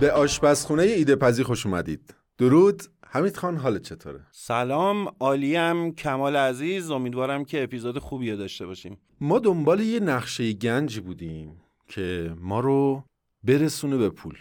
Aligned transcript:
به 0.00 0.12
آشپزخونه 0.12 0.82
ایده 0.82 1.16
پزی 1.16 1.42
خوش 1.42 1.66
اومدید. 1.66 2.14
درود. 2.38 2.82
حمید 3.06 3.36
خان 3.36 3.56
حالت 3.56 3.82
چطوره؟ 3.82 4.26
سلام. 4.32 5.08
عالیم. 5.20 5.94
کمال 5.94 6.36
عزیز. 6.36 6.90
امیدوارم 6.90 7.44
که 7.44 7.62
اپیزود 7.62 7.98
خوبی 7.98 8.36
داشته 8.36 8.66
باشیم. 8.66 8.98
ما 9.20 9.38
دنبال 9.38 9.80
یه 9.80 10.00
نقشه 10.00 10.52
گنجی 10.52 11.00
بودیم 11.00 11.60
که 11.88 12.34
ما 12.40 12.60
رو 12.60 13.04
برسونه 13.44 13.96
به 13.96 14.10
پول. 14.10 14.36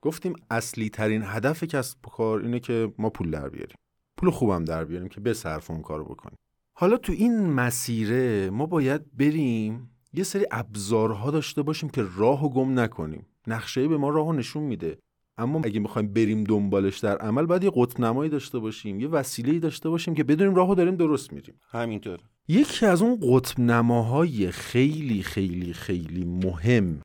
گفتیم 0.00 0.34
اصلی 0.50 0.88
ترین 0.88 1.22
هدف 1.24 1.64
کسب 1.64 2.06
و 2.06 2.10
کار 2.10 2.40
اینه 2.40 2.60
که 2.60 2.92
ما 2.98 3.10
پول 3.10 3.30
در 3.30 3.48
بیاریم. 3.48 3.76
پول 4.16 4.30
خوبم 4.30 4.64
در 4.64 4.84
بیاریم 4.84 5.08
که 5.08 5.32
صرف 5.32 5.70
اون 5.70 5.82
کارو 5.82 6.04
بکنیم. 6.04 6.36
حالا 6.72 6.96
تو 6.96 7.12
این 7.12 7.46
مسیره 7.46 8.50
ما 8.50 8.66
باید 8.66 9.16
بریم 9.16 9.90
یه 10.12 10.24
سری 10.24 10.46
ابزارها 10.50 11.30
داشته 11.30 11.62
باشیم 11.62 11.88
که 11.88 12.04
راه 12.16 12.44
و 12.44 12.48
گم 12.48 12.78
نکنیم. 12.78 13.26
نقشه 13.46 13.88
به 13.88 13.96
ما 13.96 14.08
راه 14.08 14.32
نشون 14.32 14.62
میده. 14.62 14.98
اما 15.38 15.60
اگه 15.64 15.80
می‌خوایم 15.80 16.12
بریم 16.12 16.44
دنبالش 16.44 16.98
در 16.98 17.18
عمل 17.18 17.46
باید 17.46 17.64
یه 17.64 17.70
قطب 17.74 18.00
نمایی 18.00 18.30
داشته 18.30 18.58
باشیم 18.58 19.00
یه 19.00 19.08
وسیله 19.08 19.58
داشته 19.58 19.88
باشیم 19.88 20.14
که 20.14 20.24
بدونیم 20.24 20.54
راهو 20.54 20.74
داریم 20.74 20.96
درست 20.96 21.32
میریم. 21.32 21.54
همینطور. 21.70 22.18
یکی 22.48 22.86
از 22.86 23.02
اون 23.02 23.18
قطب 23.22 23.60
نماهای 23.60 24.50
خیلی 24.50 25.22
خیلی 25.22 25.72
خیلی 25.72 26.24
مهم 26.24 27.00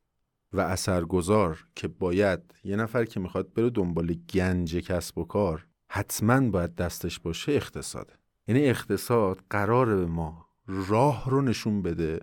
و 0.53 0.61
اثرگذار 0.61 1.65
که 1.75 1.87
باید 1.87 2.39
یه 2.63 2.75
نفر 2.75 3.05
که 3.05 3.19
می‌خواد 3.19 3.53
بره 3.53 3.69
دنبال 3.69 4.13
گنج 4.33 4.75
کسب 4.75 5.17
و 5.17 5.23
کار 5.23 5.65
حتما 5.87 6.49
باید 6.49 6.75
دستش 6.75 7.19
باشه 7.19 7.51
اقتصاده 7.51 8.13
یعنی 8.47 8.69
اقتصاد 8.69 9.43
قرار 9.49 9.95
به 9.95 10.05
ما 10.05 10.45
راه 10.67 11.29
رو 11.29 11.41
نشون 11.41 11.81
بده 11.81 12.19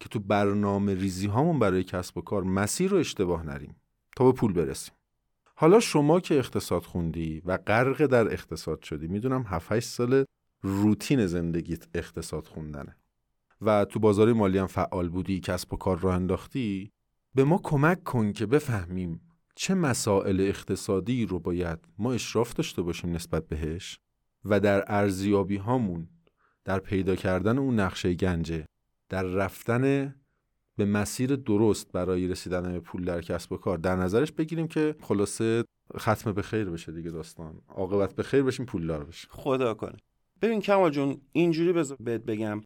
که 0.00 0.08
تو 0.08 0.18
برنامه 0.18 0.94
ریزی 0.94 1.26
هامون 1.26 1.58
برای 1.58 1.84
کسب 1.84 2.18
و 2.18 2.20
کار 2.20 2.42
مسیر 2.42 2.90
رو 2.90 2.96
اشتباه 2.96 3.46
نریم 3.46 3.76
تا 4.16 4.24
به 4.24 4.32
پول 4.32 4.52
برسیم. 4.52 4.94
حالا 5.60 5.80
شما 5.80 6.20
که 6.20 6.38
اقتصاد 6.38 6.82
خوندی 6.82 7.42
و 7.44 7.56
غرق 7.56 8.06
در 8.06 8.32
اقتصاد 8.32 8.82
شدی 8.82 9.08
می‌دونم 9.08 9.44
7 9.46 9.80
سال 9.80 10.24
روتین 10.62 11.26
زندگیت 11.26 11.88
اقتصاد 11.94 12.46
خوندنه 12.46 12.96
و 13.60 13.84
تو 13.84 13.98
بازار 14.00 14.32
مالی 14.32 14.58
هم 14.58 14.66
فعال 14.66 15.08
بودی 15.08 15.40
کسب 15.40 15.72
و 15.72 15.76
کار 15.76 15.98
راه 15.98 16.14
انداختی 16.14 16.92
به 17.34 17.44
ما 17.44 17.60
کمک 17.62 18.04
کن 18.04 18.32
که 18.32 18.46
بفهمیم 18.46 19.20
چه 19.54 19.74
مسائل 19.74 20.40
اقتصادی 20.40 21.26
رو 21.26 21.38
باید 21.38 21.78
ما 21.98 22.12
اشراف 22.12 22.54
داشته 22.54 22.82
باشیم 22.82 23.12
نسبت 23.12 23.48
بهش 23.48 24.00
و 24.44 24.60
در 24.60 24.84
ارزیابی 24.86 25.56
هامون 25.56 26.08
در 26.64 26.78
پیدا 26.78 27.16
کردن 27.16 27.58
اون 27.58 27.80
نقشه 27.80 28.14
گنجه 28.14 28.64
در 29.08 29.22
رفتن 29.22 30.14
به 30.80 30.86
مسیر 30.86 31.36
درست 31.36 31.92
برای 31.92 32.28
رسیدن 32.28 32.72
به 32.72 32.80
پول 32.80 33.04
در 33.04 33.20
کسب 33.20 33.52
و 33.52 33.56
کار. 33.56 33.78
در 33.78 33.96
نظرش 33.96 34.32
بگیریم 34.32 34.68
که 34.68 34.94
خلاصه 35.02 35.64
ختم 35.98 36.32
به 36.32 36.42
خیر 36.42 36.64
بشه 36.64 36.92
دیگه 36.92 37.10
داستان. 37.10 37.60
عاقبت 37.68 38.14
به 38.14 38.22
خیر 38.22 38.42
بشیم 38.42 38.66
پولدار 38.66 39.04
بشیم. 39.04 39.30
خدا 39.32 39.74
کنه. 39.74 39.96
ببین 40.42 40.60
کمال 40.60 40.90
جون 40.90 41.20
اینجوری 41.32 41.72
بهت 42.00 42.20
بگم. 42.20 42.60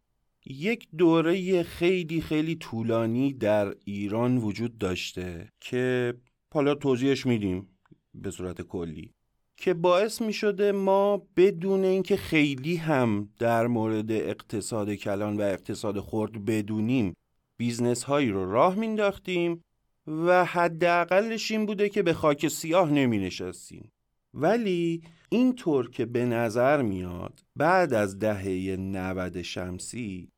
یک 0.45 0.87
دوره 0.97 1.63
خیلی 1.63 2.21
خیلی 2.21 2.55
طولانی 2.55 3.33
در 3.33 3.75
ایران 3.85 4.37
وجود 4.37 4.77
داشته 4.77 5.49
که 5.59 6.13
حالا 6.53 6.75
توضیحش 6.75 7.25
میدیم 7.25 7.67
به 8.13 8.31
صورت 8.31 8.61
کلی 8.61 9.11
که 9.57 9.73
باعث 9.73 10.21
می 10.21 10.33
شده 10.33 10.71
ما 10.71 11.27
بدون 11.37 11.83
اینکه 11.83 12.17
خیلی 12.17 12.75
هم 12.75 13.29
در 13.39 13.67
مورد 13.67 14.11
اقتصاد 14.11 14.93
کلان 14.93 15.37
و 15.37 15.41
اقتصاد 15.41 15.99
خرد 15.99 16.45
بدونیم 16.45 17.13
business 17.57 18.03
هایی 18.03 18.29
رو 18.29 18.51
راه 18.51 18.75
مینداختیم 18.75 19.61
و 20.07 20.45
حداقلش 20.45 21.51
این 21.51 21.65
بوده 21.65 21.89
که 21.89 22.03
به 22.03 22.13
خاک 22.13 22.47
سیاه 22.47 22.91
نمی 22.91 23.19
نشستیم 23.19 23.91
ولی 24.33 25.01
اینطور 25.29 25.89
که 25.89 26.05
به 26.05 26.25
نظر 26.25 26.81
میاد 26.81 27.39
بعد 27.55 27.93
از 27.93 28.19
دهه 28.19 28.75
90 28.79 29.41
شمسی 29.41 30.29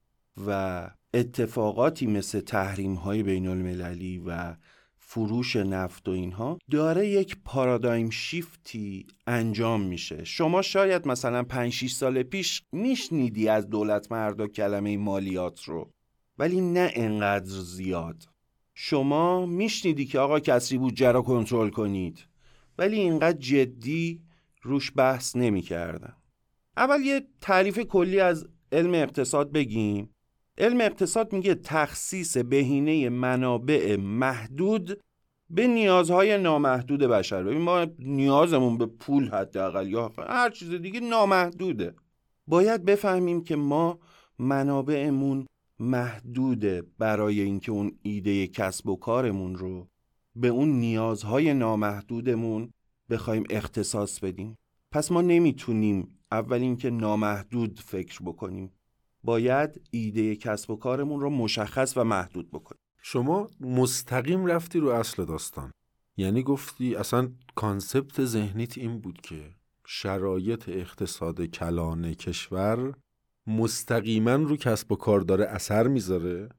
و 0.47 0.89
اتفاقاتی 1.13 2.07
مثل 2.07 2.39
تحریم 2.39 2.94
های 2.94 3.23
بین 3.23 3.47
المللی 3.47 4.23
و 4.25 4.56
فروش 4.97 5.56
نفت 5.56 6.07
و 6.07 6.11
اینها 6.11 6.57
داره 6.72 7.07
یک 7.07 7.38
پارادایم 7.45 8.09
شیفتی 8.09 9.07
انجام 9.27 9.81
میشه. 9.81 10.23
شما 10.23 10.61
شاید 10.61 11.07
مثلا 11.07 11.44
5 11.44 11.72
6 11.72 11.91
سال 11.91 12.23
پیش 12.23 12.63
میشنیدی 12.72 13.50
از 13.50 13.69
دولت 13.69 14.11
مردا 14.11 14.47
کلمه 14.47 14.97
مالیات 14.97 15.63
رو. 15.63 15.91
ولی 16.38 16.62
نه 16.62 16.92
انقدر 16.94 17.50
زیاد. 17.50 18.24
شما 18.74 19.46
میشنیدی 19.46 20.06
که 20.06 20.20
آقا 20.20 20.40
کسری 20.40 20.78
بودجه 20.78 21.12
رو 21.12 21.22
کنترل 21.22 21.70
کنید. 21.70 22.25
ولی 22.78 23.00
اینقدر 23.00 23.38
جدی 23.38 24.22
روش 24.62 24.92
بحث 24.96 25.36
نمی‌کردن 25.36 26.14
اول 26.78 27.02
یه 27.02 27.28
تعریف 27.42 27.80
کلی 27.80 28.20
از 28.20 28.48
علم 28.72 28.94
اقتصاد 28.94 29.52
بگیم. 29.52 30.09
علم 30.58 30.81
اقتصاد 30.81 31.34
میگه 31.34 31.56
تخصیص 31.56 32.38
بهینه 32.38 33.09
منابع 33.09 33.96
محدود 33.96 35.02
به 35.50 35.68
نیازهای 35.68 36.38
نامحدود 36.38 37.00
بشر. 37.00 37.44
ببین 37.44 37.62
ما 37.62 37.88
نیازمون 38.00 38.78
به 38.78 38.86
پول 38.86 39.30
حداقل 39.30 39.88
یا 39.88 40.12
هر 40.18 40.50
چیز 40.50 40.74
دیگه 40.74 41.00
نامحدوده. 41.00 41.96
باید 42.48 42.86
بفهمیم 42.86 43.44
که 43.44 43.56
ما 43.56 44.00
منابعمون 44.40 45.48
محدوده 45.79 46.83
برای 46.97 47.41
اینکه 47.41 47.71
اون 47.71 47.99
ایده 48.01 48.47
کسب 48.47 48.88
و 48.89 48.95
کارمون 48.95 49.55
رو 49.55 49.88
به 50.35 50.47
اون 50.47 50.69
نیازهای 50.69 51.53
نامحدودمون 51.53 52.73
بخوایم 53.09 53.43
اختصاص 53.49 54.19
بدیم. 54.19 54.57
پس 54.91 55.11
ما 55.11 55.21
نمی‌تونیم 55.21 56.19
اول 56.31 56.61
اینکه 56.61 56.89
نامحدود 56.89 57.79
فکر 57.79 58.19
بکنیم. 58.23 58.71
باید 59.23 59.81
ایده 59.91 60.35
کسب 60.35 60.71
و 60.71 60.75
کارمون 60.75 61.19
رو 61.19 61.29
مشخص 61.29 61.97
و 61.97 62.03
محدود 62.03 62.51
بکنیم. 62.51 62.81
شما 63.01 63.49
مستقیم 63.59 64.45
رفتی 64.45 64.79
رو 64.79 64.89
اصل 64.89 65.25
داستان. 65.25 65.71
یعنی 66.17 66.44
گفتی 66.44 66.95
اصلا 66.95 67.31
کانسپت 67.55 68.25
ذهنیت 68.25 68.77
این 68.77 68.99
بود 68.99 69.21
که 69.21 69.55
شرایط 69.85 70.69
اقتصاد 70.69 71.45
کلان 71.45 72.13
کشور 72.13 72.94
مستقیما 73.47 74.35
رو 74.35 74.57
کسب 74.57 74.91
و 74.91 74.95
کار 74.95 75.21
داره 75.21 75.45
اثر 75.45 75.88
می‌ذاره 75.88 76.49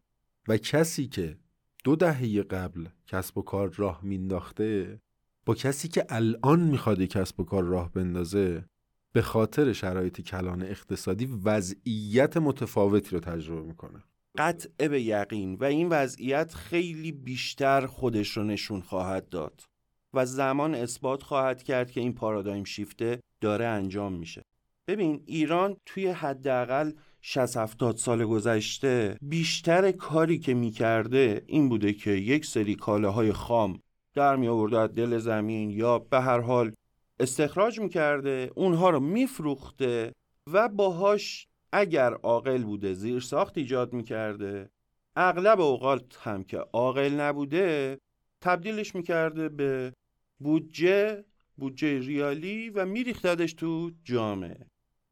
و 0.49 0.57
کسی 0.57 1.07
که 1.07 1.37
دو 1.85 1.97
دهه 1.97 2.43
قبل 2.43 2.87
کسب 3.07 3.39
و 3.39 3.43
کار 3.43 3.73
راه 3.77 4.01
مینداخته 4.03 5.01
با 5.47 5.55
کسی 5.55 5.89
که 5.89 6.07
الان 6.09 6.61
می‌خواد 6.61 7.03
کسب 7.03 7.41
و 7.41 7.45
کار 7.45 7.65
راه 7.65 7.93
بندازه 7.93 8.65
به 9.13 9.23
خاطر 9.23 9.73
شرایط 9.73 10.21
کلان 10.21 10.63
اقتصادی 10.63 11.27
وضعیت 11.45 12.37
متفاوتی 12.37 13.11
رو 13.11 13.21
تجربه 13.21 13.63
می‌کنه. 13.63 14.03
قطع 14.39 14.89
به 14.89 15.03
یقین 15.03 15.55
و 15.55 15.65
این 15.65 15.89
وضعیت 15.89 16.55
خیلی 16.55 17.13
بیشتر 17.13 17.87
خودش 17.87 18.37
رو 18.37 18.45
نشون 18.45 18.81
خواهد 18.81 19.29
داد 19.29 19.63
و 20.15 20.27
زمان 20.27 20.75
اثبات 20.75 21.23
خواهد 21.23 21.63
کرد 21.63 21.91
که 21.91 22.01
این 22.01 22.15
پارادایم 22.15 22.65
شیفته 22.65 23.21
داره 23.41 23.67
انجام 23.67 24.13
میشه. 24.13 24.43
ببین 24.89 25.23
ایران 25.27 25.77
توی 25.87 26.09
حداقل 26.09 26.93
60 27.21 27.57
70 27.57 27.97
سال 27.97 28.25
گذشته 28.25 29.17
بیشتر 29.23 29.93
کاری 29.93 30.39
که 30.39 30.55
می‌کرده 30.55 31.43
این 31.47 31.69
بوده 31.69 31.93
که 31.93 32.11
یک 32.11 32.47
سری 32.47 32.75
کالاهای 32.75 33.33
خام 33.33 33.81
در 34.15 34.37
می 34.37 34.49
آورده 34.49 34.79
از 34.79 34.95
دل 34.95 35.19
زمین 35.19 35.71
یا 35.71 35.99
به 35.99 36.21
هر 36.21 36.41
حال 36.41 36.73
استخراج 37.21 37.81
می‌کرده 37.81 38.51
اونها 38.55 38.91
رو 38.91 39.01
میفروخته 39.01 40.13
و 40.53 40.69
باهاش 40.69 41.47
اگر 41.73 42.13
عاقل 42.15 42.63
بوده 42.63 42.95
زیر 42.95 43.21
ساخت 43.21 43.59
ایجاد 43.59 43.93
می‌کرده. 43.93 44.71
اغلب 45.17 45.61
اوقات 45.61 46.19
هم 46.21 46.45
که 46.45 46.59
عاقل 46.59 47.21
نبوده 47.21 47.99
تبدیلش 48.41 48.95
می‌کرده 48.95 49.49
به 49.49 49.93
بودجه 50.39 51.25
بودجه 51.57 51.99
ریالی 51.99 52.71
و 52.71 52.87
میریختدش 52.87 53.53
تو 53.53 53.91
جامعه. 54.05 54.67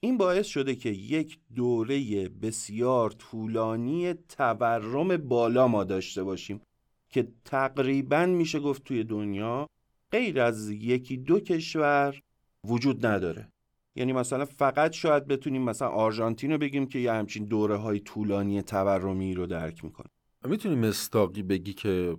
این 0.07 0.19
باعث 0.19 0.47
شده 0.47 0.75
که 0.75 0.89
یک 0.89 1.39
دوره 1.55 2.29
بسیار 2.29 3.11
طولانی 3.11 4.15
تورم 4.15 5.17
بالا 5.17 5.69
ما 5.69 5.85
داشته 5.85 6.23
باشیم 6.23 6.61
که 7.09 7.29
تقریبا 7.45 8.27
میشه 8.27 8.61
گفت 8.61 8.85
توی 8.85 9.05
دنیا 9.05 9.69
غیر 10.13 10.41
از 10.41 10.71
یکی 10.71 11.17
دو 11.17 11.41
کشور 11.41 12.21
وجود 12.65 13.07
نداره. 13.07 13.49
یعنی 13.97 14.13
مثلا 14.13 14.45
فقط 14.45 14.93
شاید 14.93 15.27
بتونیم 15.27 15.63
مثلا 15.63 15.89
آرژانتین 15.89 16.53
رو 16.53 16.59
بگیم 16.59 16.87
که 16.87 16.99
یه 16.99 17.13
همچین 17.13 17.45
دوره 17.45 17.77
های 17.77 18.01
طولانی 18.01 18.63
تورمی 18.63 19.35
رو 19.35 19.47
درک 19.47 19.85
می‌کنه. 19.85 20.09
می‌تونیم 20.45 20.85
استاقی 20.85 21.43
بگی 21.43 21.73
که 21.73 22.17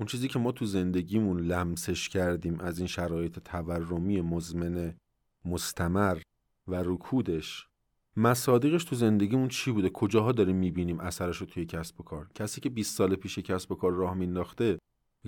اون 0.00 0.06
چیزی 0.06 0.28
که 0.28 0.38
ما 0.38 0.52
تو 0.52 0.66
زندگیمون 0.66 1.40
لمسش 1.40 2.08
کردیم 2.08 2.60
از 2.60 2.78
این 2.78 2.86
شرایط 2.86 3.38
تورمی 3.38 4.20
مزمن 4.20 4.94
مستمر 5.44 6.18
و 6.70 6.74
رکودش. 6.74 7.66
مصادیقش 8.16 8.84
تو 8.84 8.96
زندگیمون 8.96 9.48
چی 9.48 9.72
بوده؟ 9.72 9.90
کجاها 9.90 10.32
داریم 10.32 10.56
می‌بینیم 10.56 11.00
اثرش 11.00 11.36
رو 11.36 11.46
توی 11.46 11.66
کسب 11.66 12.00
و 12.00 12.02
کار؟ 12.02 12.28
کسی 12.34 12.60
که 12.60 12.70
20 12.70 12.96
سال 12.96 13.14
پیش 13.16 13.38
کسب 13.38 13.72
و 13.72 13.74
کار 13.74 13.92
راه 13.92 14.14
مینداخته 14.14 14.78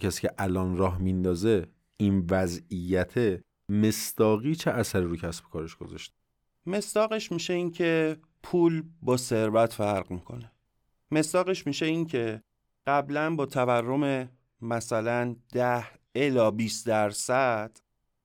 کسی 0.00 0.20
که 0.20 0.30
الان 0.38 0.76
راه 0.76 0.98
میندازه 0.98 1.66
این 1.96 2.26
وضعیت 2.30 3.40
مستاقی 3.68 4.54
چه 4.54 4.70
اثری 4.70 5.04
رو 5.04 5.16
کسب 5.16 5.44
و 5.46 5.48
کارش 5.48 5.76
گذاشته؟ 5.76 6.14
مستاقش 6.66 7.32
میشه 7.32 7.54
این 7.54 7.70
که 7.70 8.16
پول 8.42 8.82
با 9.02 9.16
ثروت 9.16 9.72
فرق 9.72 10.10
می‌کنه. 10.10 10.52
مستاقش 11.10 11.66
میشه 11.66 11.86
این 11.86 12.06
که 12.06 12.42
قبلا 12.86 13.34
با 13.34 13.46
تورم 13.46 14.28
مثلا 14.60 15.36
10 15.52 15.84
الا 16.14 16.50
20 16.50 16.86
درصد 16.86 17.76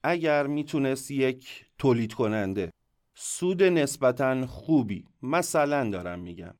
اگر 0.04 0.48
می‌تونست 0.48 1.12
یک 1.12 1.66
تولید 1.78 2.14
کننده 2.14 2.72
سود 3.20 3.64
نسبتا 3.64 4.48
خوبی. 4.48 5.06
مثلا 5.22 5.90
دارم 5.90 6.20
میگم. 6.20 6.54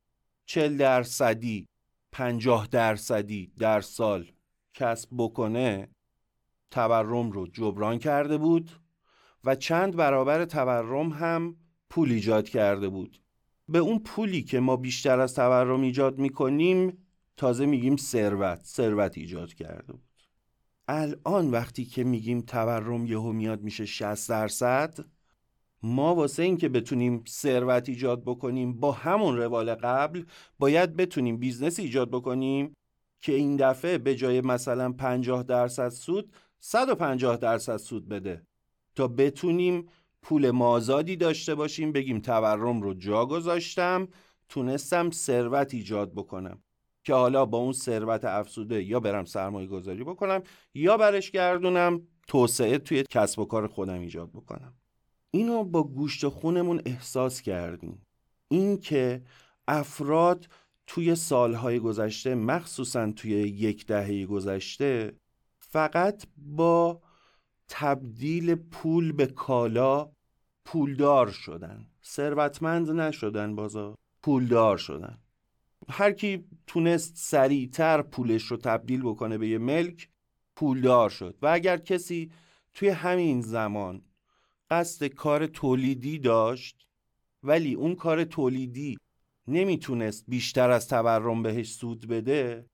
40 0.46 0.76
درصدی 0.76 1.68
50 2.12 2.66
درصدی 2.66 3.52
در 3.58 3.80
سال 3.80 4.32
کسب 4.74 5.08
بکنه 5.18 5.88
تورم 6.70 7.30
رو 7.30 7.46
جبران 7.46 7.98
کرده 7.98 8.38
بود 8.38 8.70
و 9.44 9.54
چند 9.54 9.96
برابر 9.96 10.44
تورم 10.44 11.08
هم 11.10 11.56
پول 11.90 12.12
ایجاد 12.12 12.48
کرده 12.48 12.88
بود. 12.88 13.22
به 13.68 13.78
اون 13.78 13.98
پولی 13.98 14.42
که 14.42 14.60
ما 14.60 14.76
بیشتر 14.76 15.20
از 15.20 15.34
تورم 15.34 15.80
ایجاد 15.80 16.18
می‌کنیم 16.18 17.06
تازه 17.36 17.66
میگیم 17.66 17.96
ثروت 17.96 18.64
ثروت 18.64 19.18
ایجاد 19.18 19.54
کرده 19.54 19.92
بود. 19.92 20.02
الان 20.88 21.50
وقتی 21.50 21.84
که 21.84 22.04
میگیم 22.04 22.40
تورم 22.40 23.06
یهو 23.06 23.32
میاد 23.32 23.62
میشه 23.62 23.84
60 23.84 24.28
درصد 24.28 25.17
ما 25.82 26.14
واسه 26.14 26.42
اینکه 26.42 26.68
بتونیم 26.68 27.24
ثروت 27.28 27.88
ایجاد 27.88 28.22
بکنیم 28.24 28.80
با 28.80 28.92
همون 28.92 29.36
روال 29.36 29.74
قبل 29.74 30.24
باید 30.58 30.96
بتونیم 30.96 31.36
business 31.36 31.80
ایجاد 31.80 32.10
بکنیم 32.10 32.74
که 33.20 33.32
این 33.32 33.56
دفعه 33.56 33.98
به 33.98 34.14
جای 34.14 34.40
مثلا 34.40 34.92
50 34.92 35.42
درصد 35.42 35.88
سود 35.88 36.32
150 36.60 37.36
درصد 37.36 37.76
سود 37.76 38.08
بده. 38.08 38.42
تا 38.94 39.08
بتونیم 39.08 39.88
پول 40.22 40.50
مازادی 40.50 41.16
داشته 41.16 41.54
باشیم 41.54 41.92
بگیم 41.92 42.20
تورم 42.20 42.82
رو 42.82 42.94
جا 42.94 43.26
گذاشتم 43.26 44.08
تونستم 44.48 45.10
ثروت 45.10 45.74
ایجاد 45.74 46.12
بکنم. 46.12 46.62
که 47.04 47.14
حالا 47.14 47.46
با 47.46 47.58
اون 47.58 47.72
ثروت 47.72 48.24
افزوده 48.24 48.82
یا 48.82 49.00
برم 49.00 49.24
سرمایه 49.24 49.68
گذاری 49.68 50.04
بکنم 50.04 50.42
یا 50.74 50.96
برش 50.96 51.30
گردونم 51.30 52.02
توسعه 52.26 52.78
توی 52.78 53.04
کسب 53.10 53.38
و 53.38 53.44
کار 53.44 53.66
خودم 53.66 54.00
ایجاد 54.00 54.30
بکنم. 54.30 54.74
اینو 55.30 55.64
با 55.64 55.82
گوشت 55.82 56.28
خونمون 56.28 56.82
احساس 56.86 57.40
کردیم. 57.40 58.06
این 58.48 58.80
که 58.80 59.22
افراد 59.68 60.48
توی 60.86 61.14
سالهای 61.14 61.78
گذشته 61.78 62.34
مخصوصا 62.34 63.12
توی 63.12 63.30
یک 63.30 63.86
دهه 63.86 64.26
گذشته 64.26 65.12
فقط 65.58 66.26
با 66.36 67.02
تبدیل 67.68 68.54
پول 68.54 69.12
به 69.12 69.26
کالا 69.26 70.10
پولدار 70.64 71.30
شدن. 71.30 71.86
ثروتمند 72.04 72.90
نشدن 72.90 73.54
بازا 73.54 73.94
پولدار 74.22 74.76
شدن. 74.76 75.18
هر 75.88 76.12
کی 76.12 76.44
تونست 76.66 77.16
سریعتر 77.16 78.02
پولش 78.02 78.42
رو 78.42 78.56
تبدیل 78.56 79.02
بکنه 79.02 79.38
به 79.38 79.48
یه 79.48 79.58
ملک 79.58 80.08
پولدار 80.56 81.10
شد. 81.10 81.38
و 81.42 81.46
اگر 81.46 81.76
کسی 81.76 82.30
توی 82.74 82.88
همین 82.88 83.40
زمان 83.40 84.02
قصد 84.70 85.06
کار 85.06 85.46
تولیدی 85.46 86.18
داشت 86.18 86.86
ولی 87.42 87.74
اون 87.74 87.94
کار 87.94 88.24
تولیدی 88.24 88.98
نمی‌تونست 89.48 90.24
بیشتر 90.28 90.70
از 90.70 90.88
تورم 90.88 91.42
بهش 91.42 91.72
سود 91.72 92.08
بده 92.08 92.66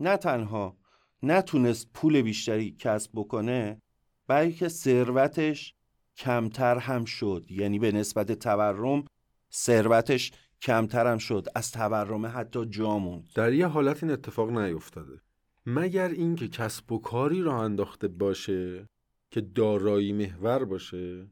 نه 0.00 0.16
تنها 0.16 0.76
نتونست 1.22 1.90
پول 1.94 2.22
بیشتری 2.22 2.76
کسب 2.78 3.10
بکنه 3.14 3.82
بلکه 4.26 4.68
ثروتش 4.68 5.74
کمتر 6.16 6.78
هم 6.78 7.04
شد. 7.04 7.46
یعنی 7.50 7.78
به 7.78 7.92
نسبت 7.92 8.32
تورم 8.32 9.04
ثروتش 9.52 10.32
کمتر 10.62 11.06
هم 11.06 11.18
شد. 11.18 11.46
از 11.54 11.72
تورم 11.72 12.26
حتی 12.26 12.66
جامون 12.66 13.24
در 13.34 13.52
یه 13.52 13.66
حالت 13.66 14.02
این 14.02 14.12
اتفاق 14.12 14.50
نیفتاده. 14.50 15.20
مگر 15.66 16.08
اینکه 16.08 16.48
کسب 16.48 16.92
و 16.92 16.98
کاری 16.98 17.42
راه 17.42 17.60
انداخته 17.60 18.08
باشه 18.08 18.88
که 19.30 19.40
دارایی 19.40 20.12
محور 20.12 20.64
باشه 20.64 21.26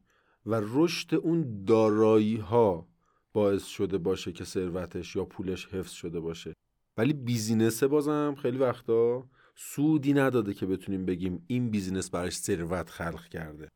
و 0.45 0.61
رشد 0.63 1.15
اون 1.15 1.63
دارایی 1.65 2.37
ها 2.37 2.87
باعث 3.33 3.65
شده 3.65 3.97
باشه 3.97 4.31
که 4.31 4.43
ثروتش 4.43 5.15
یا 5.15 5.25
پولش 5.25 5.65
حفظ 5.65 5.91
شده 5.91 6.19
باشه. 6.19 6.53
ولی 6.97 7.13
business 7.13 7.79
ه 7.79 7.87
بازم 7.87 8.35
خیلی 8.41 8.57
وقتا 8.57 9.23
سودی 9.55 10.13
نداده 10.13 10.53
که 10.53 10.65
بتونیم 10.65 11.05
بگیم 11.05 11.43
این 11.47 11.69
business 11.69 12.09
براش 12.09 12.37
ثروت 12.37 12.89
خلق 12.89 13.27
کرده. 13.27 13.69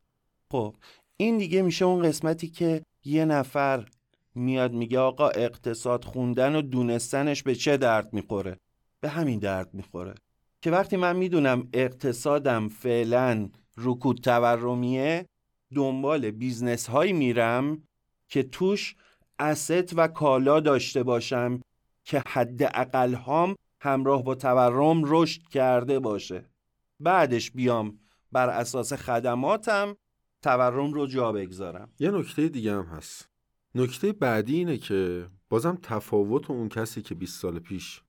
خب 0.50 0.76
این 1.16 1.38
دیگه 1.38 1.62
میشه 1.62 1.84
اون 1.84 2.02
قسمتی 2.02 2.48
که 2.48 2.82
یه 3.04 3.24
نفر 3.24 3.88
میاد 4.34 4.72
میگه 4.72 4.98
آقا 4.98 5.28
اقتصاد 5.28 6.04
خوندن 6.04 6.56
و 6.56 6.62
دونستنش 6.62 7.42
به 7.42 7.54
چه 7.54 7.76
درد 7.76 8.12
می‌خوره؟ 8.12 8.56
به 9.00 9.08
همین 9.08 9.38
درد 9.38 9.74
می‌خوره. 9.74 10.14
که 10.62 10.70
وقتی 10.70 10.96
من 10.96 11.16
می‌دونم 11.16 11.68
اقتصادم 11.72 12.68
فعلا 12.68 13.48
رکود 13.76 14.18
تورمیه 14.18 15.26
دنبال 15.74 16.30
business 16.30 16.86
هایی 16.86 17.12
میرم 17.12 17.82
که 18.28 18.42
توش 18.42 18.96
است 19.38 19.98
و 19.98 20.08
کالا 20.08 20.60
داشته 20.60 21.02
باشم 21.02 21.60
که 22.04 22.22
حد 22.28 22.62
اقل 22.62 23.14
هام 23.14 23.54
همراه 23.80 24.24
با 24.24 24.34
تورم 24.34 25.02
رشد 25.06 25.42
کرده 25.42 25.98
باشه. 25.98 26.50
بعدش 27.00 27.50
بیام 27.50 27.98
بر 28.32 28.48
اساس 28.48 28.92
خدماتم 28.92 29.96
تورم 30.42 30.92
رو 30.92 31.06
جا 31.06 31.32
بگذارم. 31.32 31.90
یه 31.98 32.10
نکته 32.10 32.48
دیگه 32.48 32.72
هم 32.72 32.84
هست. 32.84 33.28
نکته 33.74 34.12
بعدی 34.12 34.56
اینه 34.56 34.78
که 34.78 35.28
بازم 35.48 35.78
تفاوت 35.82 36.50
اون 36.50 36.68
کسی 36.68 37.02
که 37.02 37.14
20 37.14 37.40
سال 37.40 37.58
پیش 37.58 38.02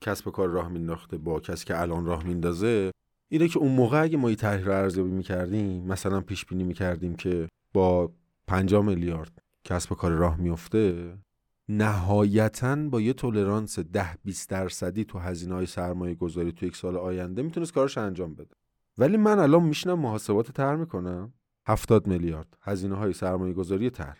کسب 0.00 0.30
کار 0.30 0.48
راه 0.48 0.68
مینداخته 0.68 1.18
با 1.18 1.40
کسی 1.40 1.64
که 1.64 1.80
الان 1.80 2.04
راه 2.04 2.24
میندازه 2.24 2.90
اینه 3.32 3.48
که 3.48 3.58
اون 3.58 3.72
موقع 3.72 4.02
اگه 4.02 4.16
ما 4.16 4.30
یه 4.30 4.36
طرح 4.36 4.64
رو 4.64 4.72
ارزیابی 4.72 5.10
می‌کردیم 5.10 5.82
مثلا 5.84 6.20
پیش 6.20 6.46
بینی 6.46 6.64
می‌کردیم 6.64 7.14
که 7.14 7.48
با 7.72 8.12
50 8.46 8.84
میلیارد 8.84 9.42
کسب 9.64 9.94
کار 9.94 10.12
راه 10.12 10.36
میفته 10.36 11.14
نهایتا 11.68 12.76
با 12.76 13.00
یه 13.00 13.12
تولرانس 13.12 13.78
10 13.78 14.06
20 14.24 14.50
درصدی 14.50 15.04
تو 15.04 15.18
هزینه 15.18 15.54
های 15.54 15.66
سرمایه 15.66 16.14
گذاری 16.14 16.52
تو 16.52 16.66
یک 16.66 16.76
سال 16.76 16.96
آینده 16.96 17.42
می‌تونست 17.42 17.72
کارش 17.72 17.98
انجام 17.98 18.34
بده. 18.34 18.54
ولی 18.98 19.16
من 19.16 19.38
الان 19.38 19.62
میشنم 19.62 19.98
محاسبات 19.98 20.52
تر 20.52 20.76
می‌کنم 20.76 21.32
70 21.66 22.06
میلیارد 22.06 22.56
هزینه 22.60 22.94
های 22.94 23.12
سرمایه 23.12 23.54
گذاری 23.54 23.90
تر 23.90 24.18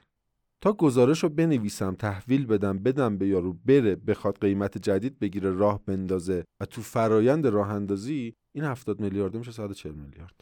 تا 0.62 0.73
گزارش 0.73 1.23
رو 1.23 1.28
بنویسم 1.28 1.95
تحویل 1.95 2.47
بدم 2.47 2.78
بدم 2.78 3.19
به 3.19 3.28
یارو 3.28 3.52
بره 3.52 3.97
بخواد 3.97 4.38
قیمت 4.40 4.78
جدید 4.78 5.19
بگیره 5.19 5.50
راه 5.50 5.85
بندازه 5.85 6.45
و 6.61 6.64
تو 6.64 6.83
فرایند 6.83 7.47
راه 7.47 7.71
اندازی 7.71 8.35
این 8.54 8.64
70 8.64 9.00
میلیارد 9.00 9.37
میشه 9.37 9.52
140 9.52 9.95
میلیارد. 9.95 10.40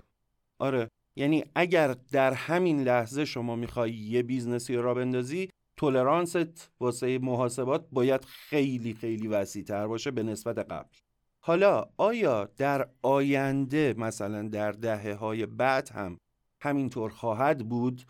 آره 0.58 0.88
یعنی 1.16 1.44
اگر 1.54 1.94
در 2.12 2.32
همین 2.32 2.82
لحظه 2.82 3.24
شما 3.24 3.56
می‌خوای 3.56 3.92
یه 3.92 4.22
business 4.22 4.76
ی 4.76 4.82
راه 4.82 4.94
بندازی 4.94 5.50
tolerance 5.76 6.61
ت 6.61 6.70
واسه 6.80 7.18
محاسبات 7.18 7.86
باید 7.92 8.24
خیلی 8.24 8.94
خیلی 8.94 9.28
وسیع 9.28 9.64
تر 9.64 9.86
باشه 9.86 10.10
به 10.10 10.22
نسبت 10.22 10.58
قبل. 10.58 10.96
حالا 11.42 11.84
آیا 11.96 12.48
در 12.56 12.88
آینده 13.02 13.94
مثلا 13.98 14.48
در 14.48 14.72
دهه 14.72 15.14
های 15.14 15.46
بعد 15.46 15.88
هم 15.88 16.18
همینطور 16.62 17.10
خواهد 17.10 17.68
بود؟ 17.68 18.02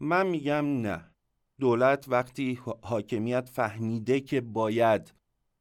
من 0.00 0.26
میگم 0.26 0.66
نه. 0.66 1.15
دولت 1.60 2.04
وقتی 2.08 2.58
حاکمیت 2.82 3.48
فهمیده 3.48 4.20
که 4.20 4.40
باید 4.40 5.12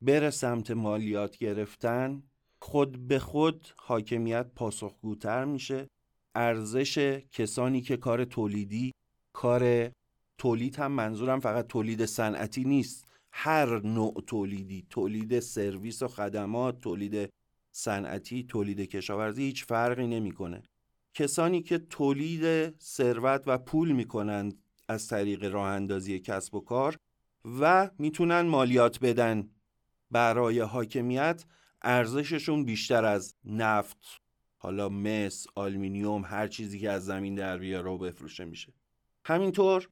بره 0.02 0.30
سمت 0.30 0.72
مالیات 0.72 1.38
گرفتن 1.38 2.24
خود 2.60 3.08
به 3.08 3.20
خود 3.20 3.68
حاکمیت 3.78 4.48
پاسخگوتر 4.56 5.46
میشه. 5.46 5.88
ارزش 6.36 6.98
کسانی 7.32 7.82
که 7.82 7.98
کار 7.98 8.26
تولیدی 8.26 8.92
کار 9.34 9.92
تولید 10.38 10.76
هم 10.76 10.92
منظورم 10.92 11.40
فقط 11.40 11.68
تولید 11.68 12.06
صنعتی 12.06 12.64
نیست. 12.64 13.06
هر 13.32 13.80
نوع 13.80 14.24
تولیدی 14.28 14.86
تولید 14.90 15.40
سرویس 15.40 16.04
و 16.04 16.08
خدمات 16.08 16.82
تولید 16.82 17.30
صنعتی 17.72 18.44
تولید 18.44 18.80
کشاورزی 18.80 19.44
هیچ 19.44 19.66
فرقی 19.66 20.08
نمی‌کنه. 20.08 20.64
کسانی 21.14 21.62
که 21.62 21.78
تولید 21.78 22.76
ثروت 22.80 23.44
و 23.46 23.58
پول 23.58 23.92
می‌کنند 23.92 24.65
از 24.88 25.08
طریق 25.08 25.44
راه 25.44 25.68
اندازی 25.68 26.20
کسب 26.20 26.56
و 26.56 26.60
کار 26.60 26.98
و 27.60 27.90
می‌تونن 28.00 28.42
مالیات 28.42 29.00
بدن. 29.00 29.50
برای 30.12 30.60
حاکمیت 30.60 31.46
ارزششون 31.82 32.66
بیشتر 32.66 33.06
از 33.06 33.36
نفت 33.44 33.98
حالا 34.58 34.90
مس، 34.90 35.48
آلمینیوم 35.56 36.24
هر 36.26 36.48
چیزی 36.48 36.80
که 36.80 36.92
از 36.92 37.06
زمین 37.06 37.36
در 37.36 37.58
بیاره 37.58 37.90
و 37.90 37.98
بفروشه 37.98 38.46
میشه. 38.46 38.74
همینطور 39.26 39.90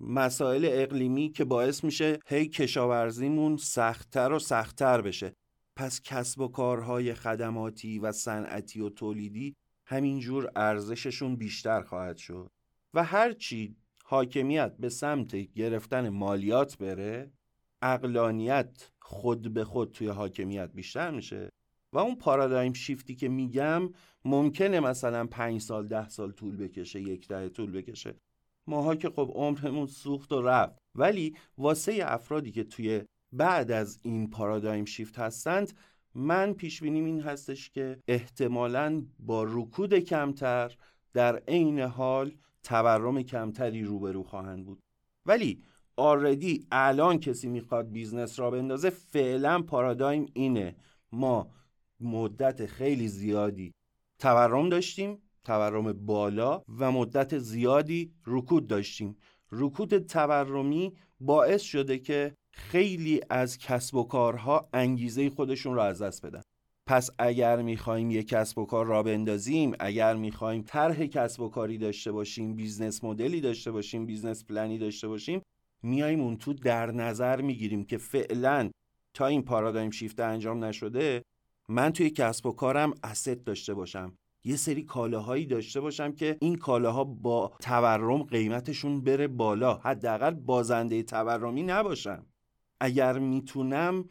مسائل 0.00 0.68
اقلیمی 0.72 1.28
که 1.28 1.44
باعث 1.44 1.84
میشه 1.84 2.18
هی 2.26 2.48
کشاورزیمون 2.48 3.56
سختتر 3.56 4.32
و 4.32 4.38
سختتر 4.38 5.00
بشه. 5.00 5.32
پس 5.76 6.00
کسب 6.02 6.40
و 6.40 6.48
کارهای 6.48 7.14
خدماتی 7.14 7.98
و 7.98 8.12
صنعتی 8.12 8.80
و 8.80 8.88
تولیدی 8.88 9.56
همینجور 9.86 10.50
ارزششون 10.56 11.36
بیشتر 11.36 11.82
خواهد 11.82 12.16
شد. 12.16 12.50
و 12.94 13.04
هرچی 13.04 13.76
حاکمیت 14.10 14.76
به 14.76 14.88
سمت 14.88 15.36
گرفتن 15.36 16.08
مالیات 16.08 16.78
بره 16.78 17.30
اقلانیت 17.82 18.90
خود 19.00 19.54
به 19.54 19.64
خود 19.64 19.92
توی 19.92 20.08
حاکمیت 20.08 20.70
بیشتر 20.72 21.10
میشه 21.10 21.48
و 21.92 21.98
اون 21.98 22.16
پارادایم 22.16 22.72
شیفتی 22.72 23.14
که 23.14 23.28
میگم 23.28 23.90
ممکنه 24.24 24.80
مثلا 24.80 25.26
پنج 25.26 25.60
سال 25.60 25.88
ده 25.88 26.08
سال 26.08 26.32
طول 26.32 26.56
بکشه 26.56 27.00
یک 27.00 27.28
دهه 27.28 27.48
طول 27.48 27.70
بکشه. 27.70 28.14
ماها 28.66 28.94
که 28.94 29.10
خب 29.10 29.32
عمرمون 29.34 29.86
سوخت 29.86 30.32
و 30.32 30.42
رفت. 30.42 30.78
ولی 30.94 31.36
واسه 31.58 31.98
افرادی 32.04 32.52
که 32.52 32.64
توی 32.64 33.02
بعد 33.32 33.70
از 33.70 33.98
این 34.02 34.30
پارادایم 34.30 34.84
شیفت 34.84 35.18
هستند 35.18 35.72
من 36.14 36.52
پیش 36.52 36.82
بینیم 36.82 37.04
این 37.04 37.20
هستش 37.20 37.70
که 37.70 37.98
احتمالا 38.08 39.02
با 39.18 39.44
رکود 39.48 39.94
کمتر 39.94 40.76
در 41.12 41.36
عین 41.36 41.80
حال 41.80 42.32
تورم 42.62 43.22
کمتری 43.22 43.84
روبرو 43.84 44.22
خواهند 44.22 44.64
بود. 44.66 44.80
ولی 45.26 45.62
already 45.96 46.66
الان 46.72 47.20
کسی 47.20 47.48
می‌خواد 47.48 47.90
business 47.90 48.38
راه 48.38 48.50
بندازه 48.50 48.90
فعلا 48.90 49.62
پارادایم 49.62 50.26
اینه. 50.32 50.76
ما 51.12 51.50
مدت 52.00 52.66
خیلی 52.66 53.08
زیادی 53.08 53.72
تورم 54.18 54.68
داشتیم 54.68 55.22
تورم 55.44 55.92
بالا 55.92 56.62
و 56.78 56.92
مدت 56.92 57.38
زیادی 57.38 58.12
رکود 58.26 58.66
داشتیم. 58.66 59.16
رکود 59.52 59.98
تورمی 59.98 60.96
باعث 61.20 61.62
شده 61.62 61.98
که 61.98 62.34
خیلی 62.52 63.20
از 63.30 63.58
کسب 63.58 63.94
و 63.94 64.04
کارها 64.04 64.68
انگیزه 64.72 65.30
خودشون 65.30 65.74
را 65.74 65.84
از 65.84 66.02
دست 66.02 66.26
بدن. 66.26 66.42
پس 66.90 67.10
اگر 67.18 67.62
می‌خوایم 67.62 68.10
یک 68.10 68.28
کسب 68.28 68.58
و 68.58 68.66
کار 68.66 68.86
راه 68.86 69.02
بندازیم 69.02 69.72
اگر 69.80 70.14
می‌خوایم 70.14 70.62
طرح 70.62 71.06
کسب 71.06 71.40
و 71.40 71.48
کاری 71.48 71.78
داشته 71.78 72.12
باشیم 72.12 72.54
business 72.56 73.04
model 73.04 73.34
ی 73.34 73.40
داشته 73.40 73.70
باشیم 73.70 74.06
business 74.06 74.44
plan 74.44 74.71
ی 74.71 74.78
داشته 74.78 75.08
باشیم 75.08 75.42
میایم 75.82 76.20
اون 76.20 76.36
تو 76.36 76.52
در 76.54 76.90
نظر 76.90 77.40
می‌گیریم 77.40 77.84
که 77.84 77.98
فعلا 77.98 78.70
تا 79.14 79.26
این 79.26 79.42
پارادایم 79.42 79.90
شیفت 79.90 80.20
انجام 80.20 80.64
نشده 80.64 81.22
من 81.68 81.92
توی 81.92 82.10
کسب 82.10 82.46
و 82.46 82.52
کارم 82.52 82.94
اسست 83.04 83.44
داشته 83.44 83.74
باشم. 83.74 84.12
یه 84.44 84.56
سری 84.56 84.82
کالاهایی 84.82 85.46
داشته 85.46 85.80
باشم 85.80 86.12
که 86.12 86.36
این 86.40 86.56
کالاها 86.56 87.04
با 87.04 87.52
تورم 87.60 88.22
قیمتشون 88.22 89.00
بره 89.00 89.28
بالا. 89.28 89.74
حداقل 89.74 90.34
بازنده 90.34 91.02
تورمی 91.02 91.62
نباشم. 91.62 92.26
اگر 92.80 93.18
می‌تونم 93.18 94.04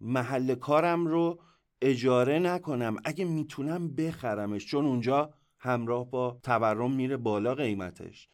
محل 0.00 0.54
کارم 0.54 1.06
رو 1.06 1.38
اجاره 1.82 2.38
نکنم 2.38 2.96
اگه 3.04 3.24
می‌تونم 3.24 3.94
بخرمش 3.94 4.66
چون 4.66 4.86
اونجا 4.86 5.34
همراه 5.58 6.10
با 6.10 6.40
تورم 6.42 6.92
میره 6.92 7.16
بالا 7.16 7.54
قیمتش. 7.54 8.28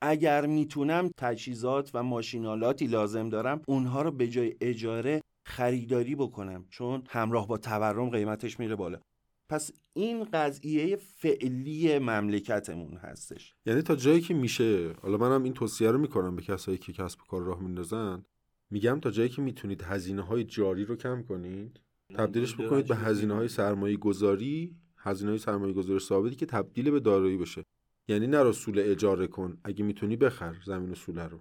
اگر 0.00 0.46
می‌تونم 0.46 1.10
تجهیزات 1.16 1.90
و 1.94 2.02
ماشینالاتی 2.02 2.86
لازم 2.86 3.28
دارم 3.28 3.62
اونها 3.66 4.02
رو 4.02 4.10
به 4.10 4.28
جای 4.28 4.56
اجاره 4.60 5.22
خریداری 5.44 6.14
بکنم 6.14 6.64
چون 6.70 7.02
همراه 7.08 7.48
با 7.48 7.58
تورم 7.58 8.10
قیمتش 8.10 8.60
میره 8.60 8.76
بالا. 8.76 9.00
پس 9.48 9.70
این 9.92 10.24
قضیه 10.24 10.96
فعلی 10.96 11.98
مملکتمون 11.98 12.96
هستش. 12.96 13.54
یعنی 13.66 13.82
تا 13.82 13.96
جایی 13.96 14.20
که 14.20 14.34
میشه 14.34 14.92
حالا 15.02 15.16
منم 15.16 15.42
این 15.42 15.52
توصیه 15.52 15.90
رو 15.90 15.98
می‌کنم 15.98 16.36
به 16.36 16.42
کسایی 16.42 16.78
که 16.78 16.92
کسب 16.92 17.18
کار 17.28 17.42
راه 17.42 17.62
میندازن 17.62 18.24
میگم 18.70 19.00
تا 19.00 19.10
جایی 19.10 19.28
که 19.28 19.42
می‌تونید 19.42 19.82
هزینه 19.82 20.22
های 20.22 20.44
جاری 20.44 20.84
رو 20.84 20.96
کم 20.96 21.22
کنید 21.22 21.80
تبدیلش 22.16 22.54
بکنید 22.54 22.86
به 22.86 22.96
هزینه 22.96 23.34
های 23.34 23.48
سرمایه 23.48 23.96
گذاری 23.96 24.76
هزینه 24.96 25.30
های 25.30 25.38
سرمایه 25.38 25.72
گذاری 25.72 25.98
ثابتی 25.98 26.36
که 26.36 26.46
تبدیل 26.46 26.90
به 26.90 27.00
دارایی 27.00 27.36
بشه. 27.36 27.62
یعنی 28.08 28.26
نه 28.26 28.42
رسول 28.42 28.78
اجاره 28.78 29.26
کن 29.26 29.58
اگه 29.64 29.84
می‌تونی 29.84 30.16
بخر 30.16 30.56
زمین 30.64 30.94
سوله 30.94 31.26
رو. 31.26 31.40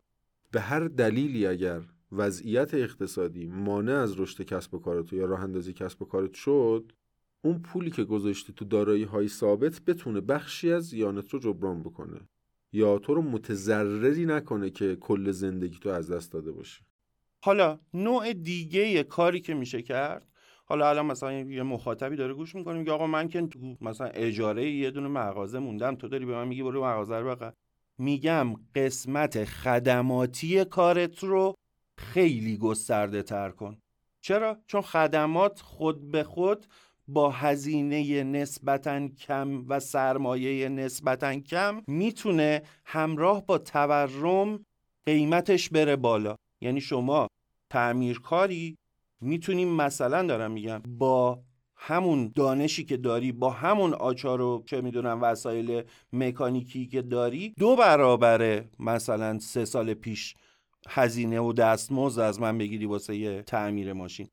به 0.51 0.61
هر 0.61 0.87
دلیلی 0.87 1.45
اگر 1.45 1.81
وضعیت 2.11 2.73
اقتصادی 2.73 3.47
مانع 3.47 3.93
از 3.93 4.19
رشد 4.19 4.43
کسب 4.43 4.73
و 4.73 4.79
کارت 4.79 5.13
یا 5.13 5.25
راه 5.25 5.41
اندازی 5.41 5.73
کسب 5.73 6.01
و 6.01 6.05
کارت 6.05 6.33
شد 6.33 6.91
اون 7.41 7.59
پولی 7.59 7.91
که 7.91 8.03
گذاشتی 8.03 8.53
تو 8.53 8.65
دارایی 8.65 9.03
های 9.03 9.27
ثابت 9.27 9.81
بتونه 9.81 10.21
بخشی 10.21 10.71
از 10.71 10.83
زیانت 10.83 11.29
رو 11.33 11.39
جبران 11.39 11.83
بکنه. 11.83 12.19
یا 12.73 12.99
تو 12.99 13.13
رو 13.13 13.21
متضرری 13.21 14.25
نکنه 14.25 14.69
که 14.69 14.95
کل 14.95 15.31
زندگی 15.31 15.77
تو 15.79 15.89
از 15.89 16.11
دست 16.11 16.31
داده 16.31 16.51
باشی. 16.51 16.81
حالا 17.43 17.79
نوع 17.93 18.33
دیگه 18.33 19.03
کاری 19.03 19.41
که 19.41 19.53
میشه 19.53 19.81
کرد 19.81 20.30
حالا 20.71 20.89
الان 20.89 21.05
مثلا 21.05 21.33
یه 21.33 21.63
مخاطبی 21.63 22.15
داره 22.15 22.33
گوش 22.33 22.55
می‌کنه 22.55 22.79
میگه 22.79 22.91
آقا 22.91 23.07
من 23.07 23.27
که 23.27 23.47
مثلا 23.81 24.07
اجاره 24.07 24.69
یه 24.71 24.91
دونه 24.91 25.07
مغازه 25.07 25.59
موندم 25.59 25.95
تو 25.95 26.07
داری 26.07 26.25
به 26.25 26.35
من 26.35 26.47
میگی 26.47 26.63
برو 26.63 26.85
مغازه 26.85 27.15
رو 27.15 27.35
بقى 27.35 27.51
میگم 27.97 28.53
قسمت 28.75 29.45
خدماتی 29.45 30.65
کارت 30.65 31.23
رو 31.23 31.53
خیلی 31.97 32.57
گسترده 32.57 33.23
تر 33.23 33.49
کن. 33.49 33.77
چرا؟ 34.21 34.57
چون 34.67 34.81
خدمات 34.81 35.61
خود 35.61 36.11
به 36.11 36.23
خود 36.23 36.65
با 37.07 37.29
هزینه 37.29 38.23
نسبتا 38.23 39.07
کم 39.07 39.65
و 39.67 39.79
سرمایه 39.79 40.69
نسبتا 40.69 41.39
کم 41.39 41.81
می‌تونه 41.87 42.61
همراه 42.85 43.45
با 43.45 43.57
تورم 43.57 44.65
قیمتش 45.05 45.69
بره 45.69 45.95
بالا. 45.95 46.35
یعنی 46.61 46.81
شما 46.81 47.27
تعمیرکاری 47.69 48.77
می‌تونیم 49.21 49.67
مثلا 49.67 50.23
دارم 50.23 50.51
میگم 50.51 50.81
با 50.87 51.43
همون 51.75 52.31
دانشی 52.35 52.83
که 52.83 52.97
داری 52.97 53.31
با 53.31 53.49
همون 53.49 53.93
آچار 53.93 54.41
و 54.41 54.63
چه 54.65 54.81
می‌دونم 54.81 55.21
وسایل 55.21 55.83
مکانیکی 56.13 56.87
که 56.87 57.01
داری 57.01 57.53
دو 57.59 57.75
برابره 57.75 58.69
مثلا 58.79 59.39
سه 59.39 59.65
سال 59.65 59.93
پیش 59.93 60.35
هزینه 60.87 61.39
و 61.39 61.53
دستمزد 61.53 62.19
از 62.19 62.39
من 62.39 62.57
بگیری 62.57 62.85
واسه 62.85 63.15
یه 63.15 63.41
تعمیر 63.41 63.93
ماشین. 63.93 64.27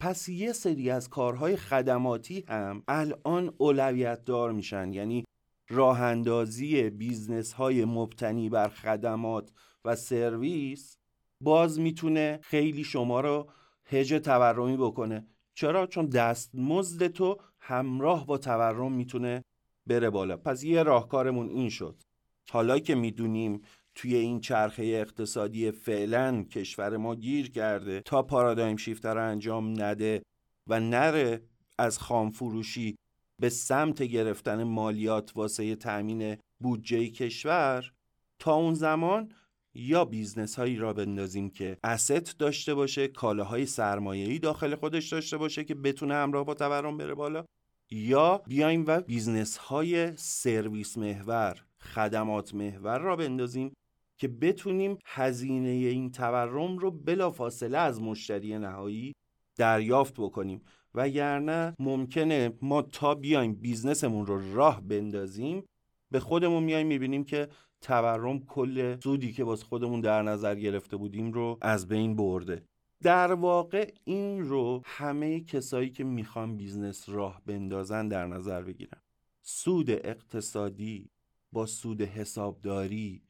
پس 0.00 0.28
یه 0.28 0.52
سری 0.52 0.90
از 0.90 1.08
کارهای 1.08 1.56
خدماتی 1.56 2.44
هم 2.48 2.82
الان 2.88 3.54
اولویت 3.58 4.24
دار 4.24 4.52
میشن. 4.52 4.92
یعنی 4.92 5.24
راه 5.68 6.00
اندازی 6.00 6.90
business 6.90 7.52
های 7.52 7.84
مبتنی 7.84 8.48
بر 8.48 8.68
خدمات 8.68 9.50
و 9.84 9.96
سرویس 9.96 10.98
باز 11.40 11.80
می‌تونه 11.80 12.38
خیلی 12.42 12.84
شما 12.84 13.20
رو 13.20 13.48
هج 13.86 14.12
تورمی 14.12 14.76
بکنه. 14.76 15.26
چرا؟ 15.54 15.86
چون 15.86 16.06
دستمزد 16.06 17.06
تو 17.06 17.36
همراه 17.60 18.26
با 18.26 18.38
تورم 18.38 18.92
می‌تونه 18.92 19.44
بره 19.86 20.10
بالا. 20.10 20.36
پس 20.36 20.64
یه 20.64 20.82
راهکارمون 20.82 21.48
این 21.48 21.68
شد. 21.68 22.02
حالا 22.50 22.78
که 22.78 22.94
می‌دونیم 22.94 23.60
توی 23.94 24.16
این 24.16 24.40
چرخه 24.40 24.82
اقتصادی 24.82 25.70
فعلا 25.70 26.42
کشور 26.42 26.96
ما 26.96 27.14
گیر 27.14 27.50
کرده 27.50 28.00
تا 28.00 28.22
پارادایم 28.22 28.76
شیفتر 28.76 29.18
انجام 29.18 29.82
نده 29.82 30.22
و 30.66 30.80
نره 30.80 31.42
از 31.78 31.98
خام 31.98 32.30
فروشی 32.30 32.98
به 33.40 33.48
سمت 33.48 34.02
گرفتن 34.02 34.62
مالیات 34.62 35.32
واسه 35.34 35.76
تأمین 35.76 36.36
بودجه 36.60 37.08
کشور 37.08 37.92
تا 38.38 38.54
اون 38.54 38.74
زمان 38.74 39.32
یا 39.74 40.04
business 40.04 40.56
هایی 40.56 40.76
راه 40.76 40.92
بندازیم 40.92 41.50
که 41.50 41.76
asset 41.84 42.38
داشته 42.38 42.74
باشه 42.74 43.08
کالاهای 43.08 43.66
سرمایه‌ای 43.66 44.38
داخل 44.38 44.74
خودش 44.74 45.08
داشته 45.08 45.36
باشه 45.36 45.64
که 45.64 45.74
بتونه 45.74 46.14
همراه 46.14 46.44
با 46.44 46.54
تورم 46.54 46.96
بره 46.96 47.14
بالا 47.14 47.44
یا 47.90 48.42
بیایم 48.46 48.84
و 48.86 49.00
business 49.00 49.56
های 49.56 50.16
سرویس 50.16 50.98
محور 50.98 51.64
خدمات 51.78 52.54
محور 52.54 52.98
راه 52.98 53.16
بندازیم 53.16 53.72
که 54.16 54.28
بتونیم 54.28 54.98
هزینه 55.06 55.68
این 55.68 56.12
تورم 56.12 56.78
رو 56.78 56.90
بلافاصله 56.90 57.78
از 57.78 58.02
مشتری 58.02 58.58
نهایی 58.58 59.14
دریافت 59.56 60.14
بکنیم. 60.20 60.62
وگرنه 60.94 61.74
ممکنه 61.78 62.52
ما 62.62 62.82
تا 62.82 63.14
بیایم 63.14 63.54
business 63.54 64.06
مون 64.06 64.26
رو 64.26 64.54
راه 64.54 64.80
بندازیم 64.80 65.64
به 66.10 66.20
خودمون 66.20 66.62
میایم 66.62 66.86
می‌بینیم 66.86 67.24
که 67.24 67.48
تورم 67.84 68.40
کل 68.40 69.00
سودی 69.00 69.32
که 69.32 69.44
واسه 69.44 69.64
خودمون 69.64 70.00
در 70.00 70.22
نظر 70.22 70.54
گرفته 70.54 70.96
بودیم 70.96 71.32
رو 71.32 71.58
از 71.60 71.88
بین 71.88 72.16
برده. 72.16 72.64
در 73.02 73.32
واقع 73.32 73.92
این 74.04 74.44
رو 74.44 74.82
همه 74.84 75.40
کسایی 75.40 75.90
که 75.90 76.04
می‌خوان 76.04 76.56
business 76.56 77.08
راه 77.08 77.42
بندازن 77.46 78.08
در 78.08 78.26
نظر 78.26 78.62
بگیرن. 78.62 79.00
سود 79.42 79.90
اقتصادی 79.90 81.10
با 81.52 81.66
سود 81.66 82.02
حسابداری 82.02 83.22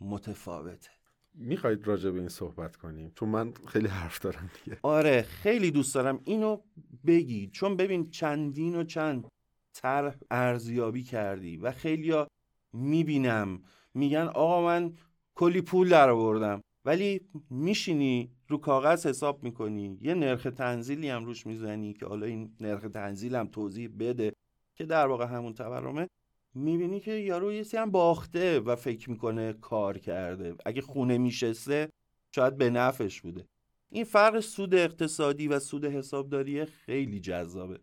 متفاوته. 0.00 0.90
می‌خواید 1.34 1.86
راجع 1.86 2.10
به 2.10 2.18
این 2.18 2.28
صحبت 2.28 2.76
کنیم؟ 2.76 3.12
چون 3.14 3.28
من 3.28 3.52
خیلی 3.66 3.88
حرف 3.88 4.18
دارم 4.18 4.50
دیگه. 4.64 4.78
آره 4.82 5.22
خیلی 5.22 5.70
دوست 5.70 5.94
دارم. 5.94 6.20
اینو 6.24 6.58
بگی. 7.06 7.50
چون 7.52 7.76
ببین 7.76 8.10
چندین 8.10 8.76
و 8.76 8.84
چند 8.84 9.28
طرح 9.74 10.16
ارزیابی 10.30 11.02
کردی 11.02 11.56
و 11.56 11.72
خیلیا 11.72 12.28
می‌بینم 12.72 13.62
میگن 13.94 14.26
آقا 14.34 14.62
من 14.62 14.92
کلی 15.34 15.60
پول 15.60 15.88
در 15.88 16.10
آوردم 16.10 16.60
ولی 16.84 17.20
میشینی 17.50 18.30
رو 18.48 18.58
کاغذ 18.58 19.06
حساب 19.06 19.42
می‌کنی. 19.42 19.98
یه 20.00 20.14
نرخ 20.14 20.42
تنزیلی 20.56 21.08
هم 21.08 21.24
روش 21.24 21.46
می‌زنی 21.46 21.92
که 21.92 22.06
حالا 22.06 22.26
این 22.26 22.56
نرخ 22.60 22.82
تنزیل 22.82 23.34
هم 23.34 23.46
توضیح 23.46 23.90
بده 23.98 24.32
که 24.74 24.84
در 24.84 25.06
واقع 25.06 25.26
همون 25.26 25.54
تورمه. 25.54 26.08
می‌بینی 26.54 27.00
که 27.00 27.12
یارو 27.12 27.52
یه 27.52 27.64
هم 27.74 27.90
باخته 27.90 28.60
و 28.60 28.76
فکر 28.76 29.10
می‌کنه 29.10 29.52
کار 29.52 29.98
کرده. 29.98 30.54
اگه 30.66 30.80
خونه 30.80 31.18
میشسته 31.18 31.88
شاید 32.34 32.56
به 32.56 32.70
نفش 32.70 33.20
بوده. 33.20 33.46
این 33.90 34.04
فرق 34.04 34.40
سود 34.40 34.74
اقتصادی 34.74 35.48
و 35.48 35.58
سود 35.58 35.84
حسابداری 35.84 36.64
خیلی 36.64 37.20
جذابه. 37.20 37.80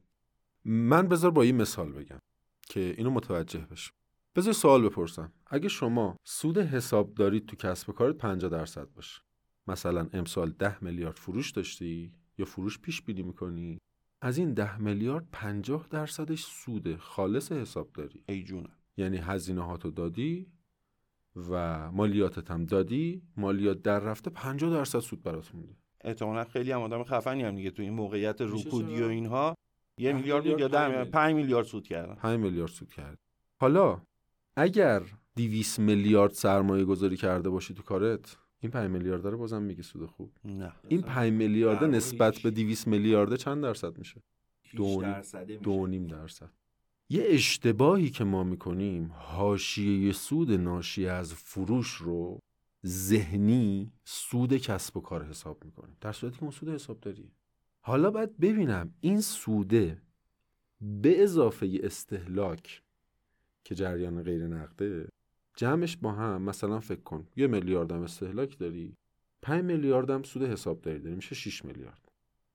من 0.65 1.07
بذار 1.07 1.31
با 1.31 1.41
این 1.41 1.55
مثال 1.55 1.91
بگم 1.91 2.19
که 2.61 2.93
اینو 2.97 3.09
متوجه 3.09 3.59
بشم. 3.59 3.93
بذار 4.35 4.53
سوال 4.53 4.81
بپرسم. 4.89 5.33
اگه 5.47 5.69
شما 5.69 6.15
سود 6.23 6.57
حسابداری 6.57 7.39
تو 7.39 7.55
کسب 7.55 7.89
و 7.89 7.93
کارت 7.93 8.17
50 8.17 8.51
درصد 8.51 8.87
باشه 8.95 9.21
مثلا 9.67 10.09
امسال 10.13 10.49
10 10.51 10.83
میلیارد 10.83 11.15
فروش 11.15 11.51
داشتی 11.51 12.13
یا 12.37 12.45
فروش 12.45 12.79
پیش 12.79 13.01
بینی 13.01 13.21
می‌کنی؟ 13.23 13.79
از 14.21 14.37
این 14.37 14.53
10 14.53 14.77
میلیارد 14.77 15.27
50 15.31 15.87
درصدش 15.89 16.43
سود 16.43 16.95
خالص 16.95 17.51
حسابداری 17.51 18.23
ای 18.29 18.43
جونم. 18.43 18.71
یعنی 18.97 19.17
هزینه 19.17 19.65
هاتو 19.65 19.91
دادی 19.91 20.47
و 21.35 21.91
مالیاتت 21.91 22.51
هم 22.51 22.65
دادی 22.65 23.21
مالیات 23.37 23.81
در 23.81 23.99
رفته 23.99 24.29
50 24.29 24.71
درصد 24.71 24.99
سود 24.99 25.23
برات 25.23 25.55
مونده 25.55 25.75
احتمالا 26.01 26.43
خیلی 26.43 26.71
هم 26.71 26.81
آدم 26.81 27.03
خفنی 27.03 27.43
هم 27.43 27.55
دیگه 27.55 27.71
تو 27.71 27.81
این 27.81 27.93
موقعیت 27.93 28.41
رکودی 28.41 29.01
و؟ 29.01 29.05
اینها. 29.05 29.55
یه 29.97 30.13
میلیارد 30.13 30.43
میلیارد، 30.43 30.61
یا 30.61 30.67
پنج 30.67 30.77
ده 30.77 30.87
میلیارد. 30.87 31.11
5 31.11 31.35
میلیارد 31.35 31.65
سود 31.65 31.87
کردن 31.87 32.15
5 32.15 32.39
میلیارد 32.39 32.71
سود 32.71 32.93
کرد 32.93 33.19
حالا 33.59 34.01
اگر 34.59 35.03
200 35.35 35.79
میلیارد 35.79 36.31
سرمایه 36.31 36.85
گذاری 36.85 37.17
کرده 37.17 37.49
باشی 37.49 37.73
تو 37.73 37.83
کارت 37.83 38.37
این 38.59 38.71
5 38.71 38.91
میلیارد 38.91 39.25
رو 39.25 39.37
بازم 39.37 39.61
میگی 39.61 39.83
سود 39.83 40.05
خوب. 40.05 40.31
نه 40.45 40.73
این 40.87 41.01
5 41.01 41.33
میلیارد 41.33 41.83
نسبت 41.83 42.39
به 42.39 42.51
200 42.51 42.87
میلیارد 42.87 43.35
چند 43.35 43.63
درصد 43.63 43.97
میشه؟ 43.97 44.21
دو. 44.75 45.03
دو 45.63 45.87
نیم 45.87 46.07
درصد. 46.07 46.51
یه 47.09 47.23
اشتباهی 47.27 48.09
که 48.09 48.23
ما 48.23 48.43
می‌کنیم 48.43 49.11
حاشیه 49.13 50.11
سود 50.11 50.51
ناشی 50.51 51.07
از 51.07 51.33
فروش 51.33 51.93
رو 51.93 52.39
ذهنی 52.85 53.91
سود 54.03 54.57
کسب 54.57 54.97
و 54.97 55.01
کار 55.01 55.25
حساب 55.25 55.65
می‌کنیم. 55.65 55.97
در 56.01 56.11
صورتی 56.11 56.37
که 56.37 56.43
اون 56.43 56.51
سود 56.51 56.69
حساب 56.69 56.99
داری 56.99 57.31
حالا 57.81 58.11
باید 58.11 58.37
ببینم 58.37 58.93
این 59.01 59.21
سوده 59.21 60.01
به 60.81 61.23
اضافه 61.23 61.79
استهلاک 61.83 62.81
که 63.63 63.75
جریان 63.75 64.23
غیر 64.23 64.47
نقده. 64.47 65.09
جمعش 65.55 65.97
با 65.97 66.11
هم 66.11 66.41
مثلا 66.41 66.79
فکر 66.79 67.01
کن 67.01 67.27
یه 67.35 67.47
میلیاردم 67.47 68.01
استهلاک 68.01 68.57
داری. 68.57 68.95
5 69.41 69.63
میلیاردم 69.63 70.23
سود 70.23 70.43
حساب 70.43 70.81
داری 70.81 70.99
داری 70.99 71.15
میشه 71.15 71.35
6 71.35 71.65
میلیارد. 71.65 72.07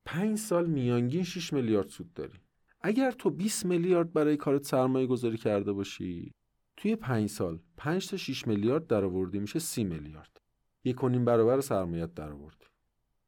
5 0.05 0.37
سال 0.37 0.65
میانگین 0.65 1.23
6 1.23 1.53
میلیارد 1.53 1.87
سود 1.87 2.13
داری. 2.13 2.39
اگر 2.81 3.11
تو 3.11 3.29
20 3.29 3.65
میلیارد 3.65 4.13
برای 4.13 4.37
کارت 4.37 4.63
سرمایه 4.63 5.07
گذاری 5.07 5.37
کرده 5.37 5.73
باشی 5.73 6.31
توی 6.77 6.95
5 6.95 7.29
سال 7.29 7.59
5 7.77 8.09
تا 8.09 8.17
6 8.17 8.47
میلیارد 8.47 8.87
در 8.87 9.05
آوردی 9.05 9.39
میشه 9.39 9.59
30 9.59 9.83
میلیارد. 9.83 10.37
یک 10.85 11.03
و 11.03 11.09
نیم 11.09 11.25
برابر 11.25 11.61
سرمایت 11.61 12.13
در 12.13 12.31
آوردی 12.31 12.65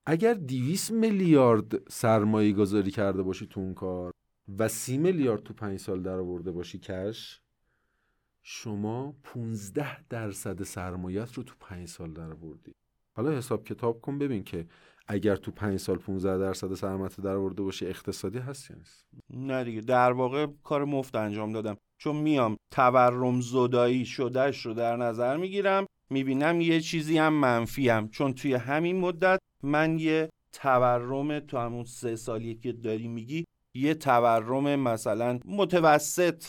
اگر 0.06 0.34
200 0.34 0.92
میلیارد 0.92 1.90
سرمایه 1.90 2.54
گذاری 2.54 2.92
کرده 2.92 3.24
باشی 3.24 3.48
تو 3.48 3.60
اون 3.60 3.74
کار 3.74 4.12
و 4.60 4.68
30 4.68 4.98
میلیارد 4.98 5.44
تو 5.44 5.54
5 5.54 5.80
سال 5.80 6.02
در 6.02 6.20
آورده 6.20 6.52
باشی 6.52 6.80
کش 6.80 7.42
شما 8.50 9.16
15 9.24 10.08
درصد 10.10 10.64
سرمایت 10.64 11.34
رو 11.34 11.44
تو 11.44 11.56
5 11.60 11.88
سال 11.88 12.14
در 12.14 12.32
آوردی. 12.32 12.72
حالا 13.16 13.32
حساب 13.32 13.64
کتاب 13.64 14.02
کن 14.02 14.20
ببین 14.20 14.44
که 14.44 14.68
اگر 15.08 15.36
تو 15.36 15.52
5 15.52 15.80
سال 15.80 15.98
15 15.98 16.38
درصد 16.38 16.74
سرمایت 16.74 17.22
در 17.22 17.36
آورده 17.36 17.64
باشی 17.64 17.86
اقتصادی 17.86 18.38
هست 18.38 18.70
یا 18.70 18.78
نیست؟ 18.78 19.08
نه 19.30 19.64
دیگه 19.64 19.82
در 19.82 20.12
واقع 20.12 20.48
کار 20.64 20.86
مفت 20.86 21.16
انجام 21.16 21.52
دادم. 21.52 21.78
چون 21.98 22.16
میام 22.16 22.58
تورم 22.72 23.42
زدایی 23.42 24.06
شدهش 24.06 24.66
رو 24.66 24.74
در 24.74 24.96
نظر 24.96 25.38
می‌گیرم 25.38 25.86
می‌بینم 26.10 26.62
یه 26.62 26.82
چیزی 26.82 27.18
هم 27.18 27.34
منفی 27.34 27.90
هم. 27.90 28.10
چون 28.10 28.34
توی 28.34 28.54
همین 28.54 29.00
مدت 29.00 29.40
من 29.64 30.00
یه 30.00 30.30
تورم 30.54 31.40
تو 31.40 31.58
همون 31.58 31.84
سه 31.84 32.16
سالی 32.16 32.56
که 32.56 32.72
داری 32.72 33.08
میگی 33.08 33.46
یه 33.76 33.94
تورم 33.94 34.76
مثلا 34.76 35.40
متوسط 35.46 36.44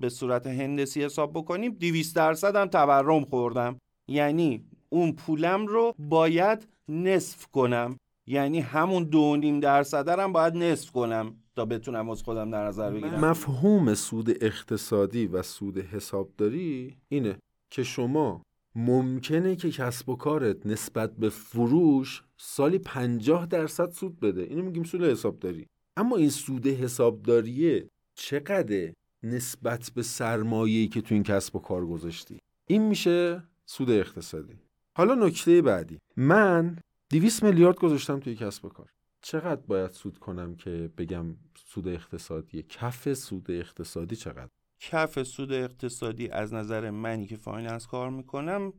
به 0.00 0.08
صورت 0.08 0.46
هندسی 0.46 1.04
حساب 1.04 1.32
بکنیم 1.32 1.72
200 1.72 2.16
درصد 2.16 2.56
هم 2.56 2.66
تورم 2.66 3.24
خوردم. 3.24 3.78
یعنی 4.08 4.64
اون 4.88 5.12
پولم 5.12 5.66
رو 5.66 5.94
باید 5.98 6.68
نصف 6.88 7.46
کنم. 7.46 7.96
یعنی 8.26 8.60
همون 8.60 9.04
دو 9.04 9.36
نیم 9.36 9.60
درصد 9.60 10.08
هم 10.08 10.32
باید 10.32 10.56
نصف 10.56 10.90
کنم 10.90 11.34
تا 11.56 11.64
بتونم 11.64 12.10
از 12.10 12.22
خودم 12.22 12.50
در 12.50 12.66
نظر 12.66 12.90
بگیرم. 12.90 13.24
مفهوم 13.24 13.94
سود 13.94 14.44
اقتصادی 14.44 15.26
و 15.26 15.42
سود 15.42 15.78
حسابداری 15.78 16.96
اینه 17.08 17.36
که 17.70 17.82
شما 17.82 18.42
ممکنه 18.74 19.56
که 19.56 19.70
کسب 19.70 20.08
و 20.08 20.16
کارت 20.16 20.66
نسبت 20.66 21.16
به 21.16 21.28
فروش 21.28 22.22
سالی 22.36 22.78
50 22.78 23.46
درصد 23.46 23.90
سود 23.90 24.20
بده. 24.20 24.42
اینو 24.42 24.62
میگیم 24.62 24.84
سود 24.84 25.02
حسابداری. 25.02 25.66
اما 25.96 26.16
این 26.16 26.30
سود 26.30 26.66
حسابداریه 26.66 27.88
چقدر 28.14 28.92
نسبت 29.22 29.90
به 29.94 30.02
سرمایه‌ای 30.02 30.88
که 30.88 31.00
تو 31.00 31.14
این 31.14 31.22
کسب 31.22 31.56
و 31.56 31.58
کار 31.58 31.86
گذاشتی. 31.86 32.38
این 32.66 32.82
میشه 32.82 33.42
سود 33.66 33.90
اقتصادی. 33.90 34.58
حالا 34.96 35.14
نکته 35.14 35.62
بعدی. 35.62 35.98
من 36.16 36.78
200 37.10 37.42
میلیارد 37.42 37.76
گذاشتم 37.76 38.20
توی 38.20 38.34
کسب 38.34 38.64
و 38.64 38.68
کار. 38.68 38.90
چقدر 39.22 39.60
باید 39.60 39.90
سود 39.90 40.18
کنم 40.18 40.56
که 40.56 40.90
بگم 40.98 41.36
سود 41.66 41.88
اقتصادی؟ 41.88 42.62
کف 42.62 43.14
سود 43.14 43.50
اقتصادی 43.50 44.16
چقدر؟ 44.16 44.48
کف 44.80 45.22
سود 45.22 45.52
اقتصادی 45.52 46.28
از 46.28 46.54
نظر 46.54 46.90
منی 46.90 47.26
که 47.26 47.36
finance 47.36 47.86
کار 47.86 48.10
می‌کنم 48.10 48.72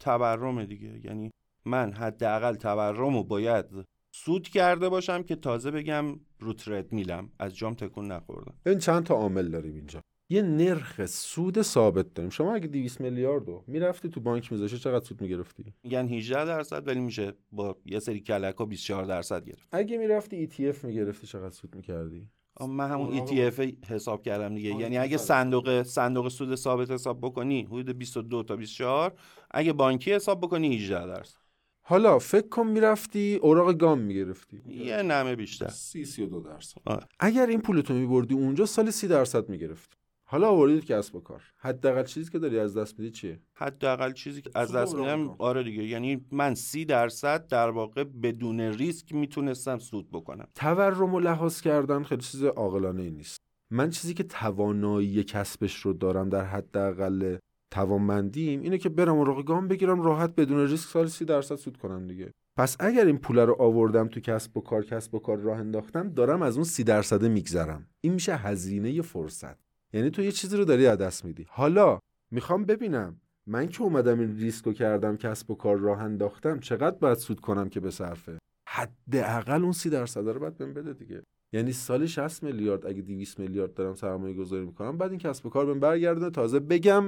تورم 0.00 0.64
دیگه. 0.64 1.00
یعنی 1.04 1.30
من 1.64 1.92
حداقل 1.92 2.54
تورم 2.54 3.16
رو 3.16 3.24
باید 3.24 3.66
سود 4.16 4.48
کرده 4.48 4.88
باشم 4.88 5.22
که 5.22 5.36
تازه 5.36 5.70
بگم 5.70 6.20
رو 6.38 6.52
treadmill 6.52 6.92
م. 6.92 7.30
از 7.38 7.56
جام 7.56 7.74
تکون 7.74 8.12
نخوردم. 8.12 8.54
ببین 8.64 8.78
چند 8.78 9.02
تا 9.02 9.14
عامل 9.14 9.48
داریم 9.48 9.74
اینجا. 9.74 10.00
یه 10.30 10.42
نرخ 10.42 11.06
سود 11.06 11.62
ثابت 11.62 12.14
داریم. 12.14 12.30
شما 12.30 12.54
اگه 12.54 12.66
200 12.66 13.00
میلیارد 13.00 13.48
رو 13.48 13.64
می‌رفتی 13.66 14.08
تو 14.08 14.20
بانک 14.20 14.52
میذاشتی 14.52 14.78
چقدر 14.78 15.04
سود 15.04 15.20
می‌گرفتی؟ 15.20 15.74
میگن 15.82 16.08
18 16.08 16.44
درصد 16.44 16.88
ولی 16.88 17.00
میشه 17.00 17.32
با 17.52 17.76
یه 17.84 17.98
سری 17.98 18.20
کلک 18.20 18.54
ها 18.54 18.64
24 18.64 19.04
درصد 19.04 19.44
گرفت. 19.44 19.68
اگه 19.72 19.98
می‌رفتی 19.98 20.48
ETF 20.48 20.84
می‌گرفتی 20.84 21.26
چقدر 21.26 21.50
سود 21.50 21.74
می‌کردی؟ 21.74 22.28
من 22.68 22.90
همون 22.90 23.26
ETF 23.26 23.88
حساب 23.88 24.22
کردم 24.22 24.54
دیگه. 24.54 24.70
یعنی 24.70 24.98
اگه. 24.98 25.16
صندوق 25.16 25.82
صندوق 25.82 26.28
سود 26.28 26.54
ثابت 26.54 26.90
حساب 26.90 27.20
بکنی 27.20 27.62
حدود 27.62 27.98
22 27.98 28.42
تا 28.42 28.56
24 28.56 29.14
اگه 29.50 29.72
بانکی 29.72 30.12
حساب 30.12 30.40
بکنی 30.40 30.76
18 30.76 31.06
درصد. 31.06 31.43
حالا 31.86 32.18
فکر 32.18 32.48
کن 32.48 32.66
می‌رفتی 32.66 33.38
اوراق 33.42 33.72
گام 33.72 33.98
می‌گرفتی. 33.98 34.62
یه 34.68 35.02
نمه 35.02 35.36
بیشتر. 35.36 35.68
سی 35.68 36.04
سی 36.04 36.22
و 36.22 36.26
دو 36.26 36.40
درصد. 36.40 36.80
اگر 37.20 37.46
این 37.46 37.60
پولتو 37.60 37.94
میبردی 37.94 38.34
اونجا 38.34 38.66
سال 38.66 38.90
سی 38.90 39.08
درصد 39.08 39.48
می‌گرفتی 39.48 39.96
حالا 40.26 40.48
آوردی 40.48 40.80
تو 40.80 40.86
کسب 40.86 41.14
و 41.14 41.20
کار. 41.20 41.42
حداقل 41.56 42.02
چیزی 42.04 42.30
که 42.30 42.38
داری 42.38 42.58
از 42.58 42.76
دست 42.76 42.98
میدی 42.98 43.10
چیه؟ 43.10 43.40
حداقل 43.54 44.12
چیزی 44.12 44.42
که 44.42 44.50
از 44.54 44.68
سود 44.68 44.76
دست 44.76 44.94
میدم. 44.94 45.30
آره 45.38 45.62
دیگه. 45.62 45.84
یعنی 45.84 46.26
من 46.30 46.54
سی 46.54 46.84
درصد 46.84 47.46
در 47.46 47.70
واقع 47.70 48.04
بدون 48.04 48.60
ریسک 48.60 49.14
می‌تونستم 49.14 49.78
سود 49.78 50.10
بکنم. 50.10 50.48
تورم 50.54 51.14
و 51.14 51.20
لحاظ 51.20 51.60
کردن 51.60 52.02
خیلی 52.02 52.22
چیز 52.22 52.44
عاقلانه 52.44 53.02
ای 53.02 53.10
نیست. 53.10 53.40
من 53.70 53.90
چیزی 53.90 54.14
که 54.14 54.22
توانایی 54.22 55.24
کسبش 55.24 55.76
رو 55.76 55.92
دارم 55.92 56.28
در 56.28 56.44
حداقل 56.44 57.36
توانمندیم 57.74 58.60
اینه 58.60 58.78
که 58.78 58.88
برم 58.88 59.16
اوراق 59.16 59.44
گام 59.44 59.68
بگیرم 59.68 60.02
راحت 60.02 60.34
بدون 60.34 60.66
ریسک 60.66 60.88
سال 60.88 61.06
سی 61.06 61.24
درصد 61.24 61.54
سود 61.54 61.76
کنم 61.76 62.06
دیگه. 62.06 62.30
پس 62.56 62.76
اگر 62.80 63.06
این 63.06 63.18
پول 63.18 63.38
رو 63.38 63.56
آوردم 63.62 64.08
تو 64.08 64.20
کسب 64.20 64.56
و 64.56 64.60
کار 64.60 64.84
کسب 64.84 65.14
و 65.14 65.18
کار 65.18 65.38
راه 65.38 65.58
انداختم 65.58 66.08
دارم 66.08 66.42
از 66.42 66.56
اون 66.56 66.64
سی 66.64 66.84
درصد 66.84 67.24
میگذرم. 67.24 67.86
این 68.00 68.12
میشه 68.12 68.36
هزینه 68.36 69.02
فرصت. 69.02 69.56
یعنی 69.92 70.10
تو 70.10 70.22
یه 70.22 70.32
چیزی 70.32 70.56
رو 70.56 70.64
داری 70.64 70.86
از 70.86 70.98
دست 70.98 71.24
میدی. 71.24 71.46
حالا 71.48 71.98
می‌خوام 72.30 72.64
ببینم 72.64 73.20
من 73.46 73.68
که 73.68 73.82
اومدم 73.82 74.20
این 74.20 74.36
ریسکو 74.36 74.72
کردم 74.72 75.16
کسب 75.16 75.50
و 75.50 75.54
کار 75.54 75.76
راه 75.76 76.02
انداختم 76.02 76.60
چقدر 76.60 76.96
باید 76.96 77.18
سود 77.18 77.40
کنم 77.40 77.68
که 77.68 77.80
به 77.80 77.90
صرفه 77.90 78.38
حداقل 78.68 79.62
اون 79.62 79.72
سی 79.72 79.90
درصد 79.90 80.28
رو 80.28 80.40
باید 80.40 80.58
بهم 80.58 80.74
بده 80.74 80.92
دیگه. 80.92 81.22
یعنی 81.52 81.72
سالی 81.72 82.08
60 82.08 82.42
میلیارد 82.42 82.86
اگه 82.86 83.02
200 83.02 83.38
میلیارد 83.38 83.74
دارم 83.74 83.94
سرمایه 83.94 84.34
گذاری 84.34 84.64
می‌کنم 84.64 84.98
بعد 84.98 85.10
این 85.10 85.20
کسب 85.20 85.46
و 85.46 85.48
کار 85.48 85.66
بهم 85.66 85.80
برگردونه. 85.80 86.30
تازه 86.30 86.60
بگم 86.60 87.02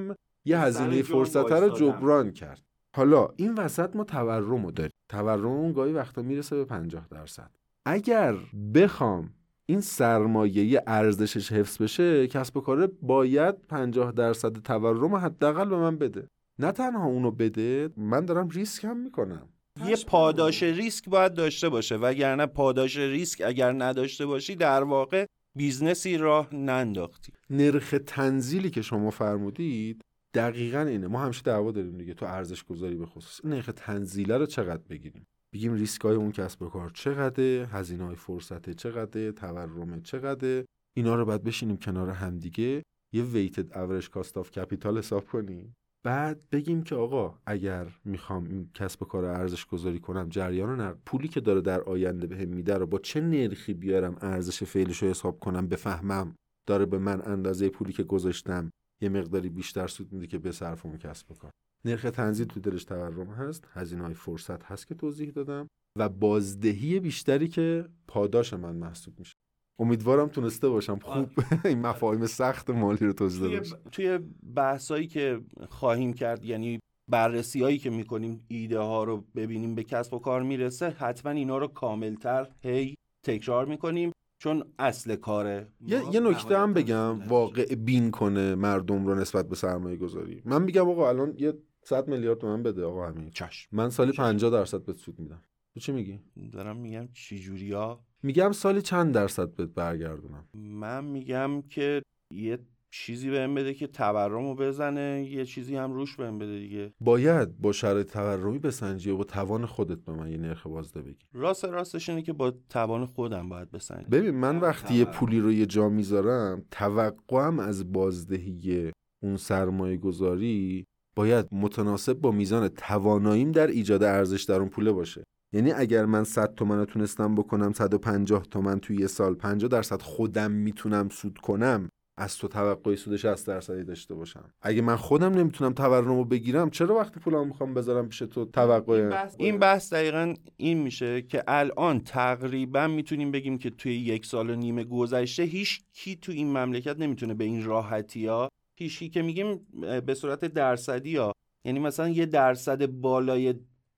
یه 0.46 0.60
هزینه 0.60 1.02
فرصت 1.02 1.52
رو 1.52 1.68
جبران 1.68 2.30
کرد. 2.30 2.62
حالا 2.96 3.28
این 3.36 3.54
وسط 3.54 3.96
ما 3.96 4.04
تورم 4.04 4.66
رو 4.66 4.70
داریم. 4.70 4.92
تورم 5.08 5.46
اون 5.46 5.72
گاهی 5.72 5.92
وقتا 5.92 6.22
می‌رسه 6.22 6.56
به 6.56 6.64
50 6.64 7.06
درصد. 7.10 7.50
اگر 7.84 8.34
بخوام 8.74 9.30
این 9.66 9.80
سرمایه 9.80 10.82
ارزشش 10.86 11.52
حفظ 11.52 11.82
بشه 11.82 12.26
کسب 12.26 12.56
و 12.56 12.60
کار 12.60 12.86
باید 13.02 13.54
50 13.68 14.12
درصد 14.12 14.52
تورم 14.52 15.14
حداقل 15.14 15.68
به 15.68 15.76
من 15.76 15.96
بده. 15.96 16.28
نه 16.58 16.72
تنها 16.72 17.06
اونو 17.06 17.30
بده 17.30 17.90
من 17.96 18.24
دارم 18.24 18.48
ریسک 18.48 18.84
هم 18.84 18.96
می‌کنم. 18.96 19.48
یه 19.86 19.96
پاداش 20.06 20.62
ریسک 20.62 21.08
باید 21.08 21.34
داشته 21.34 21.68
باشه. 21.68 21.96
وگرنه 21.96 22.46
پاداش 22.46 22.96
ریسک 22.96 23.42
اگر 23.46 23.72
نداشته 23.72 24.26
باشی 24.26 24.56
در 24.56 24.82
واقع 24.82 25.26
business 25.54 26.09
ی 26.09 26.16
راه 26.16 26.54
ننداختی. 26.54 27.32
نرخ 27.50 27.94
تنزیلی 28.06 28.70
که 28.70 28.82
شما 28.82 29.10
فرمودید 29.10 30.02
دقیقا 30.36 30.80
اینه. 30.80 31.06
ما 31.06 31.24
همیشه 31.24 31.42
دعوا 31.42 31.72
داریم 31.72 31.98
دیگه. 31.98 32.14
تو 32.14 32.26
ارزش 32.26 32.64
گذاری 32.64 32.96
به 32.96 33.06
خصوص 33.06 33.44
نرخ 33.44 33.70
تنزیله 33.76 34.38
رو 34.38 34.46
چقدر 34.46 34.82
بگیریم؟ 34.90 35.26
بگیم 35.52 35.74
ریسک 35.74 36.00
های 36.00 36.16
اون 36.16 36.32
کسب 36.32 36.62
و 36.62 36.68
کار 36.68 36.90
چقدره؟ 36.90 37.68
هزینه 37.72 38.04
های 38.04 38.16
فرصت 38.16 38.70
چقدره؟ 38.70 39.32
تورم 39.32 40.02
چقدره؟ 40.02 40.64
اینا 40.96 41.14
رو 41.14 41.24
باید 41.24 41.44
بشینیم 41.44 41.76
کنار 41.76 42.10
همدیگه. 42.10 42.82
یه 43.14 43.22
weighted 43.22 43.78
average 43.78 44.10
cost 44.10 44.38
of 44.38 44.50
capital 44.50 44.98
حساب 44.98 45.24
کنیم. 45.24 45.76
بعد 46.04 46.40
بگیم 46.52 46.82
که 46.82 46.94
آقا 46.94 47.38
اگر 47.46 47.86
می‌خوام 48.04 48.44
این 48.44 48.70
کسب 48.74 49.02
و 49.02 49.06
کار 49.06 49.24
ارزش 49.24 49.66
گذاری 49.66 49.98
کنم 49.98 50.28
جریان 50.28 50.80
نقد 50.80 50.98
پولی 51.06 51.28
که 51.28 51.40
داره 51.40 51.60
در 51.60 51.80
آینده 51.80 52.26
بهم 52.26 52.48
میده 52.48 52.74
رو 52.74 52.86
با 52.86 52.98
چه 52.98 53.20
نرخی 53.20 53.74
بیارم؟ 53.74 54.16
ارزش 54.20 54.62
فعلش 54.62 55.02
رو 55.02 55.08
حساب 55.08 55.40
کنم 55.40 55.68
بفهمم. 55.68 56.34
داره 56.66 56.86
به 56.86 56.98
من 56.98 57.22
اندازه 57.22 57.68
پولی 57.68 57.92
که 57.92 58.02
گذاشتم. 58.02 58.70
یه 59.00 59.08
مقداری 59.08 59.48
بیشتر 59.48 59.86
سود 59.86 60.12
میده 60.12 60.26
که 60.26 60.38
بصرفم 60.38 60.96
کسب 60.96 61.30
و 61.30 61.34
کار 61.34 61.50
نرخ 61.84 62.02
تنزیل 62.02 62.46
تو 62.46 62.60
دلش 62.60 62.84
تورم 62.84 63.30
هست 63.30 63.64
هزینه 63.72 64.02
های 64.02 64.14
فرصت 64.14 64.64
هست 64.64 64.86
که 64.86 64.94
توضیح 64.94 65.30
دادم 65.30 65.68
و 65.98 66.08
بازدهی 66.08 67.00
بیشتری 67.00 67.48
که 67.48 67.88
پاداش 68.08 68.52
من 68.52 68.76
محسوب 68.76 69.18
میشه. 69.18 69.34
امیدوارم 69.78 70.28
تونسته 70.28 70.68
باشم 70.68 70.98
خوب 70.98 71.30
این 71.64 71.78
مفاهیم 71.78 72.26
سخت 72.26 72.70
مالی 72.70 73.06
رو 73.06 73.12
توضیح 73.12 73.40
داده 73.40 73.58
باشم 73.58 73.78
توی 73.92 74.18
بحثایی 74.54 75.06
که 75.06 75.40
خواهیم 75.68 76.12
کرد 76.12 76.44
یعنی 76.44 76.80
بررسی 77.10 77.62
هایی 77.62 77.78
که 77.78 77.90
می‌کنیم 77.90 78.44
ایده 78.48 78.78
ها 78.78 79.04
رو 79.04 79.24
ببینیم 79.36 79.74
به 79.74 79.82
کسب 79.82 80.14
و 80.14 80.18
کار 80.18 80.42
می‌رسه 80.42 80.90
حتما 80.90 81.32
اینا 81.32 81.58
رو 81.58 81.66
کاملتر 81.66 82.48
هی 82.62 82.94
تکرار 83.26 83.66
می‌کنیم. 83.66 84.12
چون 84.38 84.64
اصل 84.78 85.16
کاره. 85.16 85.68
یه, 85.86 86.02
یه 86.12 86.20
نکته 86.20 86.58
هم 86.58 86.72
بگم 86.74 87.18
واقع 87.28 87.74
بین 87.74 88.10
کنه 88.10 88.54
مردم 88.54 89.06
رو 89.06 89.14
نسبت 89.14 89.48
به 89.48 89.56
سرمایه 89.56 89.96
گذاری 89.96 90.42
من 90.44 90.62
میگم 90.62 90.88
آقا 90.88 91.08
الان 91.08 91.34
یه 91.38 91.52
100 91.82 92.08
میلیارد 92.08 92.38
تومن 92.38 92.62
بده 92.62 92.84
آقا 92.84 93.06
همین 93.08 93.30
چشم. 93.30 93.68
من 93.76 93.90
سالی 93.90 94.12
50 94.12 94.50
درصد 94.50 94.82
بهت 94.84 94.96
سود 94.96 95.20
میدم. 95.20 95.42
تو 95.74 95.80
چی 95.80 95.92
میگی؟ 95.92 96.20
دارم 96.52 96.76
میگم 96.76 97.08
چی 97.12 97.38
جوریا 97.38 98.00
میگم 98.22 98.52
سالی 98.52 98.82
چند 98.82 99.14
درصد 99.14 99.48
بهت 99.54 99.68
برگردونم؟ 99.68 100.48
من 100.54 101.04
میگم 101.04 101.62
که 101.62 102.02
یه 102.30 102.58
چیزی 103.04 103.30
بهم 103.30 103.54
بده 103.54 103.74
که 103.74 103.86
تورمو 103.86 104.54
بزنه 104.54 105.28
یه 105.30 105.44
چیزی 105.44 105.76
هم 105.76 105.92
روش 105.92 106.16
بهم 106.16 106.38
بده 106.38 106.58
دیگه. 106.58 106.92
باید 107.00 107.58
با 107.58 107.72
شرایط 107.72 108.12
تورمی 108.12 108.58
بسنجی 108.58 109.10
و 109.10 109.16
با 109.16 109.24
توان 109.24 109.66
خودت 109.66 109.98
به 109.98 110.12
من 110.12 110.30
یه 110.30 110.36
نرخ 110.36 110.66
بازده 110.66 111.02
بگی. 111.02 111.18
راست 111.32 111.64
راستش 111.64 112.08
اینه 112.08 112.22
که 112.22 112.32
با 112.32 112.52
توان 112.68 113.06
خودم 113.06 113.48
باید 113.48 113.70
بسنجی 113.70 114.06
ببین 114.10 114.30
من 114.30 114.58
وقتی 114.58 114.94
یه 114.94 115.04
پولی 115.04 115.40
رو 115.40 115.52
یه 115.52 115.66
جا 115.66 115.88
می‌ذارم 115.88 116.64
توقعم 116.70 117.58
از 117.58 117.92
بازدهی 117.92 118.90
اون 119.22 119.36
سرمایه 119.36 119.96
گذاری 119.96 120.84
باید 121.16 121.46
متناسب 121.52 122.12
با 122.12 122.30
میزان 122.30 122.68
تواناییم 122.68 123.52
در 123.52 123.66
ایجاد 123.66 124.02
ارزش 124.02 124.42
در 124.42 124.60
اون 124.60 124.68
پوله 124.68 124.92
باشه. 124.92 125.24
یعنی 125.54 125.72
اگر 125.72 126.04
من 126.04 126.24
100 126.24 126.54
تومن 126.54 126.78
رو 126.78 126.84
تونستم 126.84 127.34
بکنم 127.34 127.72
150 127.72 128.42
تومن 128.42 128.78
توی 128.78 128.96
یه 128.96 129.06
سال 129.06 129.34
50 129.34 129.68
درصد 129.68 130.02
خودم 130.02 130.50
می‌تونم 130.50 131.08
سود 131.08 131.38
کنم 131.38 131.88
از 132.16 132.38
تو 132.38 132.48
توقعی 132.48 132.96
سود 132.96 133.16
60 133.16 133.46
درصدی 133.46 133.84
داشته 133.84 134.14
باشم. 134.14 134.44
اگه 134.62 134.82
من 134.82 134.96
خودم 134.96 135.34
نمی‌تونم 135.34 135.72
تورمو 135.72 136.24
بگیرم 136.24 136.70
چرا 136.70 136.94
وقتی 136.94 137.20
پولمو 137.20 137.44
می‌خوام 137.44 137.74
بذارم 137.74 138.08
پیش 138.08 138.18
تو 138.18 138.44
توقع 138.44 138.92
این 138.92 139.08
بحث, 139.08 139.34
این 139.38 139.58
بحث 139.58 139.92
دقیقا 139.92 140.34
این 140.56 140.78
میشه 140.78 141.22
که 141.22 141.44
الان 141.48 142.00
تقریبا 142.00 142.86
می‌تونیم 142.86 143.30
بگیم 143.30 143.58
که 143.58 143.70
توی 143.70 143.96
یک 143.96 144.26
سال 144.26 144.50
و 144.50 144.54
نیم 144.54 144.82
گذشته 144.82 145.42
هیچ 145.42 145.80
کی 145.92 146.16
تو 146.16 146.32
این 146.32 146.58
مملکت 146.58 146.98
نمی‌تونه 146.98 147.34
به 147.34 147.44
این 147.44 147.64
راحتی 147.64 148.26
ها 148.26 148.50
هیچی 148.74 149.08
که 149.08 149.22
میگیم 149.22 149.66
به 150.06 150.14
صورت 150.14 150.44
درصدی 150.44 151.16
ها 151.16 151.32
یعنی 151.64 151.78
مثلا 151.78 152.08
یه 152.08 152.26
درصد 152.26 152.86
بالای 152.86 153.54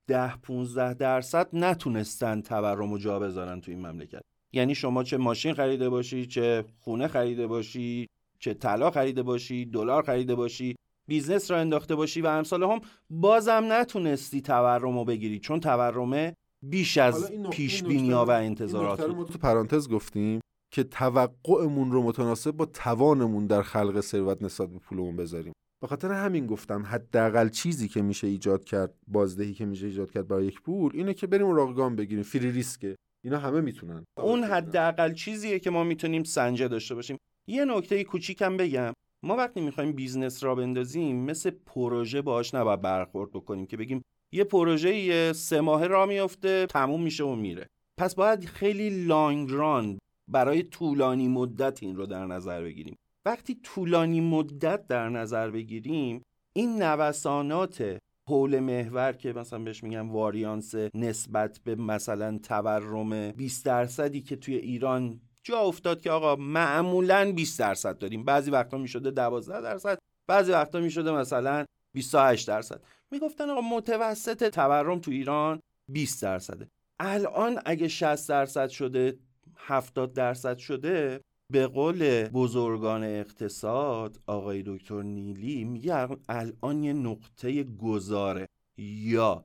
ده 0.07 0.37
15 0.37 0.93
درصد 0.93 1.47
نتونستن 1.53 2.41
تورم 2.41 2.91
و 2.91 2.97
جا 2.97 3.19
بذارن 3.19 3.61
تو 3.61 3.71
این 3.71 3.87
مملکت. 3.87 4.21
یعنی 4.53 4.75
شما 4.75 5.03
چه 5.03 5.17
ماشین 5.17 5.53
خریده 5.53 5.89
باشی 5.89 6.25
چه 6.25 6.65
خونه 6.79 7.07
خریده 7.07 7.47
باشی 7.47 8.07
چه 8.39 8.53
طلا 8.53 8.91
خریده 8.91 9.23
باشی 9.23 9.65
دلار 9.65 10.03
خریده 10.03 10.35
باشی 10.35 10.75
business 11.07 11.51
راه 11.51 11.57
انداخته 11.57 11.95
باشی 11.95 12.21
و 12.21 12.27
امثالهم 12.27 12.79
بازم 13.09 13.65
نتونستی 13.67 14.41
تورم 14.41 14.97
رو 14.97 15.05
بگیری 15.05 15.39
چون 15.39 15.59
تورمه 15.59 16.35
بیش 16.63 16.97
از 16.97 17.31
پیش 17.51 17.83
بینی 17.83 18.13
و 18.13 18.29
انتظارات 18.29 19.01
تو 19.31 19.37
پرانتز 19.37 19.89
گفتیم 19.89 20.39
که 20.71 20.83
توقعمون 20.83 21.91
رو 21.91 22.03
متناسب 22.03 22.51
با 22.51 22.65
توانمون 22.65 23.47
در 23.47 23.61
خلق 23.61 24.01
ثروت 24.01 24.43
نسبت 24.43 24.69
به 24.69 24.79
پولمون 24.79 25.15
بذاریم. 25.15 25.53
به 25.81 25.87
خاطر 25.87 26.11
همین 26.11 26.47
گفتم 26.47 26.85
حداقل 26.85 27.49
چیزی 27.49 27.87
که 27.87 28.01
میشه 28.01 28.27
ایجاد 28.27 28.63
کرد 28.63 28.93
بازدهی 29.07 29.53
که 29.53 29.65
میشه 29.65 29.85
ایجاد 29.85 30.11
کرد 30.11 30.27
برای 30.27 30.45
یک 30.45 30.61
پول 30.61 30.91
اینه 30.93 31.13
که 31.13 31.27
بریم 31.27 31.51
اوراق 31.51 31.95
بگیریم 31.95 32.23
free 32.23 32.51
risk 32.51 32.80
ه. 32.80 32.95
اینا 33.23 33.37
همه 33.37 33.61
می‌تونن. 33.61 34.05
اون 34.17 34.43
حداقل 34.43 35.13
چیزیه 35.13 35.59
که 35.59 35.69
ما 35.69 35.83
می‌تونیم 35.83 36.23
سنجه 36.23 36.67
داشته 36.67 36.95
باشیم. 36.95 37.17
یه 37.47 37.65
نکته 37.65 38.03
کوچیکم 38.03 38.57
بگم. 38.57 38.93
ما 39.23 39.35
وقتی 39.35 39.61
می‌خوایم 39.61 39.91
business 39.91 40.43
راه 40.43 40.55
بندازیم 40.55 41.25
مثل 41.25 41.51
پروژه 41.65 42.21
باهاش 42.21 42.53
نباید 42.53 42.81
برخورد 42.81 43.31
بکنیم 43.31 43.65
که 43.65 43.77
بگیم 43.77 44.01
یه 44.31 44.43
پروژه 44.43 45.33
سه 45.33 45.61
ماهه 45.61 45.87
راه 45.87 46.05
میفته 46.05 46.65
تموم 46.65 47.03
میشه 47.03 47.23
و 47.23 47.35
میره. 47.35 47.67
پس 47.97 48.15
باید 48.15 48.45
خیلی 48.45 49.05
long 49.05 49.51
run 49.51 49.99
برای 50.27 50.63
طولانی 50.63 51.27
مدت 51.27 51.83
این 51.83 51.95
رو 51.95 52.05
در 52.05 52.25
نظر 52.25 52.61
بگیریم. 52.61 52.97
وقتی 53.25 53.59
طولانی 53.63 54.21
مدت 54.21 54.87
در 54.87 55.09
نظر 55.09 55.49
بگیریم 55.49 56.21
این 56.53 56.83
نوسانات 56.83 57.97
حول 58.29 58.59
محور 58.59 59.11
که 59.11 59.33
مثلا 59.33 59.59
بهش 59.59 59.83
میگم 59.83 60.11
واریانس 60.11 60.75
نسبت 60.93 61.59
به 61.63 61.75
مثلا 61.75 62.39
تورم 62.43 63.31
20 63.31 63.65
درصدی 63.65 64.21
که 64.21 64.35
توی 64.35 64.55
ایران 64.55 65.19
جا 65.43 65.59
افتاد 65.59 66.01
که 66.01 66.11
آقا 66.11 66.35
معمولا 66.35 67.31
20 67.35 67.59
درصد 67.59 67.97
داریم. 67.97 68.23
بعضی 68.23 68.51
وقتا 68.51 68.77
می‌شده 68.77 69.11
12 69.11 69.61
درصد 69.61 69.99
بعضی 70.27 70.51
وقتا 70.51 70.79
می‌شده 70.79 71.11
مثلا 71.11 71.65
28 71.93 72.47
درصد. 72.47 72.81
می‌گفتن 73.11 73.49
آقا 73.49 73.61
متوسط 73.61 74.49
تورم 74.49 74.99
تو 74.99 75.11
ایران 75.11 75.61
20 75.87 76.21
درصده. 76.21 76.67
الان 76.99 77.59
اگه 77.65 77.87
60 77.87 78.29
درصد 78.29 78.69
شده 78.69 79.17
70 79.57 80.13
درصد 80.13 80.57
شده 80.57 81.21
به 81.51 81.67
قول 81.67 82.27
بزرگان 82.27 83.03
اقتصاد 83.03 84.19
آقای 84.27 84.63
دکتر 84.65 85.01
نیلی 85.01 85.63
میگه 85.63 86.07
الان 86.29 86.83
یه 86.83 86.93
نقطه 86.93 87.63
گذاره. 87.63 88.47
یا 88.77 89.43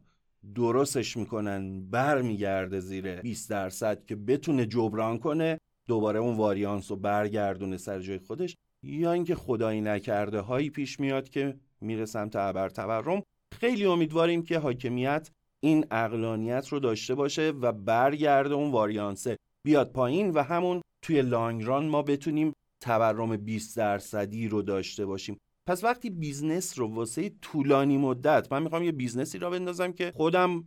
درستش 0.54 1.16
می‌کنن 1.16 1.90
برمیگرده 1.90 2.80
زیر 2.80 3.20
20 3.20 3.50
درصد 3.50 4.04
که 4.04 4.16
بتونه 4.16 4.66
جبران 4.66 5.18
کنه 5.18 5.58
دوباره 5.88 6.18
اون 6.18 6.36
واریانس 6.36 6.90
رو 6.90 6.96
برگردونه 6.96 7.76
سر 7.76 8.00
جای 8.00 8.18
خودش 8.18 8.56
یا 8.82 9.12
اینکه 9.12 9.34
خدایی 9.34 9.80
نکرده 9.80 10.40
هایی 10.40 10.70
پیش 10.70 11.00
میاد 11.00 11.28
که 11.28 11.54
میره 11.80 12.04
سمت 12.04 12.36
ابر 12.36 12.68
تورم. 12.68 13.22
خیلی 13.52 13.86
امیدواریم 13.86 14.42
که 14.42 14.58
حاکمیت 14.58 15.30
این 15.60 15.86
اقلانیت 15.90 16.68
رو 16.68 16.80
داشته 16.80 17.14
باشه 17.14 17.52
و 17.60 17.72
برگرده 17.72 18.54
اون 18.54 18.70
واریانسه. 18.70 19.36
بیاد 19.66 19.92
پایین 19.92 20.30
و 20.30 20.42
همون 20.42 20.80
توی 21.04 21.22
لانگران 21.22 21.88
ما 21.88 22.02
بتونیم 22.02 22.52
تورم 22.80 23.36
20 23.36 23.76
درصدی 23.76 24.48
رو 24.48 24.62
داشته 24.62 25.06
باشیم. 25.06 25.36
پس 25.66 25.84
وقتی 25.84 26.10
business 26.10 26.78
رو 26.78 26.94
واسه 26.94 27.32
طولانی 27.42 27.98
مدت 27.98 28.52
من 28.52 28.62
می‌خوام 28.62 28.82
یه 28.82 28.92
business 28.92 29.38
ی 29.38 29.42
راه 29.42 29.50
بندازم 29.50 29.92
که 29.92 30.12
خودم 30.16 30.64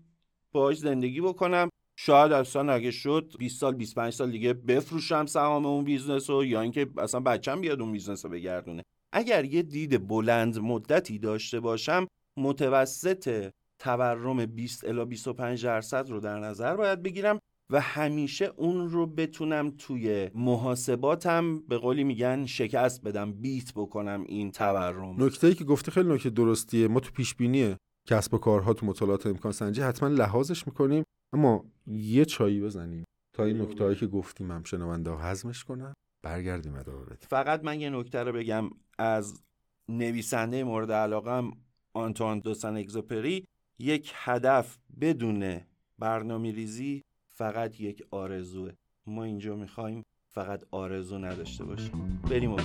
باش 0.51 0.77
زندگی 0.77 1.21
بکنم. 1.21 1.69
شاید 1.99 2.31
اصلا 2.31 2.73
اگه 2.73 2.91
شد 2.91 3.33
20 3.39 3.59
سال 3.59 3.75
25 3.75 4.13
سال 4.13 4.31
دیگه 4.31 4.53
بفروشم 4.53 5.25
سهام 5.25 5.65
اون 5.65 5.83
business 5.83 6.29
رو 6.29 6.45
یا 6.45 6.61
اینکه 6.61 6.87
اصلا 6.97 7.19
بچم 7.19 7.61
بیاد 7.61 7.81
اون 7.81 7.91
business 7.91 8.25
رو 8.25 8.31
بگردونه. 8.31 8.83
اگر 9.11 9.45
یه 9.45 9.61
دید 9.61 10.07
بلند 10.07 10.59
مدتی 10.59 11.19
داشته 11.19 11.59
باشم 11.59 12.07
متوسط 12.37 13.51
تورم 13.79 14.45
20 14.45 14.85
الی 14.85 15.05
25 15.05 15.65
درصد 15.65 16.09
رو 16.09 16.19
در 16.19 16.39
نظر 16.39 16.75
باید 16.75 17.03
بگیرم. 17.03 17.39
و 17.69 17.81
همیشه 17.81 18.45
اون 18.45 18.89
رو 18.89 19.05
بتونم 19.05 19.73
توی 19.77 20.29
محاسباتم 20.35 21.59
به 21.59 21.77
قولی 21.77 22.03
میگن 22.03 22.45
شکست 22.45 23.01
بدم 23.01 23.33
beat 23.33 23.73
بکنم 23.73 24.23
این 24.27 24.51
تورم. 24.51 25.23
نکته 25.23 25.47
ای 25.47 25.53
که 25.53 25.63
گفته 25.63 25.91
خیلی 25.91 26.13
نکته 26.13 26.29
درستیه. 26.29 26.87
ما 26.87 26.99
تو 26.99 27.11
پیش 27.11 27.35
بینی 27.35 27.75
کسب 28.07 28.33
و 28.33 28.37
کارها 28.37 28.73
تو 28.73 28.85
مطالعات 28.85 29.27
امکان 29.27 29.51
سنجی 29.51 29.81
حتما 29.81 30.09
لحاظش 30.09 30.67
می‌کنیم 30.67 31.03
اما 31.33 31.65
یه 31.87 32.25
چایی 32.25 32.61
بزنیم. 32.61 33.03
تا 33.35 33.43
این 33.43 33.61
نکته 33.61 33.95
که 33.95 34.07
گفتیم 34.07 34.51
هم 34.51 34.63
شنونده 34.63 35.09
ها 35.09 35.17
هضمش 35.17 35.63
کنن 35.63 35.93
برگردیم 36.23 36.75
ادامه 36.75 37.05
فقط 37.29 37.63
من 37.63 37.79
یه 37.79 37.89
نکته 37.89 38.23
رو 38.23 38.31
بگم. 38.31 38.69
از 38.99 39.43
نویسنده 39.89 40.63
مورد 40.63 40.91
علاقم 40.91 41.51
آنتوان 41.93 42.39
دوسن 42.39 42.77
اگزوپری 42.77 43.45
یک 43.79 44.11
هدف 44.15 44.77
بدون 45.01 45.61
برنامه 45.99 46.51
ریزی 46.51 47.01
فقط 47.37 47.79
یک 47.79 48.03
آرزوه. 48.11 48.71
ما 49.07 49.23
اینجا 49.23 49.55
می‌خوایم 49.55 50.03
فقط 50.29 50.63
آرزو 50.71 51.17
نداشته 51.17 51.63
باشیم. 51.63 52.21
بریم 52.29 52.53
و 52.53 52.57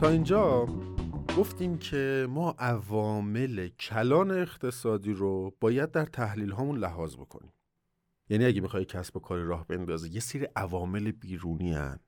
تا 0.00 0.08
اینجا 0.08 0.66
گفتیم 1.38 1.78
که 1.78 2.26
ما 2.30 2.50
عوامل 2.58 3.68
کلان 3.68 4.30
اقتصادی 4.30 5.12
رو 5.12 5.56
باید 5.60 5.90
در 5.90 6.04
تحلیل 6.04 6.50
هامون 6.50 6.78
لحاظ 6.78 7.16
بکنیم. 7.16 7.52
یعنی 8.30 8.44
اگه 8.44 8.60
می‌خوای 8.60 8.84
کسب 8.84 9.16
و 9.16 9.20
کاری 9.20 9.44
راه 9.44 9.66
بندازی 9.66 10.10
یه 10.10 10.20
سری 10.20 10.46
عوامل 10.56 11.10
بیرونی 11.10 11.72
هن 11.72 11.98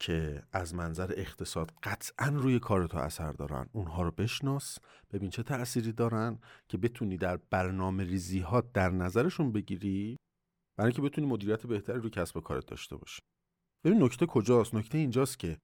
که 0.00 0.42
از 0.52 0.74
منظر 0.74 1.12
اقتصاد 1.16 1.72
قطعا 1.82 2.28
روی 2.28 2.58
کار 2.58 2.86
تو 2.86 2.98
اثر 2.98 3.32
دارن. 3.32 3.66
اونها 3.72 4.02
رو 4.02 4.10
بشناس 4.10 4.78
ببین 5.12 5.30
چه 5.30 5.42
تأثیری 5.42 5.92
دارن 5.92 6.38
که 6.68 6.78
بتونی 6.78 7.16
در 7.16 7.36
برنامه 7.36 8.04
ریزی 8.04 8.40
ها 8.40 8.60
در 8.60 8.90
نظرشون 8.90 9.52
بگیری 9.52 10.16
برای 10.78 10.92
اینکه 10.92 11.02
بتونی 11.02 11.26
مدیریت 11.26 11.66
بهتری 11.66 11.98
روی 11.98 12.10
کسب 12.10 12.36
و 12.36 12.40
کارت 12.40 12.66
داشته 12.66 12.96
باشی. 12.96 13.22
ببین 13.84 14.02
نکته 14.02 14.26
کجاست؟ 14.26 14.74
نکته 14.74 14.98
اینجاست 14.98 15.38
که 15.38 15.58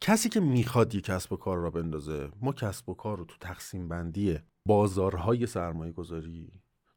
کسی 0.00 0.28
که 0.28 0.40
می‌خواد 0.40 0.94
یک 0.94 1.04
کسب 1.04 1.32
و 1.32 1.36
کار 1.36 1.58
را 1.58 1.70
بندازه 1.70 2.30
ما 2.40 2.52
کسب 2.52 2.88
و 2.88 2.94
کار 2.94 3.18
رو 3.18 3.24
تو 3.24 3.36
تقسیم 3.40 3.88
بندی 3.88 4.38
بازارهای 4.66 5.46
سرمایه 5.46 5.92
گذاری 5.92 6.52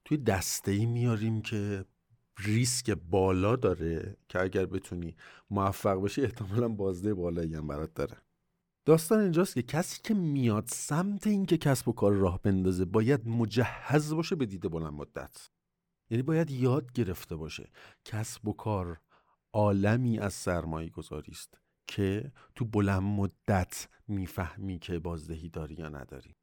توی 0.06 0.18
دسته 0.18 0.72
ای 0.72 0.86
میاریم 0.86 1.42
که 1.42 1.86
ریسک 2.38 2.90
بالا 2.90 3.56
داره 3.56 4.18
که 4.30 4.42
اگر 4.42 4.66
بتونی 4.66 5.16
موفق 5.50 6.02
بشی 6.04 6.22
احتمالا 6.22 6.70
بازده 6.70 7.14
بالایی 7.14 7.56
هم 7.56 7.68
برات 7.68 7.94
داره. 7.94 8.18
داستان 8.86 9.20
اینجاست 9.20 9.54
که 9.54 9.62
کسی 9.62 10.02
که 10.04 10.14
میاد 10.14 10.68
سمت 10.68 11.28
اینکه 11.28 11.58
کسب 11.58 11.88
و 11.88 11.92
کار 11.92 12.14
راه 12.14 12.42
بندازه 12.42 12.86
باید 12.86 13.28
مجهز 13.28 14.14
باشه 14.14 14.36
به 14.36 14.46
دیده 14.46 14.70
بلند 14.70 14.94
مدت. 14.94 15.50
یعنی 16.10 16.24
باید 16.24 16.52
یاد 16.52 16.92
گرفته 16.92 17.36
باشه 17.36 17.70
کسب 18.06 18.48
و 18.48 18.54
کار 18.54 19.00
عالمی 19.54 20.20
از 20.20 20.34
سرمایه 20.34 20.90
گذاری 20.90 21.32
است 21.32 21.63
که 21.88 22.32
تو 22.56 22.66
بلند 22.66 23.04
مدت 23.04 23.88
می‌فهمی 24.08 24.80
که 24.80 25.00
بازدهی 25.00 25.50
داری 25.50 25.76
یا 25.76 25.90
نداری. 25.90 26.36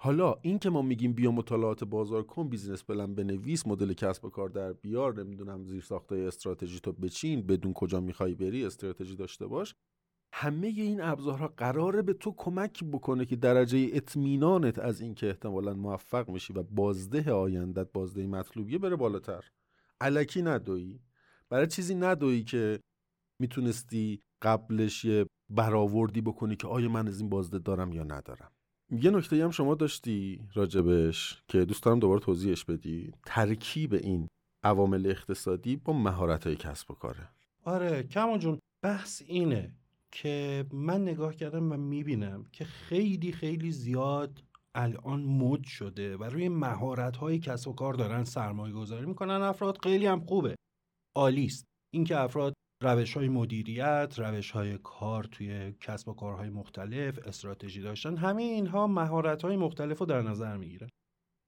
حالا 0.00 0.34
این 0.42 0.58
که 0.58 0.70
ما 0.70 0.82
میگیم 0.82 1.12
بیا 1.12 1.30
مطالعات 1.30 1.84
بازار 1.84 2.22
کن 2.22 2.48
business 2.48 2.84
plan 2.84 3.14
بنویس 3.14 3.66
مدل 3.66 3.92
کسب 3.92 4.24
و 4.24 4.30
کار 4.30 4.48
در 4.48 4.72
بیار 4.72 5.24
نمی‌دونم 5.24 5.64
زیر 5.64 5.82
ساختای 5.82 6.26
استراتژی 6.26 6.80
تو 6.80 6.92
بچین 6.92 7.46
بدون 7.46 7.72
کجا 7.72 8.00
می‌خوای 8.00 8.34
بری 8.34 8.64
استراتژی 8.64 9.16
داشته 9.16 9.46
باش. 9.46 9.74
همه 10.32 10.66
این 10.66 11.00
ابزارها 11.00 11.48
قراره 11.48 12.02
به 12.02 12.12
تو 12.12 12.34
کمک 12.36 12.84
بکنه 12.84 13.24
که 13.24 13.36
درجه 13.36 13.90
اطمینانت 13.92 14.78
از 14.78 15.00
اینکه 15.00 15.26
احتمالا 15.26 15.74
موفق 15.74 16.30
میشی 16.30 16.52
و 16.52 16.62
بازده 16.62 17.32
آیندت 17.32 17.92
بازده 17.92 18.26
مطلوبیه 18.26 18.78
بره 18.78 18.96
بالاتر. 18.96 19.44
علکی 20.00 20.42
ندویی 20.42 21.00
برای 21.48 21.66
چیزی 21.66 21.94
ندویی 21.94 22.44
که 22.44 22.80
می‌تونستی 23.40 24.20
قبلش 24.42 25.04
یه 25.04 25.26
برآوردی 25.50 26.20
بکنی 26.20 26.56
که 26.56 26.68
آیا 26.68 26.88
من 26.88 27.08
از 27.08 27.20
این 27.20 27.28
بازده 27.28 27.58
دارم 27.58 27.92
یا 27.92 28.02
ندارم. 28.02 28.50
یه 28.90 29.10
نکته 29.10 29.44
هم 29.44 29.50
شما 29.50 29.74
داشتی 29.74 30.40
راجبش 30.54 31.42
که 31.48 31.64
دوست 31.64 31.82
دارم 31.82 31.98
دوباره 31.98 32.20
توضیحش 32.20 32.64
بدی. 32.64 33.12
ترکیب 33.26 33.94
این 33.94 34.28
عوامل 34.64 35.06
اقتصادی 35.06 35.76
با 35.76 35.92
مهارت 35.92 36.46
های 36.46 36.56
کسب 36.56 36.90
و 36.90 36.94
کاره. 36.94 37.28
آره 37.64 38.02
کما 38.02 38.38
جون 38.38 38.58
بحث 38.82 39.22
اینه 39.26 39.72
که 40.12 40.66
من 40.72 41.02
نگاه 41.02 41.34
کردم 41.34 41.72
و 41.72 41.76
می‌بینم 41.76 42.46
که 42.52 42.64
خیلی 42.64 43.32
خیلی 43.32 43.72
زیاد 43.72 44.42
الان 44.74 45.24
مد 45.24 45.64
شده 45.64 46.16
و 46.16 46.24
روی 46.24 46.48
مهارت 46.48 47.16
های 47.16 47.38
کسب 47.38 47.68
و 47.68 47.72
کار 47.72 47.94
دارن 47.94 48.24
سرمایه 48.24 48.74
گذاری 48.74 49.06
می‌کنن. 49.06 49.42
افراد 49.42 49.78
خیلی 49.82 50.06
هم 50.06 50.20
خوبه. 50.20 50.54
عالی 51.16 51.44
است. 51.44 51.64
اینکه 51.94 52.18
افراد 52.18 52.54
روش 52.82 53.16
های 53.16 53.28
مدیریت، 53.28 54.14
روش 54.18 54.50
های 54.50 54.78
کار 54.78 55.24
توی 55.24 55.72
کسب 55.80 56.08
و 56.08 56.14
کارهای 56.14 56.50
مختلف، 56.50 57.18
استراتژی 57.26 57.82
داشتن 57.82 58.16
همه 58.16 58.42
اینها 58.42 58.86
مهارت 58.86 59.42
های 59.42 59.56
مختلف 59.56 59.98
رو 59.98 60.06
در 60.06 60.22
نظر 60.22 60.56
می‌گیرن 60.56 60.88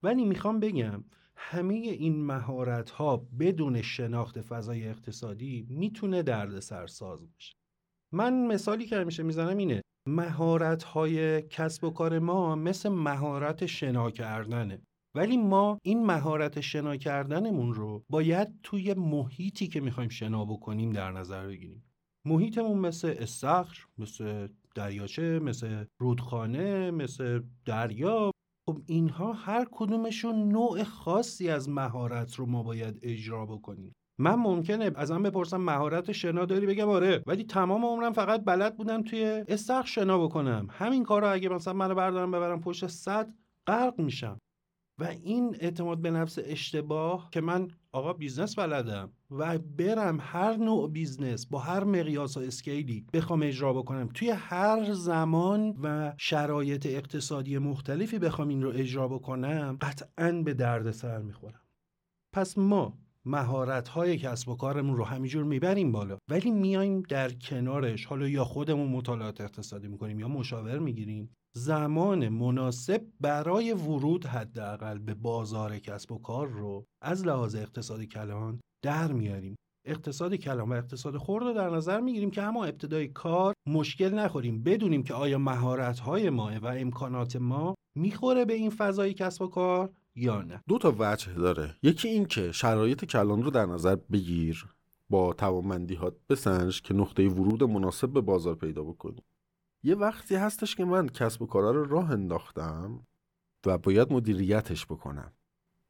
ولی 0.02 0.24
می‌خوام 0.24 0.60
بگم 0.60 1.04
همه 1.36 1.74
این 1.74 2.26
مهارت 2.26 2.90
ها 2.90 3.16
بدون 3.16 3.82
شناخت 3.82 4.40
فضای 4.40 4.88
اقتصادی 4.88 5.66
می‌تونه 5.68 6.22
درد 6.22 6.60
سرساز 6.60 7.32
باشه. 7.32 7.54
من 8.12 8.46
مثالی 8.46 8.86
که 8.86 8.96
همیشه 8.96 9.22
می‌زنم 9.22 9.56
اینه 9.56 9.82
مهارت 10.08 10.82
های 10.82 11.42
کسب 11.42 11.84
و 11.84 11.90
کار 11.90 12.18
ما 12.18 12.56
مثل 12.56 12.88
مهارت 12.88 13.66
شنا 13.66 14.10
کردنه. 14.10 14.82
ولی 15.14 15.36
ما 15.36 15.78
این 15.82 16.06
مهارت 16.06 16.60
شنا 16.60 16.96
کردنمون 16.96 17.74
رو 17.74 18.04
باید 18.08 18.48
توی 18.62 18.94
محیطی 18.94 19.66
که 19.68 19.80
می‌خوایم 19.80 20.08
شنا 20.08 20.44
بکنیم 20.44 20.92
در 20.92 21.12
نظر 21.12 21.46
بگیریم. 21.46 21.84
محیطمون 22.26 22.78
مثل 22.78 23.14
استخر 23.18 23.78
مثل 23.98 24.48
دریاچه 24.74 25.38
مثل 25.38 25.84
رودخانه 26.00 26.90
مثل 26.90 27.42
دریا. 27.66 28.30
خب 28.68 28.78
اینها 28.86 29.32
هر 29.32 29.66
کدومشون 29.70 30.48
نوع 30.48 30.82
خاصی 30.82 31.48
از 31.48 31.68
مهارت 31.68 32.34
رو 32.34 32.46
ما 32.46 32.62
باید 32.62 32.98
اجرا 33.02 33.46
بکنیم. 33.46 33.92
من 34.20 34.34
ممکنه 34.34 34.90
ازم 34.94 35.22
بپرسم 35.22 35.60
مهارت 35.60 36.12
شنا 36.12 36.44
داری؟ 36.44 36.66
بگم 36.66 36.88
آره. 36.88 37.22
ولی 37.26 37.44
تمام 37.44 37.84
عمرم 37.84 38.12
فقط 38.12 38.44
بلد 38.44 38.76
بودم 38.76 39.02
توی 39.02 39.44
استخر 39.48 39.86
شنا 39.86 40.18
بکنم. 40.18 40.66
همین 40.70 41.04
کار 41.04 41.22
رو 41.22 41.32
اگه 41.32 41.48
مثلا 41.48 41.74
منو 41.74 41.94
بردارم 41.94 42.30
ببرم 42.30 42.60
پشت 42.60 42.86
صد 42.86 43.34
غرق 43.66 44.00
میشم. 44.00 44.38
و 45.00 45.04
این 45.04 45.56
اعتماد 45.60 45.98
به 45.98 46.10
نفس 46.10 46.38
اشتباه 46.44 47.28
که 47.32 47.40
من 47.40 47.68
آقا 47.92 48.12
business 48.12 48.58
بلدم 48.58 49.12
و 49.30 49.58
برم 49.58 50.18
هر 50.20 50.56
نوع 50.56 50.90
business 50.90 51.46
با 51.46 51.58
هر 51.58 51.84
مقیاس 51.84 52.36
و 52.36 52.40
scale 52.40 52.95
ی 52.95 53.06
بخوام 53.12 53.42
اجرا 53.42 53.72
بکنم 53.72 54.08
توی 54.14 54.30
هر 54.30 54.92
زمان 54.92 55.76
و 55.82 56.14
شرایط 56.18 56.86
اقتصادی 56.86 57.58
مختلفی 57.58 58.18
بخوام 58.18 58.48
این 58.48 58.62
رو 58.62 58.70
اجرا 58.74 59.08
بکنم 59.08 59.78
قطعا 59.80 60.32
به 60.32 60.54
درد 60.54 60.90
سر 60.90 61.18
می‌خورم. 61.18 61.60
پس 62.34 62.58
ما 62.58 62.98
مهارت 63.24 63.88
های 63.88 64.18
کسب 64.18 64.48
و 64.48 64.56
کارمون 64.56 64.96
رو 64.96 65.04
همینجور 65.04 65.44
می‌بریم 65.44 65.92
بالا 65.92 66.18
ولی 66.28 66.50
میایم 66.50 67.02
در 67.02 67.28
کنارش. 67.32 68.04
حالا 68.04 68.28
یا 68.28 68.44
خودمون 68.44 68.88
مطالعات 68.88 69.40
اقتصادی 69.40 69.88
می‌کنیم 69.88 70.20
یا 70.20 70.28
مشاور 70.28 70.78
می‌گیریم. 70.78 71.36
زمان 71.52 72.28
مناسب 72.28 73.02
برای 73.20 73.72
ورود 73.72 74.26
حداقل 74.26 74.98
به 74.98 75.14
بازار 75.14 75.78
کسب 75.78 76.12
و 76.12 76.18
کار 76.18 76.46
رو 76.46 76.84
از 77.02 77.26
لحاظ 77.26 77.54
اقتصادی 77.54 78.06
کلان 78.06 78.60
در 78.82 79.12
میاریم. 79.12 79.56
اقتصاد 79.86 80.34
کلان 80.34 80.68
و 80.68 80.72
اقتصاد 80.72 81.16
خرد 81.16 81.42
رو 81.42 81.52
در 81.52 81.70
نظر 81.70 82.00
می‌گیریم 82.00 82.30
که 82.30 82.42
اما 82.42 82.64
ابتدای 82.64 83.08
کار 83.08 83.54
مشکل 83.66 84.14
نخوریم. 84.14 84.62
بدونیم 84.62 85.02
که 85.02 85.14
آیا 85.14 85.38
مهارت 85.38 85.98
های 85.98 86.30
ما 86.30 86.50
و 86.62 86.66
امکانات 86.66 87.36
ما 87.36 87.74
می‌خوره 87.94 88.44
به 88.44 88.54
این 88.54 88.70
فضای 88.70 89.14
کسب 89.14 89.42
و 89.42 89.46
کار 89.46 89.90
یا 90.14 90.42
نه. 90.42 90.62
دو 90.68 90.78
تا 90.78 90.94
وجه 90.98 91.32
داره. 91.32 91.76
یکی 91.82 92.08
این 92.08 92.24
که 92.24 92.52
شرایط 92.52 93.04
کلان 93.04 93.42
رو 93.42 93.50
در 93.50 93.66
نظر 93.66 93.96
بگیر. 93.96 94.66
با 95.10 95.32
توانمندی 95.32 95.94
ها 95.94 96.12
بسنج 96.28 96.82
که 96.82 96.94
نقطه 96.94 97.28
ورود 97.28 97.64
مناسب 97.64 98.08
به 98.08 98.20
بازار 98.20 98.54
پیدا 98.54 98.82
بکنی. 98.82 99.22
یه 99.82 99.94
وقتی 99.94 100.34
هستش 100.34 100.76
که 100.76 100.84
من 100.84 101.08
کسب 101.08 101.42
و 101.42 101.46
کارا 101.46 101.70
رو 101.70 101.84
راه 101.84 102.10
انداختم 102.10 103.06
و 103.66 103.78
باید 103.78 104.12
مدیریتش 104.12 104.86
بکنم. 104.86 105.32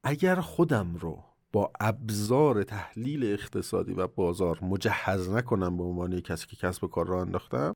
اگر 0.04 0.40
خودم 0.40 0.96
رو 0.96 1.24
با 1.52 1.72
ابزار 1.80 2.62
تحلیل 2.62 3.24
اقتصادی 3.24 3.92
و 3.92 4.06
بازار 4.06 4.58
مجهز 4.64 5.30
نکنم 5.30 5.76
به 5.76 5.82
عنوان 5.82 6.20
کسی 6.20 6.46
که 6.46 6.56
کسب 6.56 6.84
و 6.84 6.88
کار 6.88 7.06
راه 7.06 7.20
انداختم 7.20 7.72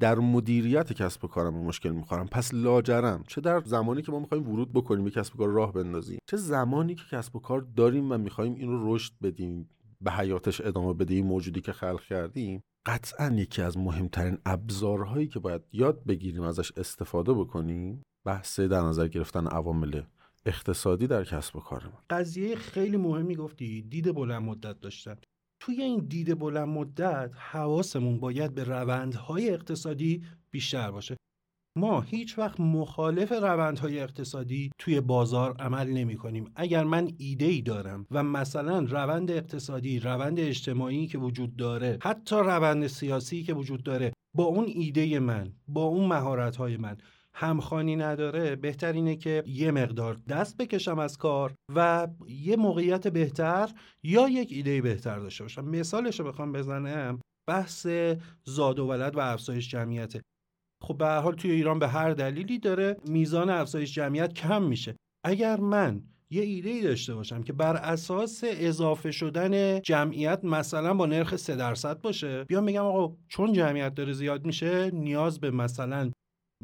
در 0.00 0.18
مدیریت 0.18 0.92
کسب 0.92 1.24
و 1.24 1.28
کارم 1.28 1.54
مشکل 1.54 1.90
می‌خورم. 1.90 2.26
پس 2.26 2.54
لاجرم. 2.54 3.24
چه 3.26 3.40
در 3.40 3.62
زمانی 3.64 4.02
که 4.02 4.12
ما 4.12 4.18
می‌خوایم 4.18 4.48
ورود 4.48 4.72
بکنیم 4.72 5.04
به 5.04 5.10
کسب 5.10 5.34
و 5.34 5.38
کار 5.38 5.48
راه 5.48 5.72
بندازیم 5.72 6.18
چه 6.30 6.36
زمانی 6.36 6.94
که 6.94 7.02
کسب 7.10 7.36
و 7.36 7.38
کار 7.38 7.60
داریم 7.60 8.12
و 8.12 8.18
می‌خوایم 8.18 8.54
این 8.54 8.68
رو 8.68 8.94
رشد 8.94 9.12
بدیم 9.22 9.70
به 10.00 10.12
حیاتش 10.12 10.60
ادامه 10.60 10.94
بدیم 10.94 11.26
موجودی 11.26 11.60
که 11.60 11.72
خلق 11.72 12.02
کردیم 12.02 12.62
قطعا 12.86 13.34
یکی 13.36 13.62
از 13.62 13.78
مهمترین 13.78 14.38
ابزارهایی 14.46 15.26
که 15.26 15.38
باید 15.38 15.62
یاد 15.72 16.04
بگیریم 16.04 16.42
ازش 16.42 16.72
استفاده 16.76 17.32
بکنیم 17.32 18.02
بحث 18.24 18.60
در 18.60 18.80
نظر 18.80 19.08
گرفتن 19.08 19.46
عوامل 19.46 20.02
اقتصادی 20.46 21.06
در 21.06 21.24
کسب 21.24 21.56
و 21.56 21.60
کار 21.60 21.84
ما 21.84 22.02
قضیه 22.10 22.56
خیلی 22.56 22.96
مهمی 22.96 23.36
گفتی 23.36 23.82
دید 23.82 24.14
بلند 24.14 24.42
مدت 24.42 24.80
داشتن. 24.80 25.16
توی 25.60 25.82
این 25.82 26.06
دید 26.08 26.38
بلند 26.38 26.68
مدت 26.68 27.30
حواسمون 27.34 28.20
باید 28.20 28.54
به 28.54 28.64
روندهای 28.64 29.50
اقتصادی 29.50 30.22
بیشتر 30.50 30.90
باشه. 30.90 31.16
ما 31.76 32.00
هیچ 32.00 32.38
وقت 32.38 32.60
مخالف 32.60 33.32
روندهای 33.32 34.00
اقتصادی 34.00 34.70
توی 34.78 35.00
بازار 35.00 35.56
عمل 35.58 35.88
نمی 35.88 36.16
کنیم. 36.16 36.50
اگر 36.56 36.84
من 36.84 37.10
ایده 37.18 37.46
ای 37.46 37.62
دارم 37.62 38.06
و 38.10 38.22
مثلا 38.22 38.78
روند 38.78 39.30
اقتصادی، 39.30 40.00
روند 40.00 40.40
اجتماعی 40.40 41.06
که 41.06 41.18
وجود 41.18 41.56
داره، 41.56 41.98
حتی 42.02 42.36
روند 42.36 42.86
سیاسی 42.86 43.42
که 43.42 43.54
وجود 43.54 43.82
داره، 43.82 44.12
با 44.36 44.44
اون 44.44 44.64
ایده 44.66 45.18
من، 45.18 45.52
با 45.68 45.84
اون 45.84 46.08
مهارت 46.08 46.56
های 46.56 46.76
من 46.76 46.96
همخانی 47.34 47.96
نداره 47.96 48.56
بهتر 48.56 48.92
اینه 48.92 49.16
که 49.16 49.42
یه 49.46 49.70
مقدار 49.70 50.14
دست 50.28 50.56
بکشم 50.56 50.98
از 50.98 51.18
کار 51.18 51.54
و 51.74 52.08
یه 52.28 52.56
موقعیت 52.56 53.08
بهتر 53.08 53.70
یا 54.02 54.28
یک 54.28 54.48
ایده 54.52 54.82
بهتر 54.82 55.18
داشته 55.18 55.44
باشم 55.44 55.64
مثالش 55.64 56.20
رو 56.20 56.26
بخوام 56.26 56.52
بزنم 56.52 57.20
بحث 57.48 57.86
زاد 58.44 58.78
و 58.78 58.86
ولد 58.86 59.16
و 59.16 59.20
افزایش 59.20 59.68
جمعیته 59.68 60.22
خب 60.86 60.98
به 60.98 61.06
حال 61.08 61.34
توی 61.34 61.50
ایران 61.50 61.78
به 61.78 61.88
هر 61.88 62.10
دلیلی 62.10 62.58
داره 62.58 62.96
میزان 63.08 63.50
افزایش 63.50 63.94
جمعیت 63.94 64.32
کم 64.32 64.62
میشه. 64.62 64.96
اگر 65.24 65.60
من 65.60 66.02
یه 66.30 66.42
ایده 66.42 66.70
ای 66.70 66.82
داشته 66.82 67.14
باشم 67.14 67.42
که 67.42 67.52
بر 67.52 67.76
اساس 67.76 68.44
اضافه 68.44 69.10
شدن 69.10 69.80
جمعیت 69.80 70.44
مثلا 70.44 70.94
با 70.94 71.06
نرخ 71.06 71.36
3 71.36 71.56
درصد 71.56 72.00
باشه 72.00 72.44
بیام 72.44 72.66
بگم 72.66 72.84
آقا 72.84 73.16
چون 73.28 73.52
جمعیت 73.52 73.94
داره 73.94 74.12
زیاد 74.12 74.46
میشه 74.46 74.90
نیاز 74.90 75.40
به 75.40 75.50
مثلا 75.50 76.10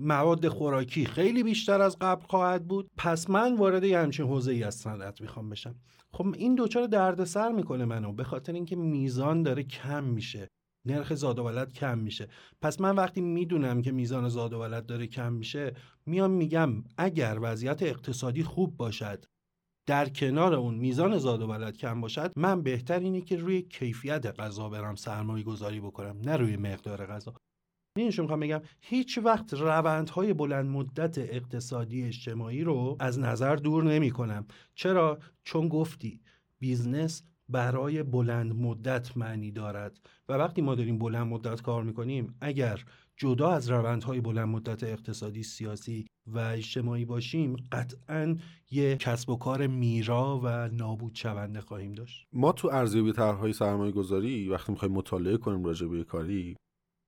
مواد 0.01 0.49
خوراکی 0.49 1.07
خیلی 1.07 1.43
بیشتر 1.43 1.83
از 1.83 1.97
قبل 2.01 2.25
خواهد 2.27 2.69
بود 2.69 2.91
پس 2.97 3.31
من 3.31 3.57
وارد 3.57 3.85
یه 3.85 3.99
همچین 3.99 4.27
حوزه 4.27 4.53
ای 4.53 4.65
از 4.65 4.75
صنعت 4.75 5.21
می‌خوام 5.21 5.51
بشم. 5.51 5.75
خب 6.13 6.27
این 6.37 6.55
دوچار 6.55 6.87
دردسر 6.87 7.53
می‌کنه 7.53 7.85
منو 7.85 8.13
به 8.13 8.25
خاطر 8.25 8.53
اینکه 8.53 8.77
میزان 8.77 9.43
داره 9.43 9.63
کم 9.63 10.05
میشه. 10.05 10.49
نرخ 10.85 11.15
زاد 11.15 11.39
و 11.39 11.43
ولد 11.43 11.73
کم 11.73 11.99
میشه. 11.99 12.29
پس 12.63 12.81
من 12.81 12.97
وقتی 12.97 13.21
می‌دونم 13.21 13.83
که 13.83 13.93
میزان 13.93 14.29
زاد 14.29 14.53
و 14.53 14.61
ولد 14.61 14.87
داره 14.87 15.07
کم 15.07 15.33
میشه 15.33 15.75
میام 16.07 16.31
میگم 16.31 16.85
اگر 16.97 17.39
وضعیت 17.43 17.83
اقتصادی 17.83 18.43
خوب 18.43 18.77
باشد 18.77 19.25
در 19.87 20.09
کنار 20.09 20.55
اون 20.55 20.75
میزان 20.75 21.19
زاد 21.19 21.43
و 21.43 21.47
ولد 21.47 21.77
کم 21.77 22.01
باشد 22.01 22.33
من 22.37 22.63
بهتر 22.63 22.99
اینه 22.99 23.21
که 23.21 23.37
روی 23.37 23.63
کیفیت 23.63 24.27
غذا 24.41 24.69
برم 24.69 24.95
سرمایه 24.95 25.45
گذاری 25.45 25.81
بکنم 25.81 26.17
نه 26.25 26.37
روی 26.37 26.57
مقدار 26.57 27.07
غذا. 27.07 27.35
می‌دونی 27.97 28.15
می‌خوام 28.19 28.41
بگم 28.41 28.63
هیچ 28.81 29.19
وقت 29.19 29.55
روندهای 29.55 30.33
بلند 30.33 30.71
مدت 30.71 31.19
اقتصادی 31.19 32.05
اجتماعی 32.05 32.65
رو 32.65 32.97
از 33.01 33.19
نظر 33.19 33.57
دور 33.57 33.85
نمی 33.85 34.11
کنم 34.11 34.47
چرا؟ 34.75 35.19
چون 35.45 35.69
گفتی 35.69 36.21
business 36.59 37.23
برای 37.53 38.03
بلند 38.03 38.55
مدت 38.55 39.17
معنی 39.17 39.51
دارد. 39.51 40.01
و 40.29 40.33
وقتی 40.33 40.63
ما 40.63 40.75
داریم 40.75 40.99
بلند 40.99 41.27
مدت 41.27 41.63
کار 41.63 41.83
می‌کنیم 41.83 42.35
اگر 42.41 42.85
جدا 43.17 43.51
از 43.51 43.71
روندهای 43.71 44.21
بلند 44.21 44.49
مدت 44.49 44.85
اقتصادی 44.85 45.43
سیاسی 45.43 46.07
و 46.27 46.39
اجتماعی 46.39 47.05
باشیم 47.05 47.57
قطعا 47.73 48.37
یه 48.71 48.97
کسب 48.97 49.31
و 49.31 49.37
کار 49.37 49.67
میرا 49.67 50.41
و 50.45 50.69
نابود 50.69 51.15
شونده 51.15 51.61
خواهیم 51.61 51.93
داشت. 51.93 52.27
ما 52.33 52.53
تو 52.53 52.69
ارزیابی 52.69 53.13
طرحهای 53.13 53.53
سرمایه 53.53 53.93
گذاری 53.93 54.49
وقتی 54.49 54.73
می‌خوایم 54.73 54.95
مطالعه 54.95 55.37
کنیم 55.37 55.65
راجع 55.65 55.87
به 55.87 56.05
کاری 56.05 56.57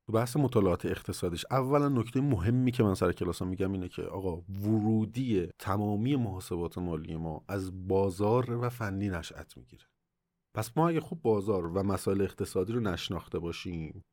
تو 0.06 0.12
بحث 0.12 0.36
مطالعات 0.36 0.86
اقتصادیش 0.86 1.44
اولا 1.50 1.88
نکته 1.88 2.20
مهمی 2.20 2.72
که 2.72 2.82
من 2.82 2.94
سر 2.94 3.12
کلاس 3.12 3.42
میگم 3.42 3.72
اینه 3.72 3.88
که 3.88 4.02
آقا 4.02 4.36
ورودی 4.36 5.48
تمامی 5.58 6.16
محاسبات 6.16 6.78
مالی 6.78 7.16
ما 7.16 7.44
از 7.48 7.88
بازار 7.88 8.50
و 8.50 8.68
فنی 8.68 9.08
نشأت 9.08 9.56
می‌گیره. 9.56 9.84
پس 10.56 10.76
ما 10.76 10.88
اگه 10.88 11.00
خوب 11.00 11.22
بازار 11.22 11.66
و 11.66 11.82
مسائل 11.82 12.20
اقتصادی 12.20 12.72
رو 12.72 12.80
نشناخته 12.80 13.38
باشیم 13.38 14.04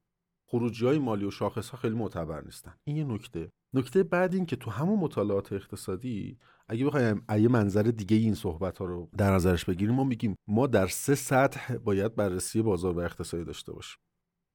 خروجی 0.50 0.86
های 0.86 1.00
مالی 1.00 1.26
و 1.26 1.32
شاخص 1.32 1.70
ها 1.70 1.78
خیلی 1.78 1.96
معتبر 1.96 2.42
نیستن. 2.42 2.76
این 2.88 2.98
یه 2.98 3.04
نکته. 3.04 3.52
نکته 3.74 4.04
بعد 4.04 4.34
این 4.34 4.46
که 4.46 4.56
تو 4.56 4.72
همون 4.72 5.00
مطالعات 5.00 5.54
اقتصادی 5.54 6.38
اگه 6.70 6.86
بخوایم 6.86 7.26
یه 7.30 7.48
منظر 7.48 7.82
دیگه 7.82 8.18
این 8.18 8.34
صحبت 8.34 8.78
ها 8.78 8.86
رو 8.86 9.10
در 9.18 9.34
نظرش 9.34 9.66
بگیریم 9.66 9.96
ما 9.96 10.04
میگیم 10.04 10.36
ما 10.48 10.68
در 10.68 10.88
سه 10.88 11.16
سطح 11.16 11.78
باید 11.78 12.16
بررسی 12.16 12.62
بازار 12.62 12.98
و 12.98 13.00
اقتصادی 13.00 13.44
داشته 13.44 13.72
باشیم. 13.72 14.00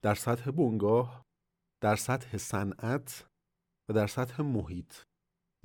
در 0.04 0.14
سطح 0.14 0.50
بنگاه 0.50 1.24
در 1.82 1.96
سطح 1.96 2.36
صنعت 2.36 3.28
و 3.90 3.92
در 3.92 4.06
سطح 4.06 4.42
محیط. 4.42 4.92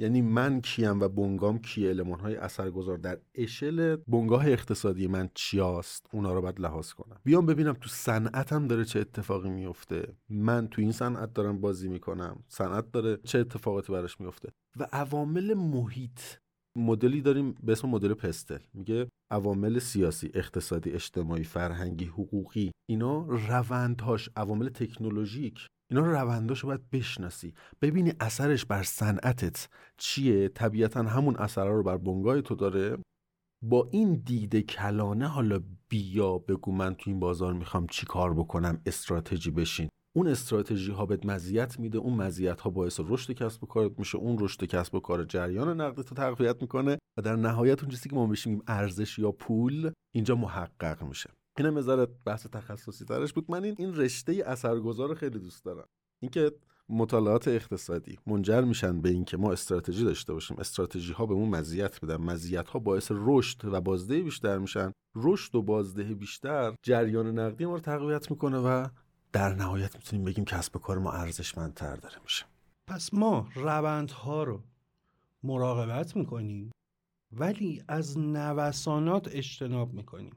یعنی 0.02 0.22
من 0.22 0.62
کیم 0.62 1.00
و 1.00 1.08
بنگام 1.08 1.60
کی 1.60 1.88
علمان 1.88 2.20
های 2.20 2.36
اثرگذار 2.36 2.98
در 2.98 3.20
اشل 3.36 3.96
بنگاه 3.96 4.48
اقتصادی 4.48 5.08
من 5.08 5.30
چیاست؟ 5.34 6.06
اونا 6.14 6.34
رو 6.34 6.42
باید 6.42 6.60
لحاظ 6.60 6.92
کنم. 6.92 7.20
بیام 7.24 7.46
ببینم 7.46 7.74
تو 7.74 7.90
صنعتم 7.90 8.68
داره 8.68 8.86
چه 8.86 9.00
اتفاقی 9.00 9.50
میفته. 9.50 10.16
من 10.30 10.68
تو 10.68 10.82
این 10.82 10.92
صنعت 10.92 11.34
دارم 11.34 11.62
بازی 11.62 11.90
می‌کنم. 11.90 12.44
صنعت 12.48 12.92
داره 12.92 13.18
چه 13.24 13.40
اتفاقاتی 13.40 13.94
براش 13.94 14.22
میفته 14.22 14.50
و 14.80 14.88
عوامل 14.92 15.54
محیط. 15.54 16.20
مدلی 16.78 17.22
داریم 17.22 17.56
به 17.64 17.72
اسم 17.72 17.90
مدل 17.90 18.14
پستل. 18.14 18.60
میگه 18.74 19.08
عوامل 19.32 19.80
سیاسی 19.80 20.32
اقتصادی 20.34 20.92
اجتماعی 20.92 21.44
فرهنگی 21.44 22.06
حقوقی. 22.06 22.72
اینا 22.90 23.26
روندهاش 23.28 24.30
عوامل 24.36 24.70
تکنولوژیک. 24.70 25.68
اینا 25.92 26.06
رو 26.06 26.12
رونداشو 26.12 26.68
باید 26.68 26.90
بشناسی. 26.90 27.54
ببینی 27.82 28.14
اثرش 28.20 28.66
بر 28.66 28.84
صنعتت 28.84 29.70
چیه؟ 29.98 30.48
طبیعتا 30.48 31.04
همون 31.04 31.36
اثرها 31.36 31.74
رو 31.74 31.84
بر 31.84 31.98
بنگاه 31.98 32.42
تو 32.42 32.56
داره. 32.56 32.98
با 33.64 33.90
این 33.92 34.14
دید 34.14 34.56
کلانه 34.56 35.28
حالا 35.28 35.60
بیا 35.90 36.38
بگو 36.38 36.72
من 36.72 36.96
تو 36.96 37.10
این 37.10 37.20
بازار 37.20 37.54
می‌خوام 37.54 37.88
چی 37.88 38.06
کار 38.06 38.34
بکنم 38.34 38.82
استراتژی 38.86 39.52
بشین. 39.52 39.90
اون 40.16 40.28
استراتژی 40.28 40.92
ها 40.92 41.06
بهت 41.06 41.26
مزیت 41.26 41.80
میده 41.80 41.98
اون 41.98 42.14
مزیت 42.14 42.62
ها 42.62 42.70
باعث 42.70 43.00
رشد 43.04 43.34
کسب 43.34 43.64
و 43.64 43.68
کارت 43.68 44.00
میشه 44.00 44.18
اون 44.18 44.38
رشد 44.40 44.64
کسب 44.64 44.96
و 44.96 45.00
کار 45.00 45.24
جریان 45.24 45.82
نقدت 45.82 46.10
رو 46.10 46.18
تقویت 46.18 46.62
می‌کنه 46.62 46.98
و 47.18 47.22
در 47.22 47.36
نهایت 47.36 47.82
اون 47.82 47.92
چیزی 47.92 48.10
که 48.10 48.16
ما 48.16 48.28
بشیم 48.28 48.62
ارزش 48.68 49.20
یا 49.20 49.32
پول 49.32 49.92
اینجا 50.16 50.36
محقق 50.36 51.04
میشه. 51.04 51.30
اینم 51.58 51.78
نظر 51.78 52.06
بحث 52.26 52.48
تخصصی 52.48 53.06
ترش 53.06 53.34
بود. 53.34 53.52
من 53.52 53.64
این 53.64 53.76
این 53.78 53.96
رشته 53.96 54.44
اثرگذار 54.46 55.10
رو 55.10 55.16
خیلی 55.16 55.40
دوست 55.40 55.66
دارم. 55.66 55.88
اینکه 56.20 56.52
مطالعات 56.90 57.48
اقتصادی 57.48 58.20
منجر 58.28 58.62
میشن 58.62 59.02
به 59.02 59.10
اینکه 59.10 59.38
ما 59.38 59.52
استراتژی 59.52 60.04
داشته 60.04 60.34
باشیم 60.34 60.58
استراتژی 60.58 61.14
ها 61.14 61.26
به 61.26 61.34
اون 61.34 61.50
مزیت 61.50 62.06
بدن 62.06 62.16
مزیت 62.16 62.70
ها 62.70 62.80
باعث 62.80 63.12
رشد 63.16 63.66
و 63.66 63.82
بازده 63.82 64.22
بیشتر 64.22 64.58
میشن. 64.58 64.92
رشد 65.16 65.56
و 65.56 65.62
بازده 65.62 66.04
بیشتر 66.04 66.76
جریان 66.84 67.40
نقدی 67.40 67.66
ما 67.66 67.74
رو 67.74 67.80
تقویت 67.80 68.32
می‌کنه 68.32 68.58
و 68.58 68.88
در 69.34 69.54
نهایت 69.54 69.96
می‌تونیم 69.96 70.26
بگیم 70.26 70.46
کسب 70.46 70.78
کار 70.78 70.98
ما 70.98 71.12
ارزشمندتر 71.12 71.96
داره 71.96 72.20
میشه. 72.24 72.46
پس 72.88 73.14
ما 73.14 73.50
روندها 73.56 74.44
رو 74.44 74.64
مراقبت 75.44 76.16
می‌کنیم 76.16 76.72
ولی 77.32 77.84
از 77.88 78.18
نوسانات 78.18 79.28
اجتناب 79.32 79.94
می‌کنیم. 79.94 80.36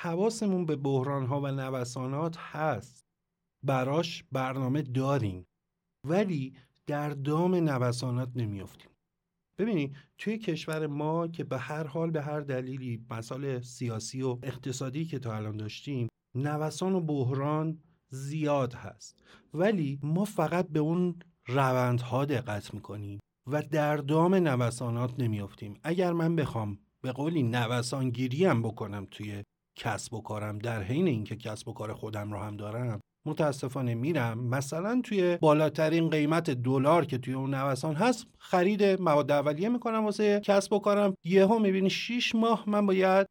حواسمون 0.00 0.66
به 0.66 0.76
بحران 0.76 1.26
ها 1.26 1.40
و 1.40 1.46
نوسانات 1.46 2.36
هست. 2.38 3.04
براش 3.62 4.24
برنامه 4.32 4.82
داریم. 4.82 5.46
ولی 6.06 6.54
در 6.86 7.10
دام 7.10 7.54
نوسانات 7.54 8.30
نمیافتیم. 8.34 8.90
ببینید 9.58 9.96
توی 10.18 10.38
کشور 10.38 10.86
ما 10.86 11.28
که 11.28 11.44
به 11.44 11.58
هر 11.58 11.86
حال 11.86 12.10
به 12.10 12.22
هر 12.22 12.40
دلیلی 12.40 13.06
مسائل 13.10 13.60
سیاسی 13.60 14.22
و 14.22 14.38
اقتصادی 14.42 15.04
که 15.04 15.18
تا 15.18 15.36
الان 15.36 15.56
داشتیم 15.56 16.08
نوسان 16.34 16.94
و 16.94 17.00
بحران 17.00 17.78
زیاد 18.08 18.74
هست. 18.74 19.22
ولی 19.54 19.98
ما 20.02 20.24
فقط 20.24 20.68
به 20.68 20.80
اون 20.80 21.18
روندها 21.46 22.24
دقت 22.24 22.74
می‌کنیم 22.74 23.18
و 23.46 23.62
در 23.62 23.96
دام 23.96 24.34
نوسانات 24.34 25.20
نمیافتیم. 25.20 25.80
اگر 25.82 26.12
من 26.12 26.36
بخوام 26.36 26.78
به 27.00 27.12
قولی 27.12 27.42
نوسانگیری 27.42 28.44
هم 28.44 28.62
بکنم 28.62 29.06
توی 29.10 29.42
کسب 29.78 30.14
و 30.14 30.22
کارم 30.22 30.58
در 30.58 30.82
حین 30.82 31.06
اینکه 31.06 31.36
کسب 31.36 31.68
و 31.68 31.72
کار 31.72 31.92
خودم 31.92 32.32
رو 32.32 32.38
هم 32.38 32.56
دارم 32.56 33.00
متاسفانه 33.26 33.94
میرم. 33.94 34.38
مثلا 34.38 35.00
توی 35.04 35.36
بالاترین 35.36 36.10
قیمت 36.10 36.50
دلار 36.50 37.04
که 37.04 37.18
توی 37.18 37.34
اون 37.34 37.54
نوسان 37.54 37.94
هست 37.94 38.26
خرید 38.38 38.84
مواد 38.84 39.30
اولیه 39.30 39.68
می‌کنم 39.68 40.04
واسه 40.04 40.40
کسب 40.40 40.72
و 40.72 40.78
کارم. 40.78 41.14
یهو 41.24 41.58
می‌بینی 41.58 41.90
6 41.90 42.34
ماه 42.34 42.64
من 42.66 42.86
باید 42.86 43.26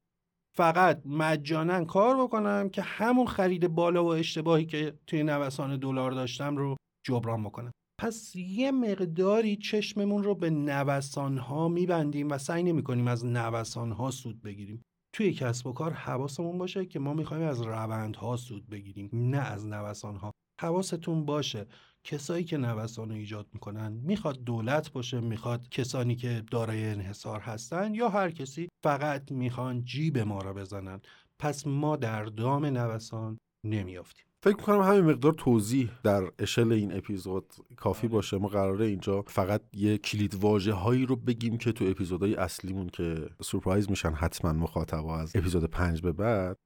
فقط 0.55 1.01
مجانا 1.05 1.85
کار 1.85 2.23
بکنم 2.23 2.69
که 2.69 2.81
همون 2.81 3.27
خرید 3.27 3.67
بالا 3.67 4.03
و 4.03 4.07
اشتباهی 4.07 4.65
که 4.65 4.93
توی 5.07 5.23
نوسان 5.23 5.77
دلار 5.77 6.11
داشتم 6.11 6.57
رو 6.57 6.75
جبران 7.05 7.43
بکنم. 7.43 7.71
پس 7.99 8.35
یه 8.35 8.71
مقداری 8.71 9.55
چشممون 9.55 10.23
رو 10.23 10.35
به 10.35 10.49
نوسان 10.49 11.37
ها 11.37 11.67
میبندیم 11.67 12.29
و 12.29 12.37
سعی 12.37 12.63
نمی 12.63 12.83
کنیم 12.83 13.07
از 13.07 13.25
نوسان 13.25 13.91
ها 13.91 14.11
سود 14.11 14.41
بگیریم. 14.41 14.81
توی 15.17 15.33
کسب 15.33 15.67
و 15.67 15.73
کار 15.73 15.93
حواسمون 15.93 16.57
باشه 16.57 16.85
که 16.85 16.99
ما 16.99 17.13
می‌خوایم 17.13 17.43
از 17.43 17.61
روندها 17.61 18.37
سود 18.37 18.69
بگیریم 18.69 19.09
نه 19.13 19.37
از 19.37 19.67
نوسان 19.67 20.15
ها 20.15 20.31
حواستون 20.61 21.25
باشه 21.25 21.67
کسایی 22.03 22.43
که 22.43 22.57
نوسان 22.57 23.09
رو 23.09 23.15
ایجاد 23.15 23.47
می‌کنن 23.53 23.91
می‌خواد 23.91 24.43
دولت 24.43 24.91
باشه 24.91 25.19
می‌خواد 25.19 25.69
کسانی 25.69 26.15
که 26.15 26.43
دارای 26.51 26.89
انحصار 26.89 27.39
هستن 27.39 27.95
یا 27.95 28.09
هر 28.09 28.31
کسی 28.31 28.69
فقط 28.83 29.31
می‌خوان 29.31 29.85
جیب 29.85 30.17
ما 30.17 30.41
را 30.41 30.53
بزنن. 30.53 31.01
پس 31.39 31.67
ما 31.67 31.95
در 31.95 32.23
دام 32.23 32.65
نوسان 32.65 33.37
نمیافتیم. 33.63 34.26
فکر 34.43 34.55
می‌کنم 34.55 34.81
همین 34.81 35.01
مقدار 35.01 35.33
توضیح 35.33 35.91
در 36.03 36.31
اشل 36.39 36.71
این 36.71 36.97
اپیزود 36.97 37.53
کافی 37.75 38.07
باشه. 38.07 38.37
ما 38.37 38.47
قراره 38.47 38.85
اینجا 38.85 39.21
فقط 39.21 39.61
یه 39.73 39.97
کلید 39.97 40.35
واژه 40.35 40.73
هایی 40.73 41.05
رو 41.05 41.15
بگیم 41.15 41.57
که 41.57 41.71
تو 41.71 41.85
اپیزودهای 41.85 42.35
اصلیمون 42.35 42.89
که 42.89 43.29
سورپرایز 43.41 43.89
میشن 43.89 44.11
حتما 44.11 44.53
مخاطبا 44.53 45.17
از 45.17 45.35
اپیزود 45.35 45.63
پنج 45.63 46.01
به 46.01 46.11
بعد. 46.11 46.57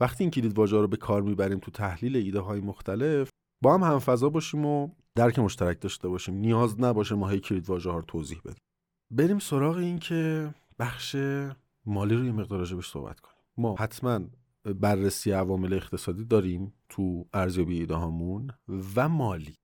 وقتی 0.00 0.24
این 0.24 0.30
کلید 0.30 0.58
واژه 0.58 0.76
رو 0.76 0.88
به 0.88 0.96
کار 0.96 1.22
می‌بریم 1.22 1.58
تو 1.58 1.70
تحلیل 1.70 2.16
ایده 2.16 2.40
های 2.40 2.60
مختلف 2.60 3.28
با 3.62 3.74
هم 3.74 3.82
همفضا 3.82 4.28
باشیم 4.28 4.66
و 4.66 4.88
درک 5.14 5.38
مشترک 5.38 5.80
داشته 5.80 6.08
باشیم. 6.08 6.34
نیاز 6.34 6.80
نباشه 6.80 7.14
ما 7.14 7.28
هی 7.28 7.40
کلید 7.40 7.70
واژه 7.70 7.90
ها 7.90 7.96
رو 7.96 8.02
توضیح 8.02 8.40
بدیم. 8.44 8.64
بریم 9.10 9.38
سراغ 9.38 9.76
این 9.76 9.98
که 9.98 10.50
بخش 10.78 11.16
مالی 11.86 12.14
رو 12.14 12.24
یه 12.24 12.32
مقدار 12.32 12.58
راجبش 12.58 12.90
صحبت 12.90 13.20
کنیم. 13.20 13.36
ما 13.56 13.74
حتما 13.78 14.20
بررسی 14.64 15.32
عوامل 15.32 15.72
اقتصادی 15.72 16.24
داریم. 16.24 16.72
تو 16.92 17.26
ارزیابی 17.32 17.78
ایده 17.78 17.94
هامون 17.94 18.50
و 18.96 19.08
مالی. 19.08 19.54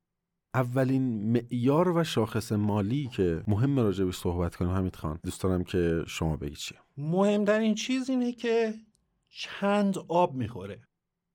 اولین 0.54 1.32
معیار 1.32 1.88
و 1.88 2.04
شاخص 2.04 2.52
مالی 2.52 3.08
که 3.08 3.42
مهم 3.48 3.78
راجبش 3.78 4.16
صحبت 4.16 4.56
کنیم 4.56 4.70
حمید 4.70 4.96
خان 4.96 5.18
دوست 5.24 5.42
دارم 5.42 5.64
که 5.64 6.04
شما 6.06 6.36
بگید 6.36 6.56
چیه؟ 6.56 6.78
مهمترین 6.96 7.74
چیز 7.74 8.10
اینه 8.10 8.32
که 8.32 8.74
چند 9.28 9.98
آب 10.08 10.34
می‌خوره. 10.34 10.80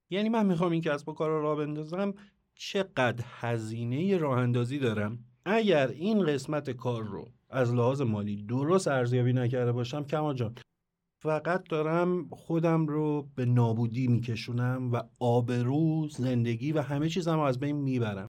یعنی 0.09 0.29
من 0.29 0.45
می‌خوام 0.45 0.71
این 0.71 0.81
کسب 0.81 1.09
و 1.09 1.13
کار 1.13 1.29
رو 1.29 1.41
را 1.41 1.55
بندازم 1.55 2.13
چقدر 2.55 3.25
هزینه 3.39 4.17
راه 4.17 4.37
اندازی 4.37 4.79
دارم. 4.79 5.19
اگر 5.45 5.87
این 5.87 6.25
قسمت 6.25 6.69
کار 6.69 7.03
رو 7.03 7.27
از 7.49 7.73
لحاظ 7.73 8.01
مالی 8.01 8.43
درست 8.43 8.87
ارزیابی 8.87 9.33
نکرده 9.33 9.71
باشم 9.71 10.03
کما 10.03 10.33
جان 10.33 10.55
فقط 11.23 11.63
دارم 11.69 12.27
خودم 12.29 12.87
رو 12.87 13.27
به 13.35 13.45
نابودی 13.45 14.07
میکشونم 14.07 14.91
و 14.91 15.01
آبرو 15.19 16.07
زندگی 16.07 16.71
و 16.71 16.81
همه 16.81 17.09
چیزم 17.09 17.33
رو 17.35 17.39
از 17.39 17.59
بین 17.59 17.75
می‌برم. 17.75 18.27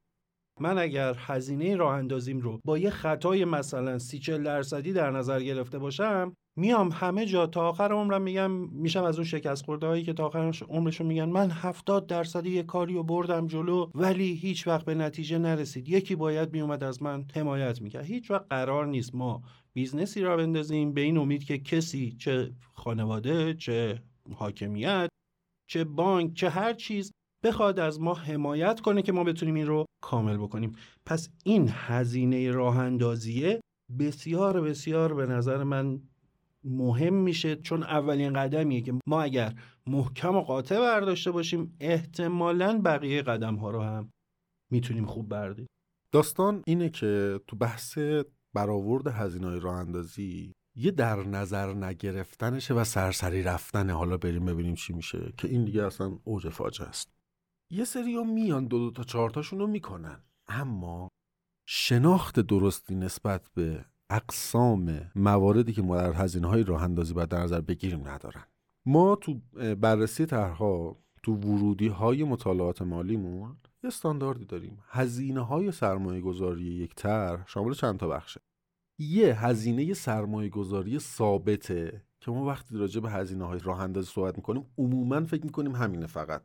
من 0.61 0.79
اگر 0.79 1.15
هزینه 1.19 1.77
راه 1.77 1.95
اندازیم 1.95 2.41
رو 2.41 2.61
با 2.65 2.79
یه 2.79 2.91
خطای 2.91 3.45
مثلا 3.45 3.99
سی 3.99 4.19
چل 4.19 4.43
درصدی 4.43 4.93
در 4.93 5.11
نظر 5.11 5.43
گرفته 5.43 5.79
باشم 5.79 6.35
میام 6.57 6.91
همه 6.93 7.27
جا 7.27 7.47
تا 7.47 7.69
آخر 7.69 7.93
عمرم 7.93 8.23
میگم 8.23 8.51
میشم 8.51 9.05
از 9.05 9.17
اون 9.17 9.25
شکست 9.25 9.65
خورده 9.65 9.87
هایی 9.87 10.05
که 10.05 10.13
تا 10.13 10.27
آخر 10.27 10.53
عمرشون 10.69 11.07
میگن 11.07 11.25
من 11.25 11.51
هفتاد 11.51 12.07
درصدی 12.07 12.51
یه 12.51 12.63
کاری 12.63 12.95
رو 12.95 13.03
بردم 13.03 13.47
جلو 13.47 13.91
ولی 13.95 14.35
هیچ 14.35 14.67
وقت 14.67 14.85
به 14.85 14.95
نتیجه 14.95 15.39
نرسید. 15.39 15.89
یکی 15.89 16.15
باید 16.15 16.53
میومد 16.53 16.85
از 16.85 17.03
من 17.03 17.25
حمایت 17.35 17.83
می‌کرد. 17.83 18.05
هیچ 18.05 18.31
وقت 18.31 18.47
قرار 18.51 18.87
نیست 18.87 19.15
ما 19.15 19.43
business 19.77 20.21
ی 20.21 20.26
راه 20.26 20.37
بندازیم 20.37 20.93
به 20.93 21.01
این 21.01 21.17
امید 21.17 21.45
که 21.45 21.59
کسی 21.59 22.17
چه 22.19 22.53
خانواده 22.75 23.55
چه 23.55 24.03
حاکمیت 24.35 25.09
چه 25.71 25.85
بانک 25.85 26.35
چه 26.35 26.51
هر 26.51 26.73
چیز 26.73 27.13
بخواد 27.45 27.79
از 27.79 28.01
ما 28.01 28.15
حمایت 28.15 28.81
کنه 28.81 29.03
که 29.03 29.13
ما 29.13 29.25
بتونیم 29.25 29.55
این 29.55 29.67
رو 29.67 29.85
کامل 30.03 30.37
بکنیم. 30.37 30.73
پس 31.07 31.29
این 31.45 31.69
هزینه 31.71 32.51
راه 32.51 32.79
اندازیه 32.79 33.61
بسیار 33.99 34.61
بسیار 34.61 35.15
به 35.15 35.27
نظر 35.27 35.65
من 35.65 36.01
مهم 36.65 37.15
میشه 37.15 37.57
چون 37.57 37.83
اولین 37.83 38.33
قدمیه 38.33 38.81
که 38.81 38.95
ما 39.07 39.23
اگر 39.23 39.55
محکم 39.87 40.37
و 40.37 40.41
قاطع 40.41 40.81
برداشته 40.81 41.31
باشیم 41.31 41.77
احتمالا 41.81 42.81
بقیه 42.85 43.23
قدم 43.23 43.55
ها 43.55 43.71
رو 43.71 43.83
هم 43.83 44.11
می‌تونیم 44.73 45.07
خوب 45.07 45.29
بردیم 45.29 45.67
داستان 46.13 46.63
اینه 46.67 46.89
که 46.89 47.41
تو 47.47 47.57
بحث 47.57 47.99
برآورد 48.55 49.07
هزینه 49.07 49.47
های 49.47 49.61
راه 49.61 49.77
اندازی 49.77 50.53
یه 50.77 50.91
در 50.91 51.17
نظر 51.17 51.75
نگرفتنشه 51.75 52.75
و 52.75 52.85
سرسری 52.85 53.43
رفتنه. 53.43 53.93
حالا 53.93 54.17
بریم 54.17 54.45
ببینیم 54.45 54.75
چی 54.75 54.93
میشه 54.93 55.33
که 55.37 55.49
این 55.49 55.65
دیگه 55.65 55.83
اصلا 55.83 56.19
اوج 56.25 56.49
فاجعه 56.49 56.89
است. 56.89 57.13
یه 57.71 57.85
سری 57.85 58.17
ها 58.17 58.23
میان 58.23 58.67
دو 58.67 58.79
دو 58.79 58.91
تا 58.91 59.03
چهارتاشون 59.03 59.59
رو 59.59 59.67
می‌کنن. 59.67 60.23
اما 60.49 61.09
شناخت 61.69 62.41
درستی 62.41 62.95
نسبت 62.95 63.51
به 63.55 63.85
اقسام 64.11 65.11
مواردی 65.15 65.73
که 65.73 65.83
ما 65.83 65.97
در 65.97 66.13
هزینه 66.13 66.49
های 66.49 66.63
راه 66.63 66.83
اندازی 66.83 67.15
باید 67.15 67.29
در 67.29 67.43
نظر 67.43 67.61
بگیریم 67.61 68.09
ندارن. 68.09 68.45
ما 68.87 69.17
تو 69.17 69.41
بررسی 69.81 70.27
طرحها 70.27 71.05
تو 71.23 71.35
ورودی 71.35 71.89
های 71.89 72.25
مطالعات 72.25 72.83
مالیمون 72.83 73.57
یه 73.85 73.89
استانداردی 73.89 74.45
داریم. 74.45 74.79
هزینه 74.89 75.41
های 75.41 75.73
سرمایه 75.73 76.21
گذاری 76.21 76.65
یک 76.65 76.95
طرح 76.95 77.45
شامل 77.47 77.73
چند 77.73 77.99
تا 77.99 78.09
بخشه؟ 78.09 78.41
یه 78.99 79.45
هزینه 79.47 79.95
سرمایه 79.95 80.49
گذاری 80.49 80.99
ثابته 80.99 82.03
که 82.21 82.31
ما 82.31 82.45
وقتی 82.45 82.79
راجع 82.79 83.01
به 83.01 83.11
هزینه 83.11 83.45
های 83.45 83.61
راه 83.65 83.81
اندازی 83.81 84.11
صحبت 84.13 84.37
می‌کنیم 84.37 84.67
عموما 84.79 85.25
فکر 85.25 85.45
می‌کنیم 85.45 85.75
همینه 85.75 86.07
فقط. 86.07 86.43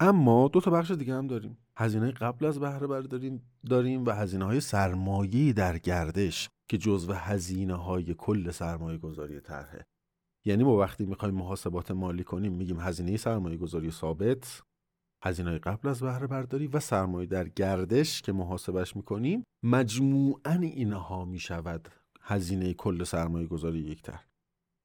اما 0.00 0.48
دو 0.48 0.60
تا 0.60 0.70
بخش 0.70 0.90
دیگه 0.90 1.14
هم 1.14 1.26
داریم. 1.26 1.58
هزینه 1.76 2.10
قبل 2.10 2.46
از 2.46 2.60
بهره 2.60 2.86
برداری 2.86 3.40
داریم 3.70 4.04
و 4.04 4.10
هزینه 4.10 4.44
های 4.44 4.60
سرمایه 4.60 5.52
در 5.52 5.78
گردش 5.78 6.48
که 6.68 6.78
جزو 6.78 7.12
هزینه 7.12 7.74
های 7.74 8.14
کل 8.14 8.50
سرمایه 8.50 8.98
گذاری 8.98 9.40
طرحه. 9.40 9.86
یعنی 10.44 10.64
ما 10.64 10.76
وقتی 10.76 11.06
می‌خوایم 11.06 11.34
محاسبات 11.34 11.90
مالی 11.90 12.24
کنیم 12.24 12.52
میگیم 12.52 12.80
هزینه 12.80 13.16
سرمایه 13.16 13.56
گذاری 13.56 13.90
ثابت 13.90 14.62
هزینه 15.22 15.58
قبل 15.58 15.88
از 15.88 16.00
بهره 16.00 16.26
برداری 16.26 16.66
و 16.66 16.80
سرمایه 16.80 17.26
در 17.26 17.48
گردش 17.48 18.22
که 18.22 18.32
محاسبش 18.32 18.96
می‌کنیم 18.96 19.44
مجموعا 19.62 20.52
اینها 20.52 21.24
می‌شود 21.24 21.88
هزینه 22.20 22.74
کل 22.74 23.04
سرمایه 23.04 23.46
گذاری 23.46 23.78
یک 23.78 24.02
طرح 24.02 24.24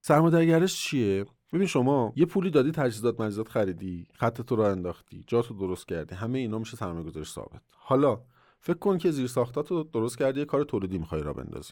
سرمایه 0.01 0.31
در 0.31 0.45
گردش 0.45 0.83
چیه؟ 0.83 1.25
ببین 1.53 1.67
شما 1.67 2.13
یه 2.15 2.25
پولی 2.25 2.49
دادی 2.49 2.71
تجهیزات 2.71 3.19
مجهزات 3.19 3.47
خریدی 3.47 4.07
خط 4.13 4.41
تو 4.41 4.55
رو 4.55 4.63
انداختی 4.63 5.23
جاتو 5.27 5.53
درست 5.53 5.87
کردی 5.87 6.15
همه 6.15 6.39
اینا 6.39 6.59
میشه 6.59 6.77
سرمایه 6.77 7.05
گذاری 7.05 7.25
ثابت. 7.25 7.61
حالا 7.71 8.21
فکر 8.59 8.77
کن 8.77 8.97
که 8.97 9.11
زیر 9.11 9.27
ساختاتو 9.27 9.83
درست 9.83 10.17
کردی 10.17 10.39
یه 10.39 10.45
کار 10.45 10.63
تولیدی 10.63 10.97
می‌خوای 10.97 11.23
را 11.23 11.33
بندازی. 11.33 11.71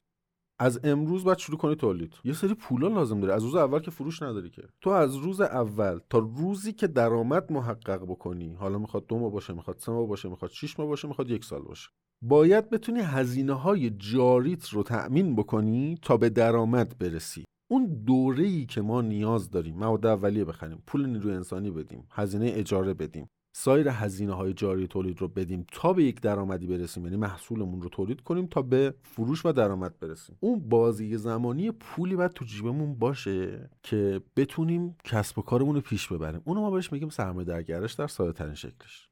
از 0.64 0.80
امروز 0.84 1.24
باید 1.24 1.38
شروع 1.38 1.58
کنی 1.58 1.76
تولید. 1.76 2.14
یه 2.24 2.34
سری 2.34 2.54
پولا 2.54 2.88
لازم 2.88 3.20
داره. 3.20 3.34
از 3.34 3.44
روز 3.44 3.56
اول 3.56 3.80
که 3.80 3.92
فروش 3.92 4.22
نداری 4.22 4.50
که. 4.50 4.64
تو 4.82 4.90
از 4.90 5.16
روز 5.16 5.42
اول 5.42 6.00
تا 6.10 6.18
روزی 6.18 6.74
که 6.74 6.88
درآمد 6.88 7.52
محقق 7.52 8.04
بکنی 8.04 8.54
حالا 8.54 8.78
می‌خواد 8.78 9.08
دو 9.08 9.20
ماه 9.20 9.32
باشه 9.32 9.54
می‌خواد 9.54 9.78
سه 9.80 9.92
ماه 9.92 10.08
باشه 10.08 10.30
می‌خواد 10.30 10.52
6 10.52 10.80
ماه 10.80 10.88
باشه 10.88 11.08
می‌خواد 11.08 11.30
یک 11.30 11.46
سال 11.46 11.62
باشه. 11.62 11.90
باید 12.22 12.70
بتونی 12.70 13.00
هزینه 13.00 13.54
های 13.54 13.90
جاریت 13.90 14.70
رو 14.70 14.84
تأمین 14.84 15.36
بکنی 15.36 15.98
تا 16.02 16.18
به 16.18 16.30
درآمد 16.30 16.98
برسی. 16.98 17.44
اون 17.72 17.86
دوره 17.86 18.44
ای 18.44 18.66
که 18.66 18.82
ما 18.82 19.02
نیاز 19.02 19.50
داریم 19.50 19.76
مواد 19.76 20.06
اولیه 20.06 20.46
بخریم 20.46 20.84
پول 20.88 21.06
نیروی 21.06 21.34
انسانی 21.34 21.72
بدیم 21.72 22.08
هزینه 22.12 22.52
اجاره 22.56 22.94
بدیم. 22.94 23.28
سایر 23.56 23.88
هزینه 23.88 24.34
های 24.34 24.54
جاری 24.54 24.88
تولید 24.88 25.22
رو 25.22 25.28
بدیم 25.28 25.66
تا 25.72 25.94
به 25.94 26.04
یک 26.04 26.22
درآمدی 26.22 26.68
برسیم 26.68 27.04
یعنی 27.04 27.18
محصولمون 27.18 27.82
رو 27.82 27.90
تولید 27.90 28.22
کنیم 28.22 28.48
تا 28.48 28.62
به 28.62 28.94
فروش 29.04 29.46
و 29.46 29.52
درآمد 29.52 30.00
برسیم. 30.00 30.38
اون 30.40 30.70
بازی 30.70 31.18
زمانی 31.18 31.72
پولی 31.72 32.16
باید 32.16 32.32
تو 32.32 32.46
جیبمون 32.46 32.96
باشه 32.96 33.70
که 33.84 34.22
بتونیم 34.36 34.96
کسب 35.04 35.40
و 35.40 35.42
کارمون 35.42 35.76
رو 35.76 35.82
پیش 35.82 36.08
ببریم. 36.08 36.42
اونو 36.46 36.62
ما 36.62 36.72
بهش 36.72 36.92
میگیم 36.92 37.10
سرمایه 37.10 37.46
در 37.46 37.64
گردش 37.64 37.94
در 37.94 38.08
ساده 38.08 38.34
ترین 38.34 38.54
شکلش. 38.54 39.10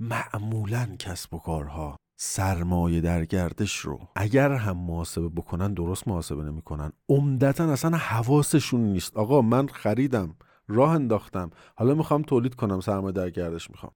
معمولا 0.00 0.96
کسب 0.98 1.34
و 1.34 1.38
کارها 1.38 1.96
سرمایه 2.16 3.00
در 3.00 3.24
گردش 3.24 3.76
رو 3.76 4.08
اگر 4.16 4.52
هم 4.52 4.76
محاسبه 4.76 5.28
بکنن 5.28 5.74
درست 5.74 6.08
محاسبه 6.08 6.42
نمی‌کنن. 6.42 6.92
عمدتا 7.08 7.72
اصلا 7.72 7.96
حواسشون 7.96 8.80
نیست. 8.80 9.16
آقا 9.16 9.42
من 9.42 9.66
خریدم. 9.66 10.34
راه 10.68 10.90
انداختم. 10.90 11.50
حالا 11.76 11.94
می‌خوام 11.94 12.22
تولید 12.22 12.54
کنم 12.54 12.80
سرمایه 12.80 13.12
در 13.12 13.30
گردش 13.30 13.70
می‌خوام. 13.70 13.92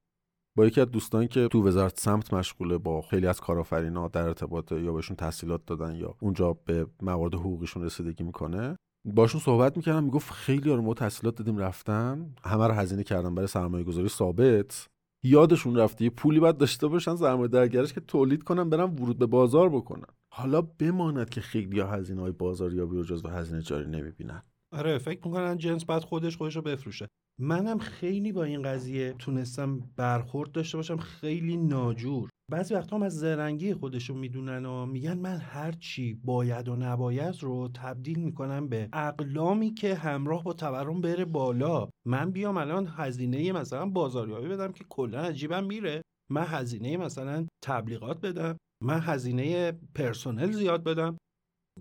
با 0.57 0.67
یکی 0.67 0.81
از 0.81 0.91
دوستان 0.91 1.27
که 1.27 1.49
تو 1.49 1.67
وزارت 1.67 2.01
سمت 2.01 2.35
مشغوله 2.35 2.79
با 2.79 3.03
خیلی 3.03 3.27
از 3.27 3.41
کارآفرینا 3.41 4.09
در 4.09 4.23
ارتباط 4.23 4.73
یا 4.73 4.93
بهشون 4.93 5.17
تحصیلات 5.17 5.67
دادن 5.67 5.95
یا 5.95 6.14
اونجا 6.21 6.53
به 6.53 6.87
موارد 7.03 7.35
حقوقیشون 7.35 7.83
رسیدگی 7.83 8.25
می‌کنه 8.25 8.77
باشون 9.14 9.41
صحبت 9.41 9.77
می‌کردم 9.77 10.05
می‌گفت 10.05 10.33
خیلی 10.33 10.71
رو 10.71 10.83
ما 10.83 10.95
تحصیلات 10.95 11.37
دادیم 11.37 11.59
رفتن 11.59 12.35
همه 12.45 12.67
رو 12.67 12.75
هزینه 12.75 13.05
کردن 13.05 13.35
برای 13.35 13.47
سرمایه 13.47 13.85
گذاری 13.85 14.09
ثابت. 14.09 14.87
یادشون 15.25 15.77
رفته 15.77 16.05
یه 16.05 16.11
پولی 16.11 16.41
باید 16.41 16.57
داشته 16.57 16.89
باشن 16.89 17.17
سرمایه 17.17 17.49
درگرش 17.49 17.93
که 17.93 18.01
تولید 18.01 18.43
کنن 18.43 18.71
برن 18.71 18.95
ورود 18.95 19.19
به 19.19 19.27
بازار 19.27 19.69
بکنن. 19.69 20.09
حالا 20.35 20.62
بماند 20.62 21.31
که 21.31 21.41
خیلی 21.41 21.81
ها 21.81 21.91
هزینه 21.91 22.21
های 22.21 22.33
بازاریابی 22.33 22.97
رو 22.97 23.05
جزو 23.05 23.29
هزینه 23.29 23.62
جاری 23.62 23.91
نمی‌بینن. 23.91 24.43
آره 24.73 24.99
فکر 24.99 25.27
می‌کنن 25.27 25.57
جنس 25.57 25.85
بعد 25.85 26.03
خودش 26.03 26.37
خودش 26.37 26.57
رو 26.57 26.62
بفروشه. 26.62 27.09
منم 27.41 27.79
خیلی 27.79 28.33
با 28.33 28.45
این 28.45 28.62
قضیه 28.62 29.12
تونستم 29.12 29.81
برخورد 29.97 30.53
داشته 30.53 30.79
باشم 30.79 30.97
خیلی 30.97 31.57
ناجور. 31.57 32.31
بعضی 32.51 32.75
وقتا 32.75 32.97
هم 32.97 33.03
از 33.03 33.19
زرنگی 33.19 33.75
خودشون 33.75 34.19
می‌دونن 34.19 34.67
و 34.67 34.87
میگن 34.87 35.19
من 35.19 35.37
هر 35.37 35.73
چی 35.73 36.14
باید 36.14 36.69
و 36.69 36.77
نباید 36.77 37.43
رو 37.43 37.69
تبدیل 37.75 38.19
می‌کنم 38.19 38.69
به 38.69 38.89
اقلامی 38.93 39.75
که 39.75 39.95
همراه 39.95 40.45
با 40.45 40.53
تورم 40.53 41.01
بره 41.01 41.25
بالا. 41.25 41.89
من 42.07 42.31
بیام 42.31 42.57
الان 42.57 42.87
هزینه 42.97 43.53
مثلا 43.53 43.87
بازاریابی 43.87 44.49
بدم 44.49 44.73
که 44.73 44.85
کلا 44.89 45.21
از 45.21 45.35
جیبم 45.35 45.64
میره. 45.64 46.03
من 46.31 46.45
هزینه 46.47 46.97
مثلا 46.97 47.47
تبلیغات 47.64 48.21
بدم. 48.21 48.57
من 48.85 49.01
هزینه 49.01 49.73
پرسنل 49.95 50.53
زیاد 50.53 50.85
بدم. 50.85 51.17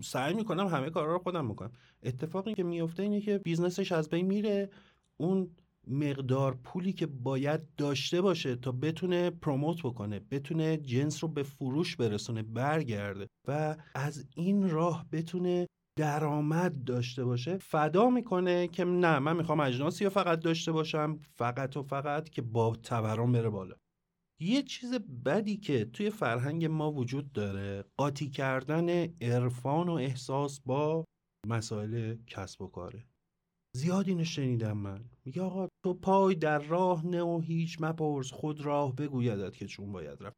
سعی 0.02 0.34
می‌کنم 0.34 0.66
همه 0.66 0.90
کارا 0.90 1.12
رو 1.12 1.18
خودم 1.18 1.46
می‌کنم 1.46 1.72
اتفاقی 2.02 2.54
که 2.54 2.62
میفته 2.62 3.02
اینه 3.02 3.20
که 3.20 3.38
business 3.38 3.81
ش 3.81 3.92
از 3.92 4.08
بین 4.08 4.26
میره. 4.26 4.70
اون 5.16 5.50
مقدار 5.88 6.54
پولی 6.64 6.92
که 6.92 7.06
باید 7.06 7.60
داشته 7.76 8.20
باشه 8.20 8.56
تا 8.56 8.72
بتونه 8.72 9.30
promote 9.30 9.82
بکنه 9.82 10.20
بتونه 10.30 10.76
جنس 10.76 11.24
رو 11.24 11.30
به 11.30 11.42
فروش 11.42 11.96
برسونه 11.96 12.42
برگرده 12.42 13.26
و 13.48 13.76
از 13.94 14.26
این 14.34 14.70
راه 14.70 15.06
بتونه 15.12 15.66
درآمد 15.98 16.84
داشته 16.84 17.24
باشه. 17.24 17.58
فدا 17.58 18.10
می‌کنه 18.10 18.68
که 18.68 18.84
نه 18.84 19.18
من 19.18 19.36
می‌خوام 19.36 19.60
اجناسی 19.60 20.04
رو 20.04 20.10
فقط 20.10 20.40
داشته 20.40 20.72
باشم 20.72 21.18
فقط 21.34 21.76
و 21.76 21.82
فقط 21.82 22.28
که 22.28 22.42
با 22.42 22.76
تورم 22.82 23.32
بره 23.32 23.50
بالا. 23.50 23.74
یه 24.40 24.62
چیز 24.62 24.94
بدی 25.24 25.56
که 25.56 25.84
توی 25.84 26.10
فرهنگ 26.10 26.64
ما 26.64 26.92
وجود 26.92 27.32
داره 27.32 27.84
قاطی 27.96 28.30
کردن 28.30 28.88
عرفان 29.20 29.88
و 29.88 29.92
احساس 29.92 30.60
با 30.60 31.04
مسائل 31.46 32.16
کسب 32.26 32.62
و 32.62 32.66
کاره. 32.66 33.06
زیاد 33.76 34.08
اینو 34.08 34.24
شنیدم 34.24 34.76
من. 34.78 35.04
میگه 35.24 35.42
آقا 35.42 35.68
تو 35.84 35.94
پای 35.94 36.34
در 36.34 36.58
راه 36.58 37.06
نه 37.06 37.22
و 37.22 37.40
هیچ 37.40 37.76
مپرس 37.80 38.32
خود 38.32 38.60
راه 38.60 38.94
بگویدت 38.94 39.56
که 39.56 39.66
چون 39.66 39.92
باید 39.92 40.22
رفت. 40.22 40.36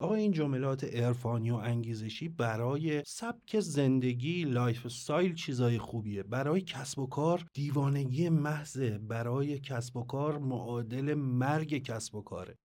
آقا 0.00 0.14
این 0.14 0.32
جملات 0.32 0.84
عرفانی 0.84 1.50
و 1.50 1.54
انگیزشی 1.54 2.28
برای 2.28 3.02
سبک 3.06 3.60
زندگی 3.60 4.44
lifestyle 4.44 5.34
چیزای 5.34 5.78
خوبیه. 5.78 6.22
برای 6.22 6.60
کسب 6.60 6.98
و 6.98 7.06
کار 7.06 7.46
دیوانگی 7.54 8.28
محضه. 8.28 8.98
برای 8.98 9.58
کسب 9.58 9.96
و 9.96 10.04
کار 10.04 10.38
معادل 10.38 11.14
مرگ 11.14 11.78
کسب 11.78 12.14
و 12.14 12.22
کاره. 12.22 12.56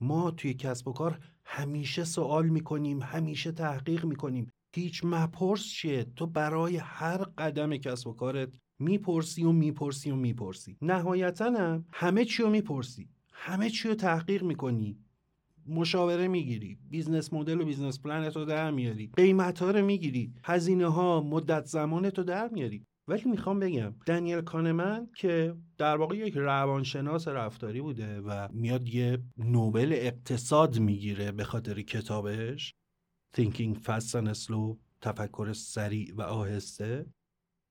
ما 0.00 0.30
توی 0.30 0.54
کسب 0.54 0.88
و 0.88 0.92
کار 0.92 1.18
همیشه 1.44 2.04
سوال 2.04 2.48
می‌کنیم 2.48 3.02
همیشه 3.02 3.52
تحقیق 3.52 4.04
می‌کنیم. 4.04 4.52
هیچ 4.74 5.04
مپرس 5.04 5.64
چیه؟ 5.64 6.06
تو 6.16 6.26
برای 6.26 6.76
هر 6.76 7.16
قدم 7.16 7.76
کسب 7.76 8.06
و 8.06 8.12
کارت 8.12 8.48
می‌پرسی 8.78 9.44
و 9.44 9.52
می‌پرسی 9.52 10.10
و 10.10 10.16
می‌پرسی. 10.16 10.76
نهایتا 10.82 11.44
هم 11.44 11.84
همه 11.92 12.24
چی 12.24 12.42
رو 12.42 12.50
می‌پرسی. 12.50 13.08
همه 13.32 13.70
چی 13.70 13.88
رو 13.88 13.94
تحقیق 13.94 14.42
می‌کنی. 14.42 14.98
مشاوره 15.66 16.28
می‌گیری. 16.28 16.78
business 16.90 17.32
model 17.32 17.60
و 17.60 17.64
business 17.64 18.00
plan 18.00 18.29
ت 18.29 18.36
رو 18.36 18.44
در 18.44 18.70
میاری. 18.70 19.10
قیمت 19.16 19.58
ها 19.58 19.70
رو 19.70 19.84
می‌گیری. 19.84 20.32
هزینه 20.44 20.86
ها 20.86 21.20
مدت 21.20 21.64
زمانت 21.64 22.18
رو 22.18 22.24
در 22.24 22.48
میاری. 22.48 22.86
ولی 23.08 23.30
می‌خوام 23.30 23.58
بگم 23.58 23.94
دنیل 24.06 24.40
کانمن 24.40 25.08
که 25.16 25.54
در 25.78 25.96
واقع 25.96 26.16
یک 26.16 26.34
روانشناس 26.36 27.28
رفتاری 27.28 27.80
بوده 27.80 28.20
و 28.20 28.48
میاد 28.52 28.88
یه 28.88 29.18
نوبل 29.36 29.92
اقتصاد 29.92 30.78
می‌گیره 30.78 31.32
به 31.32 31.44
خاطر 31.44 31.82
کتابش 31.82 32.74
Thinking 33.36 33.76
Fast 33.76 34.12
and 34.12 34.34
Slow 34.34 34.76
تفکر 35.00 35.52
سریع 35.52 36.14
و 36.14 36.22
آهسته. 36.22 37.06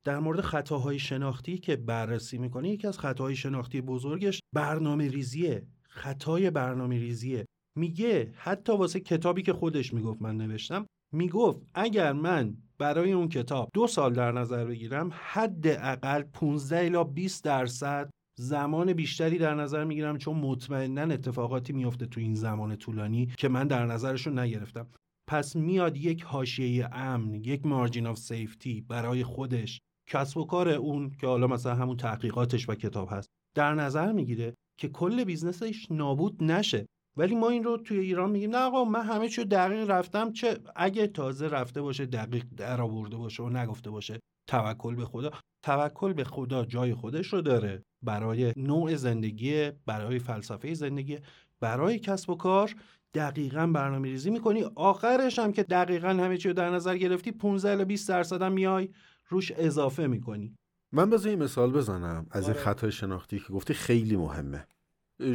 در 0.05 0.19
مورد 0.19 0.41
خطاهای 0.41 0.99
شناختی 0.99 1.57
که 1.57 1.75
بررسی 1.75 2.37
می‌کنه 2.37 2.69
یکی 2.69 2.87
از 2.87 2.99
خطاهای 2.99 3.35
شناختی 3.35 3.81
بزرگش 3.81 4.39
برنامه 4.53 5.07
ریزیه 5.07 5.67
خطای 5.83 6.49
برنامه 6.49 6.99
ریزیه. 6.99 7.45
میگه 7.77 8.33
حتی 8.35 8.73
واسه 8.73 8.99
کتابی 8.99 9.41
که 9.41 9.53
خودش 9.53 9.93
می‌گفت 9.93 10.21
من 10.21 10.37
نوشتم 10.37 10.85
می‌گفت 11.13 11.61
اگر 11.73 12.13
من 12.13 12.57
برای 12.77 13.11
اون 13.11 13.29
کتاب 13.29 13.69
دو 13.73 13.87
سال 13.87 14.13
در 14.13 14.31
نظر 14.31 14.65
بگیرم 14.65 15.11
حداقل 15.13 16.21
15 16.21 16.85
الا 16.85 17.03
20 17.03 17.43
درصد 17.43 18.09
زمان 18.39 18.93
بیشتری 18.93 19.37
در 19.37 19.55
نظر 19.55 19.83
می‌گیرم 19.83 20.17
چون 20.17 20.35
مطمئنا 20.35 21.13
اتفاقاتی 21.13 21.73
میفته 21.73 22.05
تو 22.05 22.19
این 22.19 22.35
زمان 22.35 22.75
طولانی 22.75 23.25
که 23.37 23.47
من 23.47 23.67
در 23.67 23.85
نظرشون 23.85 24.39
نگرفتم. 24.39 24.87
پس 25.29 25.55
میاد 25.55 25.97
یک 25.97 26.23
حاشیه 26.23 26.89
امن 26.91 27.33
یک 27.33 27.65
margin 27.65 28.07
of 28.07 28.17
safety 28.17 28.81
برای 28.81 29.23
خودش 29.23 29.81
کسب 30.09 30.37
و 30.37 30.45
کار 30.45 30.69
اون 30.69 31.09
که 31.09 31.27
حالا 31.27 31.47
مثلا 31.47 31.75
همون 31.75 31.97
تحقیقاتش 31.97 32.69
و 32.69 32.75
کتاب 32.75 33.07
هست 33.11 33.27
در 33.55 33.73
نظر 33.73 34.11
می‌گیره 34.11 34.53
که 34.79 34.87
کل 34.87 35.23
business 35.23 35.78
ش 35.78 35.91
نابود 35.91 36.43
نشه. 36.43 36.85
ولی 37.17 37.35
ما 37.35 37.49
این 37.49 37.63
رو 37.63 37.77
توی 37.77 37.99
ایران 37.99 38.31
میگیم 38.31 38.49
نه 38.49 38.57
آقا 38.57 38.85
من 38.85 39.01
همه 39.01 39.29
چیو 39.29 39.43
دقیق 39.43 39.89
رفتم. 39.89 40.31
چه 40.31 40.59
اگه 40.75 41.07
تازه 41.07 41.47
رفته 41.47 41.81
باشه 41.81 42.05
دقیق 42.05 42.45
در 42.57 42.81
آورده 42.81 43.17
باشه 43.17 43.43
و 43.43 43.49
نگفته 43.49 43.89
باشه 43.89 44.19
توکل 44.47 44.95
به 44.95 45.05
خدا. 45.05 45.31
توکل 45.63 46.13
به 46.13 46.23
خدا 46.23 46.65
جای 46.65 46.93
خودش 46.93 47.33
رو 47.33 47.41
داره. 47.41 47.83
برای 48.01 48.53
نوع 48.57 48.95
زندگی 48.95 49.71
برای 49.85 50.19
فلسفه 50.19 50.73
زندگی 50.73 51.19
برای 51.59 51.99
کسب 51.99 52.29
و 52.29 52.35
کار 52.35 52.75
دقیقا 53.13 53.67
برنامه 53.67 54.07
ریزی 54.07 54.29
می‌کنی. 54.29 54.63
آخرش 54.75 55.39
هم 55.39 55.51
که 55.51 55.63
دقیقا 55.63 56.09
همه 56.09 56.37
چی 56.37 56.47
رو 56.47 56.53
در 56.53 56.69
نظر 56.69 56.97
گرفتی 56.97 57.31
15 57.31 57.71
الی 57.71 57.85
20 57.85 58.09
درصد 58.09 58.41
هم 58.41 58.51
میای 58.51 58.89
روش 59.29 59.51
اضافه 59.51 60.07
می‌کنی. 60.07 60.55
من 60.91 61.09
بذار 61.09 61.35
مثال 61.35 61.71
بزنم 61.71 62.27
از 62.31 62.43
این 62.43 62.53
آره. 62.53 62.63
خطای 62.63 62.91
شناختی 62.91 63.39
که 63.39 63.53
گفتی 63.53 63.73
خیلی 63.73 64.17
مهمه. 64.17 64.67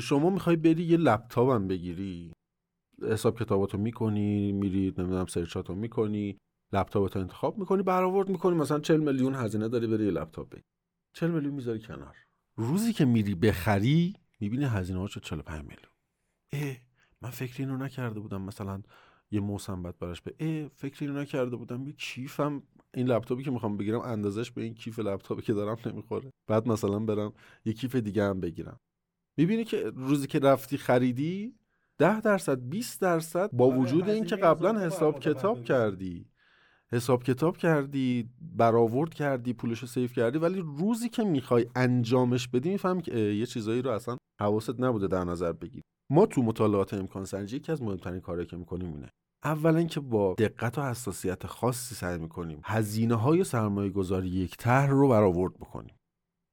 شما 0.00 0.30
می‌خوای 0.30 0.56
بری 0.56 0.82
یه 0.82 0.96
لپتاپ 0.96 1.50
هم 1.50 1.68
بگیری. 1.68 2.32
حساب 3.02 3.38
کتاباتو 3.38 3.78
می‌کنی 3.78 4.52
میری 4.52 4.94
نمی‌دونم 4.98 5.26
سرچاتو 5.26 5.74
می‌کنی 5.74 6.38
لپتاپتو 6.72 7.18
انتخاب 7.18 7.58
می‌کنی 7.58 7.82
برآورد 7.82 8.28
می‌کنی. 8.28 8.56
مثلا 8.56 8.80
40 8.80 9.00
میلیون 9.00 9.34
هزینه 9.34 9.68
داری 9.68 9.86
بری 9.86 10.04
یه 10.04 10.10
لپتاپ 10.10 10.48
بگیری. 10.48 10.66
40 11.12 11.30
میلیون 11.30 11.54
می‌ذاری 11.54 11.80
کنار. 11.80 12.16
روزی 12.56 12.92
که 12.92 13.04
میری 13.04 13.34
بخری 13.34 14.14
می‌بینی 14.40 14.64
هزینه 14.64 14.98
هاشو 14.98 15.20
45 15.20 15.62
میلیون. 15.62 15.92
اه 16.52 16.76
من 17.22 17.30
فکر 17.30 17.62
اینو 17.62 17.76
نکرده 17.76 18.20
بودم. 18.20 18.42
مثلا 18.42 18.82
یه 19.30 19.40
موسم 19.40 19.82
بعد 19.82 19.98
براش 19.98 20.20
به 20.20 20.34
اه 20.40 20.68
فکر 20.68 21.04
اینو 21.04 21.20
نکرده 21.20 21.56
بودم. 21.56 21.86
یه 21.86 21.92
کیفم 21.92 22.62
این 22.94 23.06
لپتاپی 23.06 23.42
که 23.42 23.50
می‌خوام 23.50 23.76
بگیرم 23.76 24.00
اندازش 24.00 24.50
به 24.50 24.62
این 24.62 24.74
کیف 24.74 24.98
لپتاپی 24.98 25.42
که 25.42 25.52
دارم 25.52 25.76
نمی‌خوره. 25.86 26.30
بعد 26.46 26.68
مثلا 26.68 26.98
برم 26.98 27.32
یه 27.64 27.72
کیف 27.72 27.96
دیگه 27.96 28.24
هم 28.24 28.40
بگیرم. 28.40 28.80
می‌بینی 29.36 29.64
که 29.64 29.92
روزی 29.96 30.26
که 30.26 30.38
رفتی 30.38 30.76
خریدی 30.76 31.54
ده 31.98 32.20
درصد 32.20 32.60
20 32.60 33.00
درصد 33.00 33.50
با 33.52 33.66
آره، 33.66 33.76
وجود 33.76 34.08
اینکه 34.08 34.36
قبلا 34.36 34.80
حساب 34.80 35.20
کتاب 35.20 35.64
کردی. 35.64 36.26
حساب 36.92 37.22
کتاب 37.24 37.56
کردی 37.56 38.28
برآورد 38.40 39.14
کردی 39.14 39.52
پولشو 39.52 39.86
سیف 39.86 40.12
کردی 40.12 40.38
ولی 40.38 40.60
روزی 40.60 41.08
که 41.08 41.24
می‌خوای 41.24 41.66
انجامش 41.74 42.48
بدی 42.48 42.70
می‌فهمی 42.70 43.02
که 43.02 43.18
یه 43.18 43.46
چیزایی 43.46 43.82
رو 43.82 43.90
اصلا 43.90 44.16
حواست 44.40 44.80
نبوده 44.80 45.06
در 45.06 45.24
نظر 45.24 45.52
بگیری. 45.52 45.82
ما 46.10 46.26
تو 46.26 46.42
مطالعات 46.42 46.94
امکان 46.94 47.24
سنجی 47.24 47.56
یکی 47.56 47.72
از 47.72 47.82
مهمترین 47.82 48.20
کارهایی 48.20 48.46
که 48.46 48.56
می‌کنیم 48.56 48.94
اینه. 48.94 49.08
اولا 49.44 49.82
که 49.82 50.00
با 50.00 50.34
دقت 50.38 50.78
و 50.78 50.82
حساسیت 50.82 51.46
خاصی 51.46 51.94
سعی 51.94 52.18
می‌کنیم 52.18 52.60
هزینه 52.64 53.14
های 53.14 53.44
سرمایه 53.44 53.90
گذاری 53.90 54.28
یک 54.28 54.56
طرح 54.56 54.90
رو 54.90 55.08
برآورد 55.08 55.54
بکنیم. 55.54 55.94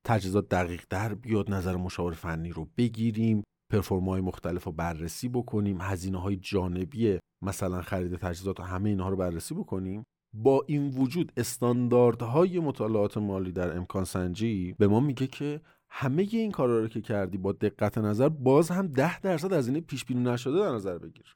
تجهیزات 0.06 0.50
دقیق 0.50 0.84
در 0.90 1.14
بیاد 1.14 1.54
نظر 1.54 1.76
مشاور 1.76 2.14
فنی 2.14 2.50
رو 2.50 2.70
بگیریم 2.78 3.44
پرفورمای 3.72 4.22
مختلف 4.22 4.64
رو 4.64 4.72
بررسی 4.72 5.30
بکنیم 5.30 5.82
هزینه 5.82 6.22
های 6.22 6.36
جانبی 6.36 7.20
مثلا 7.42 7.82
خرید 7.82 8.16
تجهیزات 8.16 8.60
و 8.60 8.64
همه 8.64 8.90
اینها 8.90 9.10
رو 9.10 9.16
بررسی 9.16 9.56
بکنیم. 9.56 10.04
با 10.34 10.66
این 10.68 10.88
وجود 10.88 11.32
استانداردهای 11.38 12.60
مطالعات 12.60 13.18
مالی 13.18 13.52
در 13.52 13.78
امکان 13.78 14.04
سنجی 14.04 14.76
به 14.80 14.88
ما 14.88 15.00
میگه 15.00 15.28
که 15.28 15.62
همه 15.90 16.28
این 16.32 16.52
کارا 16.52 16.80
رو 16.80 16.88
که 16.88 17.02
کردی 17.02 17.38
با 17.38 17.52
دقت 17.52 17.98
نظر 17.98 18.30
باز 18.30 18.72
هم 18.72 18.88
ده 18.88 19.20
درصد 19.20 19.54
از 19.54 19.68
این 19.68 19.82
پیش 19.82 20.06
بینی 20.06 20.24
نشده 20.24 20.60
در 20.60 20.72
نظر 20.72 20.98
بگیر. 20.98 21.36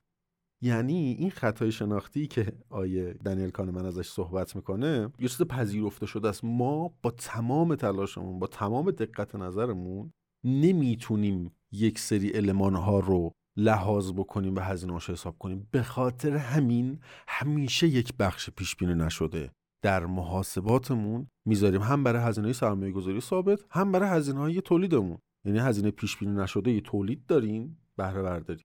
یعنی 0.64 1.16
این 1.20 1.30
خطای 1.30 1.72
شناختی 1.72 2.28
که 2.28 2.53
آیه 2.70 3.14
دنیل 3.14 3.49
کانمن 3.49 3.86
ازش 3.86 4.07
صحبت 4.09 4.55
می‌کنه 4.55 5.09
یه 5.20 5.28
چیز 5.28 5.41
پذیرفته 5.41 6.05
شده 6.05 6.30
است. 6.30 6.43
ما 6.43 6.93
با 7.01 7.11
تمام 7.11 7.76
تلاشمون 7.76 8.39
با 8.39 8.47
تمام 8.47 8.91
دقت 8.91 9.36
نظرمون 9.36 10.11
نمی‌تونیم 10.43 11.51
یک 11.72 11.99
سری 11.99 12.30
علمان 12.30 12.76
ها 12.76 12.99
رو 12.99 13.32
لحاظ 13.57 14.11
بکنیم 14.11 14.55
و 14.55 14.59
هزینه 14.59 14.95
حساب 14.97 15.38
کنیم. 15.38 15.68
به 15.72 15.84
خاطر 15.84 16.36
همین 16.36 16.99
همیشه 17.28 17.88
یک 17.88 18.14
بخش 18.20 18.49
پیش 18.49 18.76
بینی 18.76 18.93
نشده. 18.93 19.51
در 19.84 20.05
محاسباتمون 20.05 21.28
می‌ذاریم 21.47 21.82
هم 21.82 22.03
برای 22.03 22.22
هزینه 22.22 22.53
سرمایه 22.53 22.91
گذاری 22.91 23.22
ثابت 23.22 23.59
هم 23.70 23.91
برای 23.91 24.09
هزینه 24.09 24.39
های 24.39 24.61
تولیدمون. 24.61 25.18
یعنی 25.45 25.59
هزینه 25.59 25.91
پیش 25.91 26.18
بینی 26.18 26.36
نشده 26.36 26.82
تولید 26.82 27.26
داریم 27.26 27.78
بهره 27.97 28.22
برداری 28.22 28.64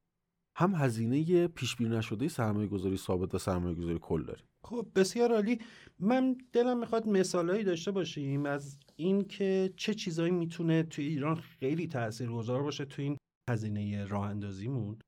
هم 0.59 0.75
هزینه 0.75 1.49
پیش 1.49 1.77
بینی 1.77 1.97
نشده 1.97 2.29
سرمایه 2.29 2.69
گذاری 2.69 2.97
ثابت 2.97 3.35
و 3.35 3.39
سرمایه 3.39 3.75
گذاری 3.75 3.99
کل 4.03 4.25
داریم. 4.25 4.45
خب 4.65 4.87
بسیار 4.95 5.33
عالی. 5.33 5.59
من 5.99 6.37
دلم 6.53 6.79
می‌خواد 6.79 7.09
مثالهایی 7.09 7.65
داشته 7.65 7.91
باشیم 7.91 8.47
از 8.47 8.79
اینکه 8.97 9.73
چه 9.77 9.95
چیزایی 9.95 10.31
می‌تونه 10.33 10.83
توی 10.83 11.07
ایران 11.07 11.35
خیلی 11.37 11.87
تاثیرگذار 11.87 12.63
باشه 12.63 12.85
توی 12.85 13.05
این 13.05 13.17
هزینه 13.51 14.05
راه 14.05 14.27
اندازیمون 14.27 14.99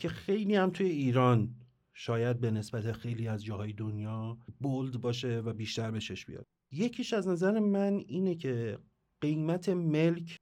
که 0.00 0.08
خیلی 0.08 0.54
هم 0.54 0.70
توی 0.70 0.86
ایران 0.86 1.54
شاید 1.94 2.40
به 2.40 2.50
نسبت 2.50 2.92
خیلی 2.92 3.28
از 3.28 3.44
جاهای 3.44 3.72
دنیا 3.72 4.38
بولد 4.60 5.00
باشه 5.00 5.40
و 5.40 5.52
بیشتر 5.52 5.90
به 5.90 6.00
چشم 6.00 6.32
بیاد. 6.32 6.44
یکیش 6.72 7.12
از 7.12 7.28
نظر 7.28 7.58
من 7.58 8.04
اینه 8.06 8.34
که 8.34 8.78
قیمت 9.20 9.68
ملک 9.68 10.36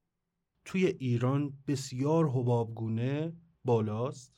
توی 0.65 0.85
ایران 0.85 1.53
بسیار 1.67 2.29
حبابگونه 2.29 3.33
بالاست. 3.65 4.33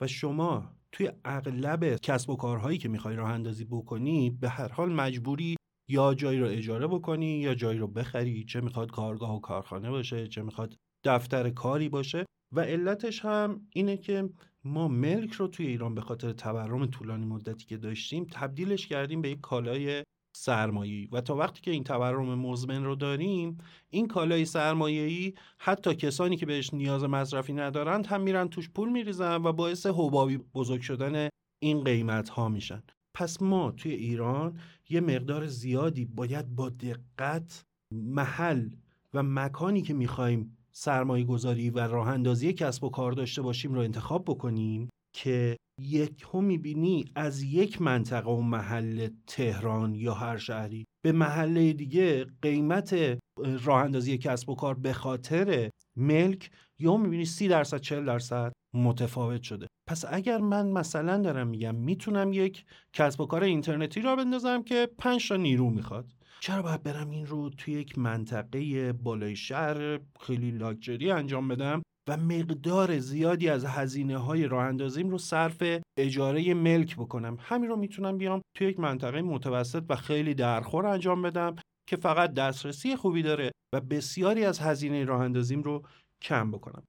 و 0.00 0.06
شما 0.06 0.70
توی 0.92 1.10
اغلب 1.24 1.96
کسب 1.96 2.30
و 2.30 2.36
کارهایی 2.36 2.78
که 2.78 2.88
می‌خوای 2.88 3.16
راه 3.16 3.30
اندازی 3.30 3.64
بکنی 3.64 4.30
به 4.30 4.48
هر 4.48 4.68
حال 4.68 4.92
مجبوری 4.92 5.56
یا 5.90 6.14
جایی 6.14 6.40
رو 6.40 6.46
اجاره 6.46 6.86
بکنی 6.86 7.38
یا 7.38 7.54
جایی 7.54 7.78
رو 7.78 7.86
بخری 7.88 8.44
چه 8.44 8.60
می‌خواد 8.60 8.90
کارگاه 8.90 9.36
و 9.36 9.40
کارخانه 9.40 9.90
باشه 9.90 10.28
چه 10.28 10.42
می‌خواد 10.42 10.76
دفتر 11.04 11.50
کاری 11.50 11.88
باشه. 11.88 12.24
و 12.54 12.60
علتش 12.60 13.24
هم 13.24 13.66
اینه 13.70 13.96
که 13.96 14.30
ما 14.64 14.88
ملک 14.88 15.32
رو 15.32 15.48
توی 15.48 15.66
ایران 15.66 15.94
به 15.94 16.00
خاطر 16.00 16.32
تورم 16.32 16.86
طولانی 16.86 17.26
مدتی 17.26 17.66
که 17.66 17.76
داشتیم 17.76 18.26
تبدیلش 18.32 18.86
کردیم 18.86 19.22
به 19.22 19.30
یک 19.30 19.40
کالای 19.40 20.02
سرمایه‌ای. 20.38 21.08
و 21.12 21.20
تا 21.20 21.36
وقتی 21.36 21.60
که 21.60 21.70
این 21.70 21.84
تورم 21.84 22.34
مزمن 22.34 22.84
رو 22.84 22.94
داریم 22.94 23.58
این 23.90 24.08
کالای 24.08 24.44
سرمایه‌ای 24.44 25.32
حتی 25.58 25.94
کسانی 25.94 26.36
که 26.36 26.46
بهش 26.46 26.74
نیاز 26.74 27.04
مصرفی 27.04 27.52
ندارند 27.52 28.06
هم 28.06 28.20
میرن 28.20 28.48
توش 28.48 28.70
پول 28.70 28.88
میریزن 28.88 29.42
و 29.42 29.52
باعث 29.52 29.86
حبابی 29.86 30.38
بزرگ 30.54 30.80
شدن 30.80 31.28
این 31.62 31.84
قیمت 31.84 32.28
ها 32.28 32.48
میشن. 32.48 32.82
پس 33.14 33.42
ما 33.42 33.70
توی 33.70 33.92
ایران 33.92 34.58
یه 34.88 35.00
مقدار 35.00 35.46
زیادی 35.46 36.04
باید 36.04 36.54
با 36.54 36.68
دقت 36.68 37.62
محل 37.92 38.70
و 39.14 39.22
مکانی 39.22 39.82
که 39.82 39.94
می‌خوایم 39.94 40.56
سرمایه 40.72 41.24
گذاری 41.24 41.70
و 41.70 41.78
راه 41.78 42.08
اندازی 42.08 42.52
کسب 42.52 42.84
و 42.84 42.90
کار 42.90 43.12
داشته 43.12 43.42
باشیم 43.42 43.74
رو 43.74 43.80
انتخاب 43.80 44.24
بکنیم. 44.24 44.88
که 45.22 45.56
یک 45.80 46.26
هم 46.34 46.44
می‌بینی 46.44 47.04
از 47.14 47.42
یک 47.42 47.82
منطقه 47.82 48.30
و 48.30 48.40
محل 48.40 49.08
تهران 49.26 49.94
یا 49.94 50.14
هر 50.14 50.36
شهری 50.36 50.84
به 51.04 51.12
محله 51.12 51.72
دیگه 51.72 52.26
قیمت 52.42 53.18
راه 53.64 53.84
اندازی 53.84 54.18
کسب 54.18 54.48
و 54.48 54.54
کار 54.54 54.74
به 54.74 54.92
خاطر 54.92 55.70
ملک 55.96 56.50
یا 56.78 56.96
می‌بینی 56.96 57.24
سی 57.24 57.48
درصد 57.48 57.80
چل 57.80 58.04
درصد 58.04 58.52
متفاوت 58.74 59.42
شده. 59.42 59.66
پس 59.88 60.04
اگر 60.08 60.38
من 60.38 60.66
مثلا 60.66 61.22
دارم 61.22 61.46
میگم 61.46 61.74
می‌تونم 61.74 62.32
یک 62.32 62.64
کسب 62.92 63.20
و 63.20 63.26
کار 63.26 63.44
اینترنتی 63.44 64.00
را 64.00 64.16
بندازم 64.16 64.62
که 64.62 64.88
پنج 64.98 65.28
تا 65.28 65.36
نیرو 65.36 65.70
می‌خواد 65.70 66.12
چرا 66.40 66.62
باید 66.62 66.82
برم 66.82 67.10
این 67.10 67.26
رو 67.26 67.50
توی 67.50 67.74
یک 67.74 67.98
منطقه 67.98 68.92
بالای 68.92 69.36
شهر 69.36 70.00
خیلی 70.20 70.50
لاکچری 70.50 71.10
انجام 71.10 71.48
بدم؟ 71.48 71.82
و 72.08 72.16
مقدار 72.16 72.98
زیادی 72.98 73.48
از 73.48 73.64
هزینه 73.64 74.18
های 74.18 74.46
راه 74.46 74.64
اندازیم 74.64 75.10
رو 75.10 75.18
صرف 75.18 75.62
اجاره 75.98 76.54
ملک 76.54 76.96
بکنم. 76.96 77.36
همین 77.40 77.68
رو 77.68 77.76
می‌تونم 77.76 78.18
بیام 78.18 78.40
توی 78.56 78.66
یک 78.66 78.80
منطقه 78.80 79.22
متوسط 79.22 79.84
و 79.88 79.96
خیلی 79.96 80.34
درخور 80.34 80.86
انجام 80.86 81.22
بدم 81.22 81.56
که 81.88 81.96
فقط 81.96 82.34
دسترسی 82.34 82.96
خوبی 82.96 83.22
داره 83.22 83.50
و 83.74 83.80
بسیاری 83.80 84.44
از 84.44 84.58
هزینه 84.58 85.04
راه 85.04 85.20
اندازیم 85.20 85.62
رو 85.62 85.82
کم 86.22 86.50
بکنم. 86.50 86.82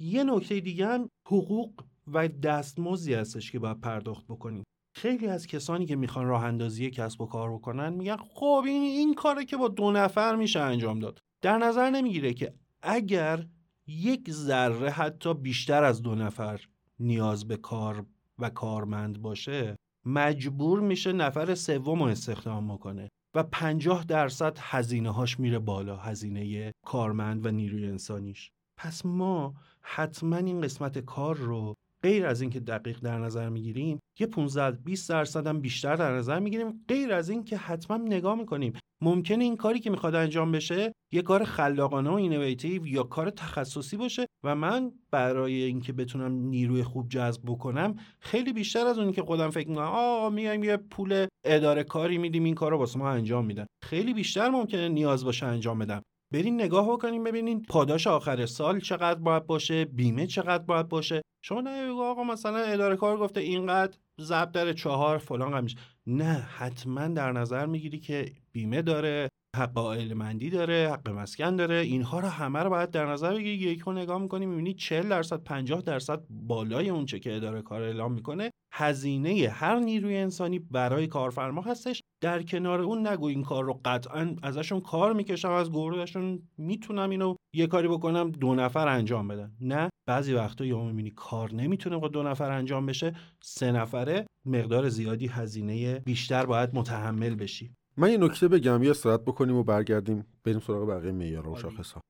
یه 0.00 0.24
نکته 0.24 0.60
دیگه 0.60 0.86
هم 0.86 1.08
حقوق 1.28 1.84
و 2.12 2.28
دستمزدی 2.28 3.14
هستش 3.14 3.52
که 3.52 3.58
باید 3.58 3.80
پرداخت 3.80 4.24
بکنیم. 4.26 4.64
خیلی 4.96 5.26
از 5.26 5.46
کسانی 5.46 5.86
که 5.86 5.96
می‌خوان 5.96 6.26
راه 6.26 6.44
اندازی 6.44 6.90
کسب 6.90 7.20
و 7.20 7.26
کار 7.26 7.52
بکنن 7.52 7.92
میگن 7.92 8.16
خب 8.16 8.62
این 8.66 8.82
این 8.82 9.14
کاره 9.14 9.44
که 9.44 9.56
با 9.56 9.68
دو 9.68 9.92
نفر 9.92 10.36
میشه 10.36 10.60
انجام 10.60 10.98
داد. 10.98 11.18
در 11.42 11.58
نظر 11.58 11.90
نمی‌گیره 11.90 12.34
که 12.34 12.54
اگر 12.82 13.46
یک 13.92 14.30
ذره 14.30 14.90
حتی 14.90 15.34
بیشتر 15.34 15.84
از 15.84 16.02
دو 16.02 16.14
نفر 16.14 16.60
نیاز 17.00 17.48
به 17.48 17.56
کار 17.56 18.06
و 18.38 18.50
کارمند 18.50 19.22
باشه 19.22 19.76
مجبور 20.06 20.80
میشه 20.80 21.12
نفر 21.12 21.54
سوم 21.54 22.02
رو 22.02 22.08
استخدام 22.08 22.74
بکنه 22.74 23.08
و 23.34 23.42
50 23.42 24.04
درصد 24.04 24.58
هزینه 24.60 25.10
هاش 25.10 25.40
میره 25.40 25.58
بالا 25.58 25.96
هزینه 25.96 26.72
کارمند 26.86 27.46
و 27.46 27.50
نیروی 27.50 27.86
انسانیش. 27.86 28.50
پس 28.76 29.06
ما 29.06 29.54
حتما 29.80 30.36
این 30.36 30.60
قسمت 30.60 30.98
کار 30.98 31.36
رو 31.36 31.74
غیر 32.02 32.26
از 32.26 32.40
اینکه 32.40 32.60
دقیق 32.60 33.00
در 33.00 33.18
نظر 33.18 33.48
می‌گیریم 33.48 33.98
یه 34.20 34.26
15 34.26 34.70
20 34.70 35.10
درصد 35.10 35.46
هم 35.46 35.60
بیشتر 35.60 35.96
در 35.96 36.16
نظر 36.16 36.38
می‌گیریم 36.38 36.84
غیر 36.88 37.12
از 37.12 37.28
اینکه 37.28 37.56
حتما 37.56 37.96
نگاه 37.96 38.34
می‌کنیم. 38.34 38.72
ممکنه 39.02 39.44
این 39.44 39.56
کاری 39.56 39.80
که 39.80 39.90
می‌خواد 39.90 40.14
انجام 40.14 40.52
بشه 40.52 40.92
یه 41.12 41.22
کار 41.22 41.44
خلاقانه 41.44 42.10
و 42.10 42.14
اینویتیو 42.14 42.86
یا 42.86 43.02
کار 43.02 43.30
تخصصی 43.30 43.96
باشه 43.96 44.26
و 44.44 44.54
من 44.54 44.92
برای 45.10 45.62
اینکه 45.62 45.92
بتونم 45.92 46.32
نیروی 46.32 46.82
خوب 46.82 47.08
جذب 47.08 47.42
بکنم 47.46 47.96
خیلی 48.20 48.52
بیشتر 48.52 48.86
از 48.86 48.98
اونی 48.98 49.12
که 49.12 49.22
خودم 49.22 49.50
فکر 49.50 49.68
می‌کنم 49.68 49.88
آ 49.88 50.30
میایم 50.30 50.64
یه 50.64 50.76
پول 50.76 51.26
اداره 51.44 51.84
کاری 51.84 52.18
میدیم 52.18 52.44
این 52.44 52.54
کارو 52.54 52.78
واسه 52.78 52.98
ما 52.98 53.10
انجام 53.10 53.46
میدن. 53.46 53.66
خیلی 53.84 54.14
بیشتر 54.14 54.50
ممکنه 54.50 54.88
نیاز 54.88 55.24
باشه 55.24 55.46
انجام 55.46 55.78
بدم. 55.78 56.02
برین 56.32 56.54
نگاه 56.54 56.92
بکنین 56.92 57.24
ببینین 57.24 57.62
پاداش 57.62 58.06
آخر 58.06 58.46
سال 58.46 58.80
چقدر 58.80 59.20
باید 59.20 59.46
باشه 59.46 59.84
بیمه 59.84 60.26
چقدر 60.26 60.64
باید 60.64 60.88
باشه. 60.88 61.22
شما 61.44 61.60
نه 61.60 61.90
آقا 61.90 62.24
مثلا 62.24 62.58
اداره 62.58 62.96
کار 62.96 63.16
گفته 63.16 63.40
اینقدر 63.40 63.98
ضرب 64.20 64.52
در 64.52 64.72
چهار 64.72 65.18
فلان 65.18 65.50
قمیش 65.50 65.76
نه 66.06 66.32
حتما 66.32 67.08
در 67.08 67.32
نظر 67.32 67.66
می‌گیری 67.66 67.98
که 67.98 68.32
بیمه 68.52 68.82
داره. 68.82 69.28
حق 69.56 69.78
مندی 70.12 70.50
داره 70.50 70.90
حق 70.92 71.10
مسکن 71.10 71.56
داره 71.56 71.74
اینها 71.74 72.20
رو 72.20 72.28
همه 72.28 72.58
رو 72.58 72.70
باید 72.70 72.90
در 72.90 73.06
نظر 73.06 73.34
بگیری. 73.34 73.72
یک 73.72 73.88
نگاه 73.88 74.18
می‌کنی 74.22 74.46
می‌بینی 74.46 74.74
40 74.74 75.08
درصد 75.08 75.44
50 75.44 75.82
درصد 75.82 76.22
بالای 76.30 76.88
اونچه 76.88 77.18
که 77.18 77.36
اداره 77.36 77.62
کار 77.62 77.82
اعلام 77.82 78.12
می‌کنه 78.12 78.50
هزینه 78.74 79.48
هر 79.48 79.78
نیروی 79.78 80.16
انسانی 80.16 80.58
برای 80.58 81.06
کارفرما 81.06 81.62
هستش. 81.62 82.00
در 82.22 82.42
کنار 82.42 82.80
اون 82.80 83.06
نگو 83.06 83.26
این 83.26 83.42
کار 83.42 83.64
رو 83.64 83.80
قطعا 83.84 84.36
ازشون 84.42 84.80
کار 84.80 85.12
می‌کشم 85.12 85.50
از 85.50 85.70
گروهشون 85.70 86.42
می‌تونم 86.58 87.10
اینو 87.10 87.34
یه 87.54 87.66
کاری 87.66 87.88
بکنم 87.88 88.30
دو 88.30 88.54
نفر 88.54 88.88
انجام 88.88 89.28
بدن. 89.28 89.52
نه 89.60 89.88
بعضی 90.08 90.32
وقتا 90.32 90.64
یا 90.64 90.84
می‌بینی 90.84 91.10
کار 91.10 91.54
نمی‌تونه 91.54 91.98
با 91.98 92.08
دو 92.08 92.22
نفر 92.22 92.50
انجام 92.50 92.86
بشه 92.86 93.14
سه 93.42 93.72
نفره 93.72 94.26
مقدار 94.46 94.88
زیادی 94.88 95.26
هزینه 95.26 95.98
بیشتر 95.98 96.46
باید 96.46 96.70
متحمل 96.74 97.34
بشی. 97.34 97.74
من 97.96 98.10
یه 98.10 98.18
نکته 98.18 98.48
بگم 98.48 98.82
یه 98.82 98.90
استراحت 98.90 99.20
بکنیم 99.20 99.56
و 99.56 99.62
برگردیم 99.62 100.26
بریم 100.44 100.60
سراغ 100.60 100.88
بقیه 100.88 101.12
معیارها 101.12 101.52
و 101.52 101.56
شاخصها 101.56 102.00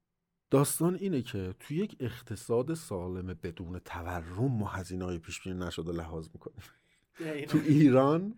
داستان 0.51 0.95
اینه 0.95 1.23
که 1.23 1.55
توی 1.61 1.77
یک 1.77 1.97
اقتصاد 2.01 2.75
سالم 2.75 3.37
بدون 3.43 3.79
تورم 3.79 4.63
و 4.63 4.67
هزینه 4.67 5.05
های 5.05 5.19
پیش 5.19 5.41
بینی 5.41 5.59
نشده 5.59 5.93
لحاظ 5.93 6.29
می‌کنیم. 6.35 6.63
تو 7.49 7.59
ایران 7.59 8.35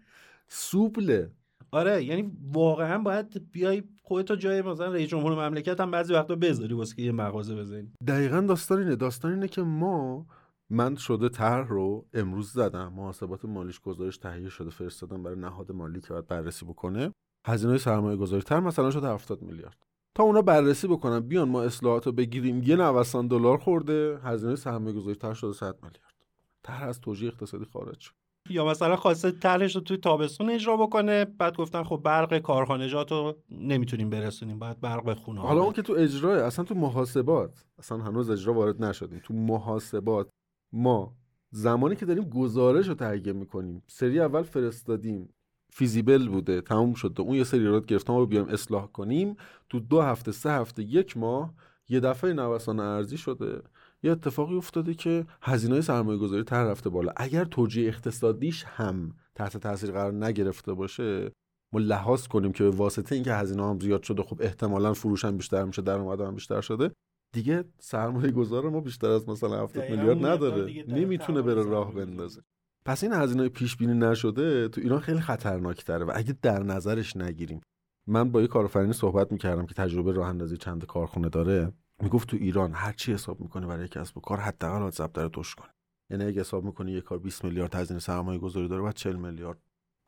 سوبله 0.48 1.30
آره 1.70 2.04
یعنی 2.04 2.32
واقعا 2.52 2.98
باید 2.98 3.50
بیای 3.52 3.82
خودتو 4.02 4.36
جای 4.36 4.62
مثلا 4.62 4.92
رئیس 4.92 5.08
جمهور 5.08 5.48
مملکت 5.48 5.80
هم 5.80 5.90
بعضی 5.90 6.14
وقتا 6.14 6.34
بذاری 6.34 6.74
واسه 6.74 6.96
که 6.96 7.02
یه 7.02 7.12
مغازه 7.12 7.56
بزنی. 7.56 7.92
دقیقا 8.06 8.40
داستان 8.40 8.78
اینه. 8.78 8.96
داستان 8.96 9.32
اینه 9.32 9.48
که 9.48 9.62
ما 9.62 10.26
من 10.70 10.96
شده 10.96 11.28
طرح 11.28 11.68
رو 11.68 12.06
امروز 12.14 12.52
زدم. 12.52 12.92
محاسبات 12.92 13.44
مالیش 13.44 13.80
گزارش 13.80 14.18
تهیه 14.18 14.48
شده 14.48 14.70
فرستادم 14.70 15.22
برای 15.22 15.38
نهاد 15.38 15.72
مالی 15.72 16.00
که 16.00 16.08
باید 16.08 16.26
بررسی 16.26 16.64
بکنه. 16.64 17.12
هزینه 17.46 17.78
سرمایه 17.78 18.16
گذاری 18.16 18.42
تر 18.42 18.60
مثلا 18.60 18.90
شده 18.90 19.08
70 19.08 19.42
میلیارد. 19.42 19.76
تا 20.14 20.22
اونا 20.22 20.42
بررسی 20.42 20.88
بکنن 20.88 21.20
بیان 21.20 21.48
ما 21.48 21.62
اصلاحات 21.62 22.06
رو 22.06 22.12
بگیریم 22.12 22.62
یه 22.62 22.76
نوسان 22.76 23.28
دلار 23.28 23.58
خورده 23.58 24.18
هزینه 24.22 24.56
سرمایه 24.56 24.96
گذاری 24.96 25.16
تر 25.16 25.34
شده 25.34 25.52
100 25.52 25.74
میلیارد. 25.74 26.14
طرح 26.62 26.82
از 26.82 27.00
توجیه 27.00 27.28
اقتصادی 27.28 27.64
خارج 27.64 28.00
شد. 28.00 28.12
یا 28.50 28.66
مثلا 28.66 28.96
خواسته 28.96 29.30
طرحش 29.30 29.74
رو 29.74 29.80
توی 29.80 29.96
تابستون 29.96 30.50
اجرا 30.50 30.76
بکنه 30.76 31.24
بعد 31.24 31.56
گفتن 31.56 31.82
خب 31.82 32.00
برق 32.04 32.38
کارخانجات 32.38 33.12
رو 33.12 33.36
نمی‌تونیم 33.50 34.10
برسونیم 34.10 34.58
باید 34.58 34.80
برق 34.80 35.04
به 35.04 35.14
خونه 35.14 35.40
حالا 35.40 35.62
اون 35.62 35.72
که 35.72 35.82
تو 35.82 35.92
اجراه 35.92 36.38
اصلا 36.38 36.64
تو 36.64 36.74
محاسبات 36.74 37.64
اصلا 37.78 37.98
هنوز 37.98 38.30
اجرا 38.30 38.54
وارد 38.54 38.84
نشدیم. 38.84 39.20
تو 39.24 39.34
محاسبات 39.34 40.28
ما 40.72 41.16
زمانی 41.50 41.96
که 41.96 42.06
داریم 42.06 42.24
گزارش 42.24 42.88
رو 42.88 42.94
تهیه 42.94 43.32
می‌کنیم 43.32 43.82
سری 43.86 44.20
اول 44.20 44.42
فرستادیم 44.42 45.33
فیزیبل 45.76 46.28
بوده 46.28 46.60
تموم 46.60 46.94
شده 46.94 47.20
اون 47.22 47.36
یه 47.36 47.44
سری 47.44 47.66
رو 47.66 47.80
گرفتم 47.80 48.16
رو 48.16 48.26
بیایم 48.26 48.48
اصلاح 48.48 48.86
کنیم. 48.86 49.36
تو 49.68 49.80
دو 49.80 50.00
هفته 50.00 50.32
سه 50.32 50.50
هفته 50.50 50.82
یک 50.82 51.16
ماه 51.16 51.54
یه 51.88 52.00
دفعه 52.00 52.32
نوسان 52.32 52.80
ارزی 52.80 53.16
شده. 53.16 53.62
یه 54.02 54.12
اتفاقی 54.12 54.56
افتاده 54.56 54.94
که 54.94 55.26
هزینه 55.42 55.80
سرمایه 55.80 56.18
گذاری 56.18 56.42
تر 56.42 56.64
رفته 56.64 56.90
بالا. 56.90 57.12
اگر 57.16 57.44
توجیه 57.44 57.88
اقتصادیش 57.88 58.64
هم 58.64 59.12
تحت 59.34 59.56
تاثیر 59.56 59.90
قرار 59.90 60.12
نگرفته 60.12 60.72
باشه 60.72 61.32
ما 61.72 61.80
لحاظ 61.80 62.26
کنیم 62.26 62.52
که 62.52 62.64
به 62.64 62.70
واسطه 62.70 63.14
اینکه 63.14 63.34
هزینه 63.34 63.68
هم 63.68 63.80
زیاد 63.80 64.02
شده 64.02 64.22
خب 64.22 64.42
احتمالا 64.42 64.92
فروش 64.92 65.24
هم 65.24 65.36
بیشتر 65.36 65.64
میشه 65.64 65.82
درآمد 65.82 66.20
هم 66.20 66.34
بیشتر 66.34 66.60
شده. 66.60 66.90
دیگه 67.32 67.64
سرمایه 67.78 68.30
گذار 68.30 68.70
ما 68.70 68.80
بیشتر 68.80 69.10
از 69.10 69.28
مثلا 69.28 69.62
70 69.62 69.90
میلیارد 69.90 70.26
نداره. 70.26 70.84
نمی‌تونه 70.88 71.42
بره 71.42 71.62
راه 71.62 71.94
بندازه. 71.94 72.42
پس 72.86 73.04
این 73.04 73.12
هزینه 73.12 73.48
پیش 73.48 73.76
بینی 73.76 73.94
نشده 73.94 74.68
تو 74.68 74.80
ایران 74.80 75.00
خیلی 75.00 75.20
خطرناک 75.20 75.84
تره 75.84 76.04
و 76.04 76.12
اگه 76.14 76.34
در 76.42 76.62
نظرش 76.62 77.16
نگیریم. 77.16 77.60
من 78.06 78.32
با 78.32 78.40
یه 78.40 78.46
کارآفرینی 78.46 78.92
صحبت 78.92 79.32
می‌کردم 79.32 79.66
که 79.66 79.74
تجربه 79.74 80.12
راه 80.12 80.28
اندازی 80.28 80.56
چند 80.56 80.86
کارخونه 80.86 81.28
داره. 81.28 81.72
می‌گفت 82.02 82.28
تو 82.28 82.36
ایران 82.36 82.72
هر 82.72 82.92
چی 82.92 83.12
حساب 83.12 83.40
می‌کنه 83.40 83.66
برای 83.66 83.88
کسب 83.88 84.18
و 84.18 84.20
کار 84.20 84.38
حداقل 84.38 84.80
باید 84.80 84.92
ضبط 84.94 85.12
داره 85.12 85.28
توش 85.28 85.54
کنه. 85.54 85.70
یعنی 86.10 86.24
اگه 86.24 86.40
حساب 86.40 86.64
می‌کنی 86.64 86.92
یه 86.92 87.00
کار 87.00 87.18
20 87.18 87.44
میلیارد 87.44 87.74
هزینه 87.74 88.00
سرمایه 88.00 88.38
گذاری 88.38 88.68
داره 88.68 88.82
بعد 88.82 88.94
40 88.94 89.16
میلیارد 89.16 89.58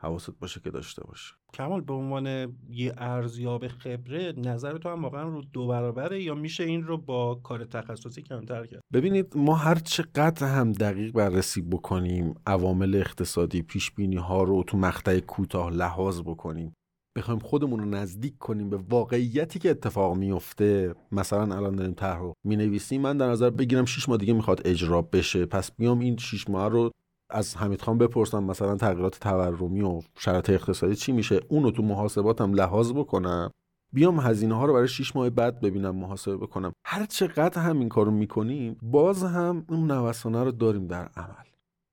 حواست 0.03 0.39
باشه 0.41 0.61
که 0.61 0.71
داشته 0.71 1.05
باشه. 1.05 1.35
کمال 1.55 1.81
به 1.81 1.93
عنوان 1.93 2.27
یه 2.69 2.95
ارزیاب 2.99 3.69
خبره 3.69 4.33
نظر 4.37 4.79
تو 4.79 4.89
هم 4.89 5.03
واقعا 5.03 5.29
رو 5.29 5.43
دو 5.53 5.67
برابره 5.67 6.23
یا 6.23 6.35
میشه 6.35 6.65
این 6.65 6.83
رو 6.83 6.99
با 6.99 7.35
کار 7.35 7.65
تخصصی 7.65 8.23
کمتر 8.23 8.67
کرد؟ 8.67 8.81
ببینید 8.93 9.37
ما 9.37 9.55
هر 9.55 9.75
چقدر 9.75 10.47
هم 10.47 10.73
دقیق 10.73 11.13
بررسی 11.13 11.63
بکنیم 11.63 12.35
عوامل 12.47 12.95
اقتصادی 12.95 13.63
پیش 13.63 13.91
بینی 13.91 14.17
ها 14.17 14.43
رو 14.43 14.63
تو 14.63 14.79
مقطع 14.79 15.21
کوتاه 15.21 15.71
لحاظ 15.71 16.21
بکنیم 16.21 16.75
بخوایم 17.17 17.41
خودمون 17.41 17.81
رو 17.81 17.85
نزدیک 17.85 18.39
کنیم 18.39 18.71
به 18.71 18.77
واقعیتی 18.77 19.59
که 19.59 19.71
اتفاق 19.71 20.17
میفته 20.17 20.95
مثلا 21.13 21.57
الان 21.57 21.77
داریم 21.77 21.95
طرح 21.95 22.19
رو 22.19 22.33
می‌نویسیم 22.47 23.01
من 23.01 23.17
در 23.17 23.29
نظر 23.29 23.51
بگیرم 23.51 23.85
6 23.85 24.09
ماه 24.09 24.19
دیگه 24.19 24.33
می‌خواد 24.33 24.63
اجرا 24.65 25.03
بشه 25.03 25.47
پس 25.47 25.77
بیام 25.77 25.99
این 25.99 26.17
6 26.17 26.51
ماه 26.51 26.69
رو 26.69 26.91
از 27.31 27.57
حمید 27.57 27.83
خان 27.83 27.99
بپرسم 27.99 28.45
مثلا 28.45 28.77
تغییرات 28.77 29.21
تورمی 29.21 29.81
و 29.81 30.01
شرایط 30.19 30.51
اقتصادی 30.51 30.95
چی 30.95 31.13
میشه؟ 31.13 31.41
اونو 31.49 31.71
تو 31.71 31.83
محاسباتم 31.83 32.55
لحاظ 32.55 32.93
بکنم. 32.93 33.51
بیام 33.93 34.21
هزینه 34.21 34.55
ها 34.55 34.65
رو 34.65 34.73
برای 34.73 34.89
6 34.89 35.17
ماه 35.17 35.31
بعد 35.31 35.61
ببینم 35.61 35.97
محاسبه 35.97 36.37
بکنم. 36.37 36.73
هر 36.87 37.07
چقدر 37.07 37.63
هم 37.63 37.79
این 37.79 37.89
کارو 37.89 38.11
می‌کنیم 38.11 38.77
باز 38.83 39.25
هم 39.25 39.65
اون 39.69 39.91
نوسانه 39.91 40.45
رو 40.45 40.53
داریم 40.53 40.87
در 40.87 41.09
عمل. 41.17 41.47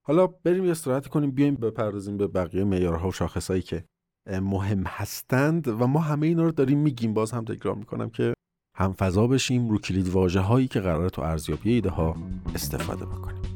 حالا 0.05 0.27
بریم 0.27 0.65
یه 0.65 0.71
استراحت 0.71 1.07
کنیم 1.07 1.31
بیایم 1.31 1.55
بپردازیم 1.55 2.17
به 2.17 2.27
بقیه 2.27 2.63
معیارها 2.63 3.07
و 3.07 3.11
شاخصایی 3.11 3.61
که 3.61 3.84
مهم 4.29 4.84
هستند 4.86 5.67
و 5.67 5.88
ما 5.88 5.99
همه 5.99 6.27
اینا 6.27 6.43
رو 6.43 6.51
داریم 6.51 6.79
میگیم. 6.79 7.13
باز 7.13 7.31
هم 7.31 7.45
تکرار 7.45 7.75
می‌کنم 7.75 8.09
که 8.09 8.34
هم 8.77 8.93
فضا 8.93 9.27
بشیم 9.27 9.69
رو 9.69 9.77
کلید 9.77 10.09
واژه 10.09 10.67
که 10.67 10.79
قراره 10.79 11.09
تو 11.09 11.21
ارزیابی 11.21 11.73
ایده 11.73 11.89
ها 11.89 12.15
استفاده 12.55 13.05
بکنیم. 13.05 13.53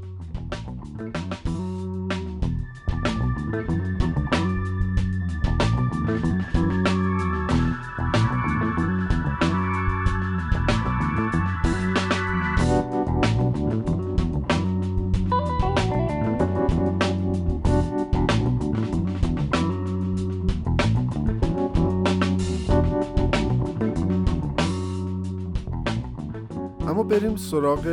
بریم 27.19 27.35
سراغ 27.35 27.87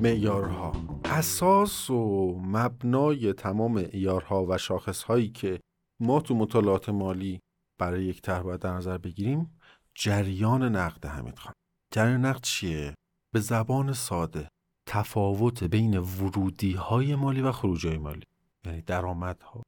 معیارها. 0.00 0.72
اساس 1.04 1.90
و 1.90 2.34
مبنای 2.42 3.32
تمام 3.32 3.72
معیارها 3.72 4.46
و 4.48 4.58
شاخصهایی 4.58 5.28
که 5.28 5.60
ما 6.00 6.20
تو 6.20 6.34
مطالعات 6.34 6.88
مالی 6.88 7.40
برای 7.80 8.04
یک 8.04 8.22
طرح 8.22 8.42
باید 8.42 8.60
در 8.60 8.72
نظر 8.72 8.98
بگیریم 8.98 9.58
جریان 9.94 10.76
نقد 10.76 11.06
حمید 11.06 11.38
خان. 11.38 11.52
جریان 11.94 12.24
نقد 12.24 12.42
چیه؟ 12.42 12.94
به 13.34 13.40
زبان 13.40 13.92
ساده 13.92 14.48
تفاوت 14.88 15.64
بین 15.64 15.98
ورودی 15.98 16.72
های 16.72 17.14
مالی 17.14 17.40
و 17.40 17.52
خروجی 17.52 17.88
های 17.88 17.98
مالی. 17.98 18.24
یعنی 18.66 18.80
درآمدها 18.80 19.62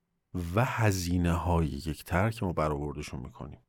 و 0.55 0.65
هزینه 0.65 1.33
های 1.33 1.67
یک 1.67 2.05
که 2.05 2.39
ما 2.43 2.53
برآوردشون 2.53 3.21
می‌کنیم. 3.21 3.61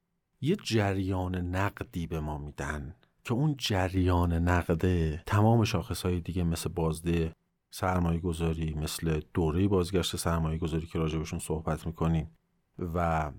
یه 0.41 0.55
جریان 0.55 1.35
نقدی 1.35 2.07
به 2.07 2.19
ما 2.19 2.37
میدن. 2.37 2.95
که 3.23 3.33
اون 3.33 3.55
جریان 3.57 4.33
نقده 4.33 5.23
تمام 5.25 5.63
شاخص 5.63 6.01
های 6.01 6.19
دیگه 6.19 6.43
مثل 6.43 6.69
بازده 6.69 7.35
سرمایه 7.73 8.19
گذاری 8.19 8.73
مثل 8.73 9.21
دوره 9.33 9.67
بازگشت 9.67 10.15
سرمایه 10.15 10.57
گذاری 10.57 10.87
که 10.87 10.99
راجبشون 10.99 11.39
صحبت 11.39 11.87
می‌کنیم 11.87 12.37
و 12.79 13.31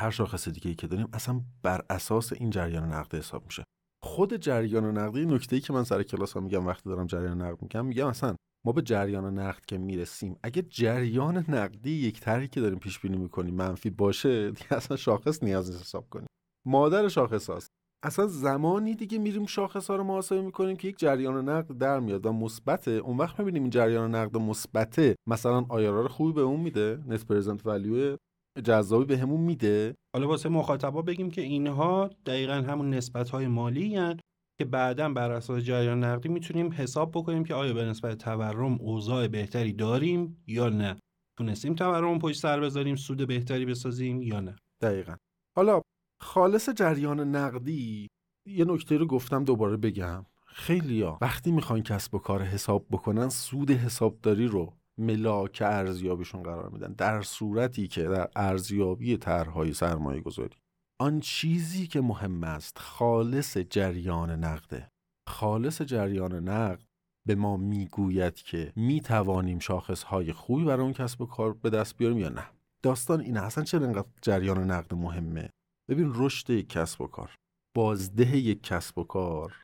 هر 0.00 0.10
شاخص 0.10 0.48
دیگه 0.48 0.68
ای 0.68 0.74
که 0.74 0.86
داریم 0.86 1.08
اصلا 1.12 1.40
بر 1.62 1.84
اساس 1.90 2.32
این 2.32 2.50
جریان 2.50 2.92
نقده 2.92 3.18
حساب 3.18 3.44
میشه. 3.44 3.64
خود 4.02 4.36
جریان 4.36 4.98
نقدی 4.98 5.26
نکته 5.26 5.56
ای 5.56 5.62
که 5.62 5.72
من 5.72 5.84
سر 5.84 6.02
کلاس 6.02 6.32
ها 6.32 6.40
میگم 6.40 6.66
وقتی 6.66 6.90
دارم 6.90 7.06
جریان 7.06 7.42
نقد 7.42 7.62
میگم 7.62 7.86
میگم 7.86 8.06
اصلا 8.06 8.36
ما 8.66 8.72
به 8.72 8.82
جریان 8.82 9.38
نقد 9.38 9.64
که 9.66 9.78
می‌رسیم 9.78 10.36
اگه 10.42 10.62
جریان 10.62 11.44
نقدی 11.48 11.90
یک 11.90 12.20
طرحی 12.20 12.48
که 12.48 12.60
داریم 12.60 12.78
پیش 12.78 12.98
بینی 12.98 13.16
می‌کنیم 13.16 13.54
منفی 13.54 13.90
باشه 13.90 14.50
دیگه 14.50 14.74
اصلا 14.74 14.96
شاخص 14.96 15.42
نیاز 15.42 15.70
نیست 15.70 15.82
حساب 15.82 16.08
کنیم. 16.10 16.26
مادر 16.66 17.08
شاخص 17.08 17.50
هاست. 17.50 17.68
اصلا 18.04 18.26
زمانی 18.26 18.94
دیگه 18.94 19.18
میریم 19.18 19.46
شاخص 19.46 19.90
ها 19.90 19.96
رو 19.96 20.04
محاسبه 20.04 20.42
می‌کنیم 20.42 20.76
که 20.76 20.88
یک 20.88 20.98
جریان 20.98 21.48
نقد 21.48 21.78
در 21.78 22.00
میاد 22.00 22.26
و 22.26 22.32
مثبته. 22.32 22.90
اون 22.90 23.16
وقت 23.16 23.38
می‌بینیم 23.38 23.62
این 23.62 23.70
جریان 23.70 24.14
نقد 24.14 24.36
مثبته. 24.36 25.16
مثلا 25.28 25.66
آیارار 25.68 26.08
خوبی 26.08 26.32
به 26.32 26.40
اون 26.40 26.60
میده 26.60 27.02
نت 27.06 27.26
پرزنت 27.26 27.66
ولیو 27.66 28.16
جذابی 28.64 29.04
به 29.04 29.18
همون 29.18 29.40
میده. 29.40 29.94
حالا 30.16 30.28
واسه 30.28 30.48
مخاطبا 30.48 31.02
بگیم 31.02 31.30
که 31.30 31.42
اینها 31.42 32.10
دقیقا 32.26 32.52
همون 32.52 32.90
نسبت 32.90 33.30
های 33.30 33.46
مالی 33.46 33.96
هن 33.96 34.16
که 34.58 34.64
بعدا 34.64 35.08
بر 35.08 35.30
اساس 35.30 35.62
جریان 35.62 36.04
نقدی 36.04 36.28
می‌تونیم 36.28 36.72
حساب 36.72 37.10
بکنیم 37.10 37.44
که 37.44 37.54
آیا 37.54 37.74
به 37.74 37.84
نسبت 37.84 38.18
تورم 38.18 38.80
اوضاع 38.80 39.28
بهتری 39.28 39.72
داریم 39.72 40.42
یا 40.46 40.68
نه. 40.68 40.96
تونستیم 41.38 41.74
تورم 41.74 42.18
پشت 42.18 42.40
سر 42.40 42.60
بذاریم 42.60 42.96
سود 42.96 43.26
بهتری 43.26 43.66
بسازیم 43.66 44.22
یا 44.22 44.40
نه. 44.40 44.56
دقیقا. 44.82 45.16
حالا 45.56 45.80
خالص 46.20 46.70
جریان 46.70 47.20
نقدی 47.36 48.08
یه 48.46 48.64
نکته 48.64 48.96
رو 48.96 49.06
گفتم 49.06 49.44
دوباره 49.44 49.76
بگم. 49.76 50.26
خیلی 50.46 51.02
ها 51.02 51.18
وقتی 51.20 51.52
می‌خوان 51.52 51.82
کسب 51.82 52.14
و 52.14 52.18
کار 52.18 52.42
حساب 52.42 52.86
بکنن 52.90 53.28
سود 53.28 53.70
حسابداری 53.70 54.46
رو 54.46 54.72
ملاک 54.98 55.62
ارزیابیشون 55.66 56.42
قرار 56.42 56.68
میدن 56.68 56.92
در 56.92 57.22
صورتی 57.22 57.88
که 57.88 58.02
در 58.02 58.28
ارزیابی 58.36 59.16
طرحهای 59.16 59.72
سرمایه 59.72 60.20
گذاری 60.20 60.56
آن 61.00 61.20
چیزی 61.20 61.86
که 61.86 62.00
مهم 62.00 62.44
است 62.44 62.78
خالص 62.78 63.58
جریان 63.58 64.30
نقده. 64.30 64.90
خالص 65.28 65.82
جریان 65.82 66.48
نقد 66.48 66.84
به 67.26 67.34
ما 67.34 67.56
می‌گوید 67.56 68.34
که 68.34 68.72
می‌توانیم 68.76 69.58
شاخصهای 69.58 70.32
خوبی 70.32 70.64
برای 70.64 70.82
اون 70.82 70.92
کسب 70.92 71.20
و 71.20 71.26
کار 71.26 71.52
به 71.52 71.70
دست 71.70 71.96
بیاریم 71.96 72.18
یا 72.18 72.28
نه. 72.28 72.44
داستان 72.82 73.20
اینه 73.20 73.42
اصلا 73.42 73.64
چرا 73.64 73.84
اینقدر 73.84 74.08
جریان 74.22 74.70
نقد 74.70 74.94
مهمه؟ 74.94 75.50
ببین 75.88 76.12
رشد 76.14 76.50
یک 76.50 76.68
کسب 76.68 77.00
و 77.00 77.06
کار 77.06 77.34
بازده 77.74 78.36
یک 78.36 78.62
کسب 78.62 78.98
و 78.98 79.04
کار. 79.04 79.54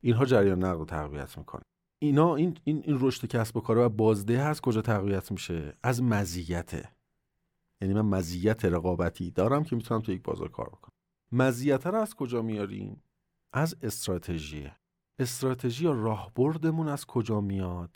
اینها 0.00 0.24
جریان 0.24 0.64
نقد 0.64 0.78
رو 0.78 0.84
تقویت 0.84 1.38
می‌کنه. 1.38 1.62
اینا 1.98 2.34
این 2.34 2.58
این 2.64 2.82
این 2.84 2.98
رشد 3.00 3.26
کسب 3.26 3.56
و 3.56 3.60
کار 3.60 3.78
و 3.78 3.88
بازده 3.88 4.38
از 4.38 4.60
کجا 4.60 4.82
تقویت 4.82 5.32
میشه؟ 5.32 5.76
از 5.82 6.02
مزیته 6.02 6.88
یعنی 7.80 7.94
من 7.94 8.00
مزیت 8.00 8.64
رقابتی 8.64 9.30
دارم 9.30 9.64
که 9.64 9.76
می‌تونم 9.76 10.00
تو 10.00 10.12
یک 10.12 10.22
بازار 10.22 10.48
کار 10.48 10.68
بکنم. 10.68 10.94
مزیت 11.32 11.86
رو 11.86 11.98
از 11.98 12.14
کجا 12.14 12.42
میاریم؟ 12.42 13.02
از 13.52 13.76
استراتژی. 13.82 14.70
استراتژی 15.18 15.86
راهبردمون 15.86 16.88
از 16.88 17.06
کجا 17.06 17.40
میاد؟ 17.40 17.90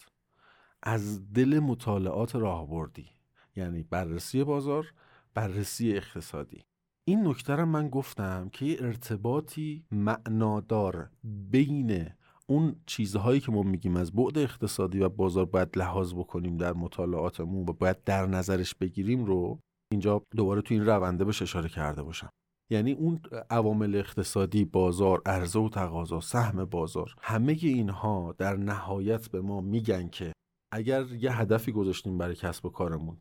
از 0.82 1.32
دل 1.32 1.58
مطالعات 1.58 2.36
راهبردی. 2.36 3.10
یعنی 3.56 3.82
بررسی 3.82 4.44
بازار 4.44 4.92
بررسی 5.34 5.92
اقتصادی. 5.96 6.64
این 7.08 7.26
نکته 7.26 7.64
من 7.64 7.88
گفتم 7.88 8.48
که 8.48 8.66
یه 8.66 8.76
ارتباطی 8.80 9.84
معنادار 9.90 11.10
بین 11.24 12.06
اون 12.46 12.76
چیزهایی 12.86 13.40
که 13.40 13.52
ما 13.52 13.62
میگیم 13.62 13.96
از 13.96 14.12
بعد 14.12 14.38
اقتصادی 14.38 15.00
و 15.00 15.08
بازار 15.08 15.44
باید 15.44 15.78
لحاظ 15.78 16.14
بکنیم 16.14 16.56
در 16.56 16.72
مطالعاتمون 16.72 17.68
و 17.68 17.72
باید 17.72 18.04
در 18.04 18.26
نظرش 18.26 18.74
بگیریم 18.74 19.24
رو 19.24 19.58
اینجا 19.92 20.22
دوباره 20.36 20.62
تو 20.62 20.74
این 20.74 20.86
رونده 20.86 21.24
بهش 21.24 21.42
اشاره 21.42 21.68
کرده 21.68 22.02
باشم. 22.02 22.30
یعنی 22.70 22.92
اون 22.92 23.20
عوامل 23.50 23.94
اقتصادی 23.94 24.64
بازار 24.64 25.22
عرضه 25.26 25.58
و 25.58 25.68
تقاضا 25.68 26.20
سهم 26.20 26.64
بازار 26.64 27.14
همه 27.20 27.56
اینها 27.60 28.34
در 28.38 28.56
نهایت 28.56 29.28
به 29.28 29.40
ما 29.40 29.60
میگن 29.60 30.08
که 30.08 30.32
اگر 30.72 31.12
یه 31.12 31.38
هدفی 31.40 31.72
گذاشتیم 31.72 32.18
برای 32.18 32.34
کسب 32.34 32.66
و 32.66 32.70
کارمون 32.70 33.16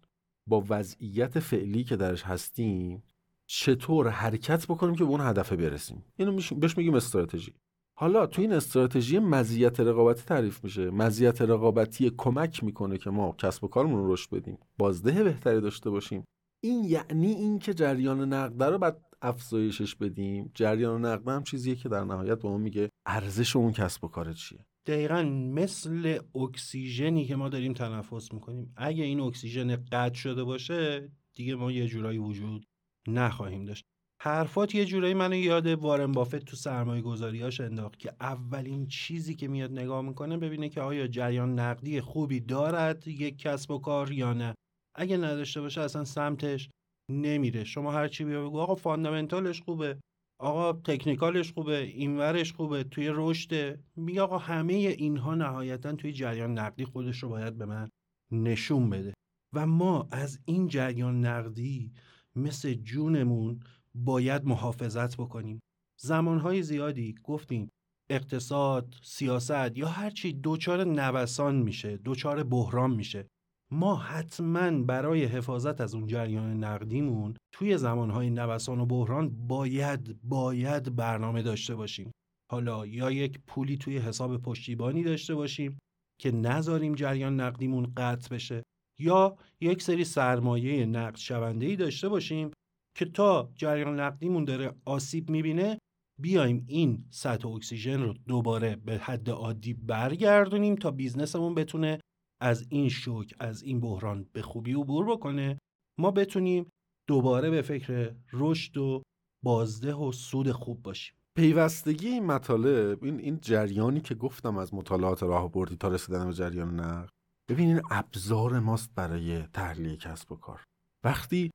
با 0.49 0.63
وضعیت 0.69 1.39
فعلی 1.39 1.83
که 1.83 1.95
درش 1.95 2.23
هستیم 2.23 3.03
چطور 3.47 4.09
حرکت 4.09 4.67
بکنیم 4.67 4.95
که 4.95 5.03
به 5.03 5.09
اون 5.09 5.21
هدف 5.21 5.53
برسیم؟ 5.53 6.03
اینو 6.17 6.39
بهش 6.55 6.77
میگیم 6.77 6.95
استراتژی. 6.95 7.53
حالا 7.99 8.27
تو 8.27 8.41
این 8.41 8.53
استراتژی 8.53 9.19
مزیت 9.19 9.79
رقابتی 9.79 10.21
تعریف 10.21 10.63
میشه. 10.63 10.89
مزیت 10.89 11.41
رقابتی 11.41 12.11
کمک 12.17 12.63
می‌کنه 12.63 12.97
که 12.97 13.09
ما 13.09 13.35
کسب 13.37 13.63
و 13.63 13.67
کارمون 13.67 13.99
رو 13.99 14.13
رشد 14.13 14.29
بدیم. 14.29 14.57
بازده 14.77 15.23
بهتری 15.23 15.61
داشته 15.61 15.89
باشیم. 15.89 16.23
این 16.63 16.83
یعنی 16.83 17.27
اینکه 17.27 17.73
جریان 17.73 18.33
نقد 18.33 18.63
رو 18.63 18.77
بعد 18.77 19.05
افزایشش 19.21 19.95
بدیم. 19.95 20.51
جریان 20.53 21.05
نقد 21.05 21.29
هم 21.29 21.43
چیزیه 21.43 21.75
که 21.75 21.89
در 21.89 22.03
نهایت 22.03 22.41
به 22.41 22.49
ما 22.49 22.57
میگه 22.57 22.89
ارزش 23.05 23.55
اون 23.55 23.71
کسب 23.71 24.03
و 24.03 24.07
کار 24.07 24.33
چیه. 24.33 24.65
دقیقا 24.85 25.23
مثل 25.53 26.19
اکسیژنی 26.35 27.25
که 27.25 27.35
ما 27.35 27.49
داریم 27.49 27.73
تنفس 27.73 28.33
می‌کنیم. 28.33 28.73
اگه 28.77 29.03
این 29.03 29.19
اکسیژن 29.19 29.75
قطع 29.75 30.13
شده 30.13 30.43
باشه 30.43 31.11
دیگه 31.33 31.55
ما 31.55 31.71
یه 31.71 31.87
جورایی 31.87 32.17
وجود 32.17 32.65
نخواهیم 33.07 33.65
داشت. 33.65 33.85
حرفات 34.21 34.75
یه 34.75 34.85
جورایی 34.85 35.13
منو 35.13 35.35
یاد 35.35 35.67
وارن 35.67 36.11
بافت 36.11 36.35
تو 36.35 36.55
سرمایه 36.55 37.01
گذاریاش 37.01 37.61
انداخت 37.61 37.99
که 37.99 38.13
اولین 38.19 38.87
چیزی 38.87 39.35
که 39.35 39.47
میاد 39.47 39.71
نگاه 39.71 40.01
می‌کنه 40.01 40.37
ببینه 40.37 40.69
که 40.69 40.81
آیا 40.81 41.07
جریان 41.07 41.59
نقدی 41.59 42.01
خوبی 42.01 42.39
دارد 42.39 43.07
یک 43.07 43.37
کسب 43.37 43.71
و 43.71 43.77
کار 43.79 44.11
یا 44.11 44.33
نه. 44.33 44.53
اگه 44.95 45.17
نداشته 45.17 45.61
باشه 45.61 45.81
اصلا 45.81 46.03
سمتش 46.03 46.69
نمیره. 47.11 47.63
شما 47.63 47.91
هر 47.91 48.07
چی 48.07 48.23
بیا 48.23 48.47
بگو 48.47 48.59
آقا 48.59 48.75
فاندامنتالش 48.75 49.61
خوبه 49.61 49.99
آقا 50.41 50.73
تکنیکالش 50.73 51.53
خوبه 51.53 51.77
اینورش 51.77 52.53
خوبه 52.53 52.83
توی 52.83 53.09
رشد 53.13 53.79
میگه 53.95 54.21
آقا 54.21 54.37
همه 54.37 54.73
اینها 54.73 55.35
نهایتا 55.35 55.95
توی 55.95 56.13
جریان 56.13 56.59
نقدی 56.59 56.85
خودش 56.85 57.23
رو 57.23 57.29
باید 57.29 57.57
به 57.57 57.65
من 57.65 57.89
نشون 58.31 58.89
بده. 58.89 59.13
و 59.55 59.67
ما 59.67 60.07
از 60.11 60.39
این 60.45 60.67
جریان 60.67 61.25
نقدی 61.25 61.91
مثل 62.37 62.73
جونمون 62.73 63.59
باید 63.95 64.45
محافظت 64.45 65.17
بکنیم. 65.17 65.59
زمانهای 65.99 66.63
زیادی 66.63 67.15
گفتیم 67.23 67.69
اقتصاد، 68.09 68.95
سیاست 69.03 69.77
یا 69.77 69.87
هرچی 69.87 70.33
دوچار 70.33 70.83
نوسان 70.83 71.55
میشه 71.55 71.97
دوچار 71.97 72.43
بحران 72.43 72.91
میشه. 72.91 73.27
ما 73.71 73.95
حتما 73.95 74.83
برای 74.83 75.25
حفاظت 75.25 75.81
از 75.81 75.95
اون 75.95 76.07
جریان 76.07 76.63
نقدیمون 76.63 77.33
توی 77.53 77.77
زمانهای 77.77 78.29
نوسان 78.29 78.79
و 78.79 78.85
بحران 78.85 79.47
باید 79.47 80.19
باید 80.23 80.95
برنامه 80.95 81.41
داشته 81.41 81.75
باشیم. 81.75 82.11
حالا 82.51 82.85
یا 82.85 83.11
یک 83.11 83.39
پولی 83.47 83.77
توی 83.77 83.97
حساب 83.97 84.41
پشتیبانی 84.41 85.03
داشته 85.03 85.35
باشیم 85.35 85.77
که 86.21 86.31
نذاریم 86.31 86.95
جریان 86.95 87.39
نقدیمون 87.39 87.93
قطع 87.97 88.35
بشه. 88.35 88.63
یا 88.99 89.37
یک 89.61 89.81
سری 89.81 90.03
سرمایه 90.03 90.85
نقد 90.85 91.61
ای 91.61 91.75
داشته 91.75 92.09
باشیم 92.09 92.51
که 92.97 93.05
تا 93.05 93.51
جریان 93.55 93.99
نقدیمون 93.99 94.45
داره 94.45 94.75
آسیب 94.85 95.29
می‌بینه 95.29 95.77
بیایم 96.19 96.65
این 96.67 97.05
سطح 97.09 97.47
اکسیژن 97.47 98.01
رو 98.01 98.13
دوباره 98.13 98.75
به 98.75 98.97
حد 98.97 99.29
عادی 99.29 99.73
برگردونیم 99.73 100.75
تا 100.75 100.91
بیزنسمون 100.91 101.55
بتونه 101.55 101.99
از 102.41 102.65
این 102.69 102.89
شوک 102.89 103.33
از 103.39 103.63
این 103.63 103.79
بحران 103.79 104.29
به 104.33 104.41
خوبی 104.41 104.73
عبور 104.73 105.05
بکنه. 105.05 105.57
ما 105.99 106.11
بتونیم 106.11 106.69
دوباره 107.07 107.49
به 107.49 107.61
فکر 107.61 108.15
رشد 108.33 108.77
و 108.77 109.01
بازده 109.43 109.93
و 109.93 110.11
سود 110.11 110.51
خوب 110.51 110.83
باشیم. 110.83 111.15
پیوستگی 111.37 112.07
این 112.07 112.25
مطالب 112.25 113.03
این 113.03 113.19
این 113.19 113.39
جریانی 113.41 114.01
که 114.01 114.15
گفتم 114.15 114.57
از 114.57 114.73
مطالعات 114.73 115.23
راه 115.23 115.51
بردی 115.51 115.75
تا 115.75 115.87
رسیدن 115.87 116.27
به 116.27 116.33
جریان 116.33 116.79
نقد 116.79 117.09
ببین 117.49 117.67
این 117.67 117.81
ابزار 117.91 118.59
ماست 118.59 118.95
برای 118.95 119.41
تحلیل 119.41 119.95
کسب 119.97 120.31
و 120.31 120.35
کار. 120.35 120.63
وقتی 121.05 121.51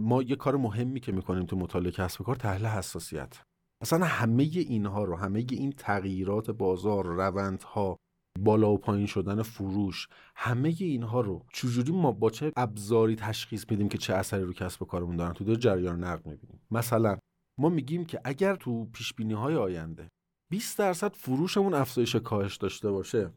ما 0.00 0.22
یه 0.22 0.36
کار 0.36 0.56
مهمی 0.56 1.00
که 1.00 1.12
می‌کنیم 1.12 1.46
تو 1.46 1.56
مطالعه 1.56 1.90
کسب 1.90 2.20
و 2.20 2.24
کار 2.24 2.36
تحلیل 2.36 2.66
حساسیت. 2.66 3.42
اصلا 3.82 4.06
همه 4.06 4.42
اینها 4.42 5.04
رو 5.04 5.16
همه 5.16 5.46
این 5.50 5.72
تغییرات 5.72 6.50
بازار 6.50 7.06
روندها 7.06 7.96
بالا 8.40 8.70
و 8.70 8.78
پایین 8.78 9.06
شدن 9.06 9.42
فروش 9.42 10.08
همه 10.36 10.74
اینها 10.78 11.20
رو 11.20 11.46
چجوری 11.52 11.92
ما 11.92 12.12
با 12.12 12.30
چه 12.30 12.52
ابزاری 12.56 13.16
تشخیص 13.16 13.64
میدیم 13.70 13.88
که 13.88 13.98
چه 13.98 14.14
اثری 14.14 14.42
رو 14.42 14.52
کسب 14.52 14.82
و 14.82 14.84
کارمون 14.84 15.16
دارن؟ 15.16 15.32
تو 15.32 15.44
دو 15.44 15.56
جریان 15.56 16.04
نقد 16.04 16.26
می‌بینیم. 16.26 16.60
مثلا 16.70 17.18
ما 17.60 17.68
میگیم 17.68 18.04
که 18.04 18.20
اگر 18.24 18.56
تو 18.56 18.84
پیش 18.84 19.12
های 19.20 19.56
آینده 19.56 20.08
20 20.50 20.78
درصد 20.78 21.14
فروشمون 21.14 21.74
افزایش 21.74 22.16
کاهش 22.16 22.56
داشته 22.56 22.90
باشه 22.90 23.30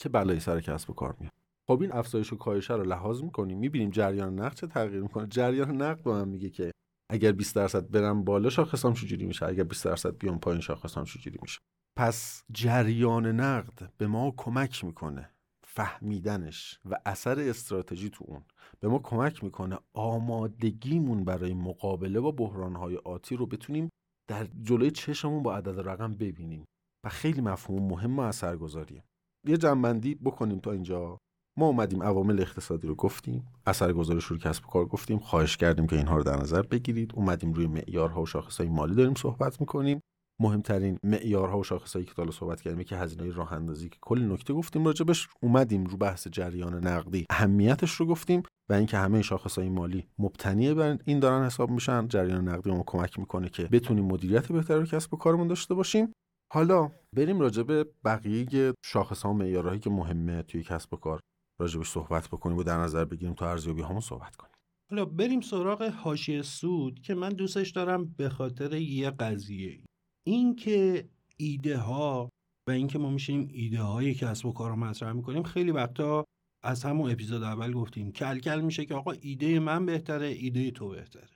چه 0.00 0.08
بلایی 0.08 0.40
سر 0.40 0.60
کسب 0.60 0.90
و 0.90 0.92
کار 0.94 1.16
میاد؟ 1.20 1.39
خب 1.70 1.80
این 1.80 1.92
افزایش 1.92 2.32
و 2.32 2.36
کاهش 2.36 2.70
رو 2.70 2.82
لحاظ 2.82 3.22
می‌کنیم 3.22 3.58
می‌بینیم 3.58 3.90
جریان 3.90 4.40
نقد 4.40 4.54
چه 4.54 4.66
تغییر 4.66 5.02
می‌کنه. 5.02 5.26
جریان 5.26 5.82
نقد 5.82 6.02
با 6.02 6.18
هم 6.18 6.28
میگه 6.28 6.50
که 6.50 6.70
اگر 7.10 7.32
20 7.32 7.56
درصد 7.56 7.90
برم 7.90 8.24
بالا 8.24 8.50
شاخصام 8.50 8.94
چجوری 8.94 9.26
میشه. 9.26 9.46
اگر 9.46 9.64
20 9.64 9.84
درصد 9.84 10.18
بیام 10.18 10.38
پایین 10.38 10.60
شاخصام 10.60 11.04
چجوری 11.04 11.38
میشه. 11.42 11.58
پس 11.98 12.42
جریان 12.52 13.26
نقد 13.26 13.92
به 13.98 14.06
ما 14.06 14.34
کمک 14.36 14.84
می‌کنه 14.84 15.30
فهمیدنش 15.66 16.80
و 16.90 16.96
اثر 17.06 17.40
استراتژی 17.40 18.10
تو 18.10 18.24
اون. 18.28 18.42
به 18.80 18.88
ما 18.88 18.98
کمک 18.98 19.44
می‌کنه 19.44 19.78
آمادگیمون 19.94 21.24
برای 21.24 21.54
مقابله 21.54 22.20
با 22.20 22.30
بحرانهای 22.30 22.96
آتی 22.96 23.36
رو 23.36 23.46
بتونیم 23.46 23.88
در 24.30 24.48
جلوی 24.62 24.90
چشمون 24.90 25.42
با 25.42 25.56
عدد 25.56 25.88
رقم 25.88 26.14
ببینیم. 26.14 26.64
و 27.06 27.08
خیلی 27.08 27.40
مفهوم 27.40 27.88
مهم 27.88 28.18
و 28.18 28.20
اثرگذاریه. 28.22 29.04
یه 29.46 29.56
جنبندی 29.56 30.14
بکنیم 30.14 30.58
تا 30.58 30.72
اینجا. 30.72 31.18
ما 31.60 31.66
اومدیم 31.66 32.02
عوامل 32.02 32.40
اقتصادی 32.40 32.88
رو 32.88 32.94
گفتیم 32.94 33.46
اثرگذارش 33.66 34.24
رو 34.24 34.38
کسب 34.38 34.64
و 34.64 34.68
کار 34.68 34.84
گفتیم 34.84 35.18
خواهش 35.18 35.56
کردیم 35.56 35.86
که 35.86 35.96
اینها 35.96 36.16
رو 36.16 36.22
در 36.22 36.36
نظر 36.36 36.62
بگیرید. 36.62 37.12
اومدیم 37.14 37.52
روی 37.52 37.66
معیارها 37.66 38.22
و 38.22 38.26
شاخصهای 38.26 38.68
مالی 38.68 38.94
داریم 38.94 39.14
صحبت 39.14 39.60
می‌کنیم. 39.60 40.00
مهمترین 40.40 40.98
معیارها 41.02 41.58
و 41.58 41.64
شاخصهایی 41.64 42.06
که 42.06 42.14
تا 42.14 42.30
صحبت 42.30 42.60
کردیم 42.60 42.84
که 42.84 42.96
هزینه 42.96 43.30
راه 43.30 43.52
اندازی 43.52 43.88
که 43.88 43.98
کلی 44.00 44.26
نکته 44.26 44.54
گفتیم 44.54 44.84
راجبش 44.84 45.28
اومدیم 45.42 45.84
رو 45.84 45.96
بحث 45.96 46.28
جریان 46.28 46.86
نقدی. 46.86 47.26
اهمیتش 47.30 47.90
رو 47.90 48.06
گفتیم 48.06 48.42
و 48.70 48.72
اینکه 48.72 48.96
همه 48.96 49.22
شاخصهای 49.22 49.68
مالی 49.68 50.06
مبتنی 50.18 50.74
بر 50.74 50.98
این 51.04 51.20
دارن 51.20 51.46
حساب 51.46 51.70
میشن. 51.70 52.08
جریان 52.08 52.48
نقدی 52.48 52.70
ما 52.70 52.84
کمک 52.86 53.18
می‌کنه 53.18 53.48
که 53.48 53.62
بتونیم 53.62 54.04
مدیریت 54.04 54.52
بهتری 54.52 54.86
کسب 54.86 55.14
و 55.14 55.16
کارمون 55.16 55.48
داشته 55.48 55.74
باشیم. 55.74 56.12
حالا 56.52 56.90
بریم 57.16 57.40
راجع 57.40 57.62
به 57.62 57.86
بقیه 58.04 58.72
شاخص 58.84 59.22
ها 59.22 59.30
و 59.30 59.34
معیارهایی 59.34 59.80
که 59.80 59.90
مهمه 59.90 60.42
توی 60.42 60.62
کسب 60.62 60.94
و 60.94 60.96
کار. 60.96 61.20
راجبش 61.60 61.88
صحبت 61.88 62.28
بکنیم 62.28 62.56
و 62.56 62.62
در 62.62 62.78
نظر 62.78 63.04
بگیریم 63.04 63.34
تا 63.34 63.50
ارزیابی 63.50 63.82
همون 63.82 64.00
صحبت 64.00 64.36
کنیم. 64.36 64.52
حالا 64.90 65.04
بریم 65.04 65.40
سراغ 65.40 65.82
حاشیه 65.82 66.42
سود 66.42 67.00
که 67.00 67.14
من 67.14 67.28
دوستش 67.28 67.70
دارم 67.70 68.04
به 68.04 68.28
خاطر 68.28 68.72
یه 68.72 69.10
قضیه. 69.10 69.80
اینکه 70.26 71.08
ایده 71.36 71.78
ها 71.78 72.28
و 72.68 72.70
اینکه 72.70 72.98
ما 72.98 73.10
میشیم 73.10 73.48
ایده 73.52 73.82
های 73.82 74.14
کسب 74.14 74.46
و 74.46 74.52
کار 74.52 74.70
رو 74.70 74.76
مطرح 74.76 75.12
می‌کنیم 75.12 75.42
خیلی 75.42 75.70
وقتا 75.70 76.24
از 76.62 76.84
همون 76.84 77.10
اپیزود 77.10 77.42
اول 77.42 77.72
گفتیم 77.72 78.12
کل 78.12 78.38
کل 78.38 78.60
میشه 78.60 78.84
که 78.84 78.94
آقا 78.94 79.12
ایده 79.20 79.58
من 79.58 79.86
بهتره 79.86 80.26
ایده 80.26 80.70
تو 80.70 80.88
بهتره. 80.88 81.28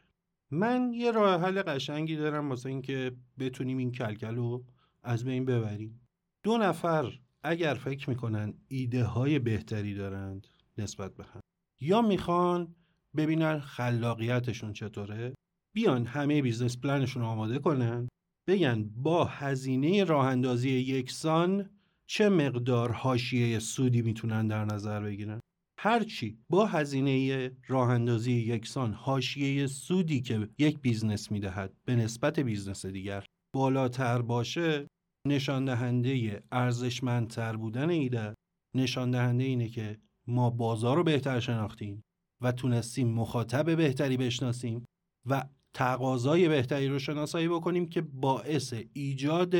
من 0.50 0.92
یه 0.94 1.10
راه 1.10 1.40
حل 1.40 1.62
قشنگی 1.62 2.16
دارم 2.16 2.48
واسه 2.50 2.68
اینکه 2.68 3.16
بتونیم 3.38 3.78
این 3.78 3.92
کلکل 3.92 4.34
رو 4.34 4.64
از 5.02 5.24
بین 5.24 5.44
ببریم. 5.44 6.00
دو 6.42 6.58
نفر 6.58 7.18
اگر 7.44 7.74
فکر 7.74 8.10
می‌کنن 8.10 8.54
ایده 8.68 9.04
های 9.04 9.38
بهتری 9.38 9.94
دارند 9.94 10.46
نسبت 10.78 11.16
به 11.16 11.24
هم. 11.24 11.40
یا 11.80 12.02
می‌خوان 12.02 12.74
ببینن 13.16 13.58
خلاقیتشون 13.60 14.72
چطوره 14.72 15.34
بیان 15.74 16.06
همه 16.06 16.42
business 16.42 16.78
plan 16.78 17.00
شون 17.00 17.22
آماده 17.22 17.58
کنن 17.58 18.08
بگن 18.48 18.90
با 18.96 19.24
هزینه 19.24 20.04
راه 20.04 20.26
اندازی 20.26 20.70
یکسان 20.70 21.70
چه 22.06 22.28
مقدار 22.28 22.92
حاشیه 22.92 23.58
سودی 23.58 24.02
می‌تونن 24.02 24.46
در 24.46 24.64
نظر 24.64 25.00
بگیرن؟ 25.00 25.40
هرچی 25.78 26.38
با 26.50 26.66
هزینه 26.66 27.50
راه 27.68 27.90
اندازی 27.90 28.32
یکسان 28.32 28.92
حاشیه 28.92 29.66
سودی 29.66 30.20
که 30.20 30.48
یک 30.58 30.80
business 30.80 31.32
می‌دهد 31.32 31.72
به 31.84 31.96
نسبت 31.96 32.40
business 32.40 32.86
دیگر 32.86 33.26
بالاتر 33.54 34.22
باشه 34.22 34.86
نشان 35.26 35.64
دهنده 35.64 36.42
ارزشمندتر 36.52 37.56
بودن 37.56 37.90
ایده 37.90 38.34
نشان 38.76 39.10
دهنده 39.10 39.44
اینه 39.44 39.68
که 39.68 39.98
ما 40.26 40.50
بازار 40.50 40.96
رو 40.96 41.04
بهتر 41.04 41.40
شناختیم 41.40 42.04
و 42.42 42.52
تونستیم 42.52 43.08
مخاطب 43.08 43.76
بهتری 43.76 44.16
بشناسیم 44.16 44.84
و 45.26 45.44
تقاضای 45.74 46.48
بهتری 46.48 46.88
رو 46.88 46.98
شناسایی 46.98 47.48
بکنیم 47.48 47.88
که 47.88 48.00
باعث 48.00 48.74
ایجاد 48.92 49.54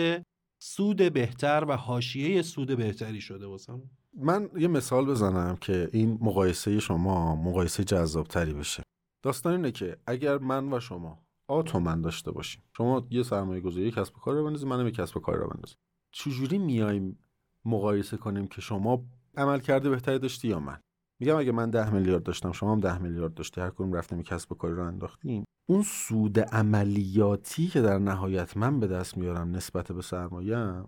سود 0.62 1.12
بهتر 1.12 1.64
و 1.68 1.76
حاشیه 1.76 2.42
سود 2.42 2.76
بهتری 2.76 3.20
شده 3.20 3.46
باشم 3.46 3.82
من 4.16 4.50
یه 4.56 4.68
مثال 4.68 5.06
بزنم 5.06 5.56
که 5.56 5.90
این 5.92 6.18
مقایسه 6.20 6.80
شما 6.80 7.36
مقایسه 7.36 7.84
جذابتری 7.84 8.52
بشه. 8.52 8.82
داستان 9.24 9.52
اینه 9.52 9.70
که 9.70 9.96
اگر 10.06 10.38
من 10.38 10.72
و 10.72 10.80
شما 10.80 11.23
آتومن 11.48 12.00
داشته 12.00 12.30
باشیم. 12.30 12.62
شما 12.76 13.06
یه 13.10 13.22
سرمایه 13.22 13.60
گذاری 13.60 13.90
کسب 13.90 14.16
و 14.16 14.20
کار 14.20 14.34
رو 14.34 14.44
بندازید 14.44 14.68
منم 14.68 14.86
یه 14.86 14.92
کسب 14.92 15.16
و 15.16 15.20
کار 15.20 15.36
رو 15.36 15.48
بندازم. 15.48 15.76
چجوری 16.12 16.58
میایم 16.58 17.18
مقایسه 17.64 18.16
کنیم 18.16 18.46
که 18.46 18.60
شما 18.60 19.04
عمل 19.36 19.60
کرده 19.60 19.90
بهتری 19.90 20.18
داشتی 20.18 20.48
یا 20.48 20.60
من؟ 20.60 20.80
میگم 21.20 21.36
اگه 21.36 21.52
من 21.52 21.70
ده 21.70 21.90
میلیارد 21.90 22.22
داشتم 22.22 22.52
شما 22.52 22.72
هم 22.72 22.80
ده 22.80 22.98
میلیارد 22.98 23.34
داشتی 23.34 23.60
هر 23.60 23.70
کدوم 23.70 23.92
رفتیم 23.92 24.22
کسب 24.22 24.52
و 24.52 24.54
کاری 24.54 24.74
رو 24.74 24.86
انداختیم. 24.86 25.44
اون 25.68 25.82
سود 25.82 26.40
عملیاتی 26.40 27.66
که 27.66 27.80
در 27.80 27.98
نهایت 27.98 28.56
من 28.56 28.80
به 28.80 28.86
دست 28.86 29.18
میارم 29.18 29.50
نسبت 29.50 29.92
به 29.92 30.02
سرمایه 30.02 30.84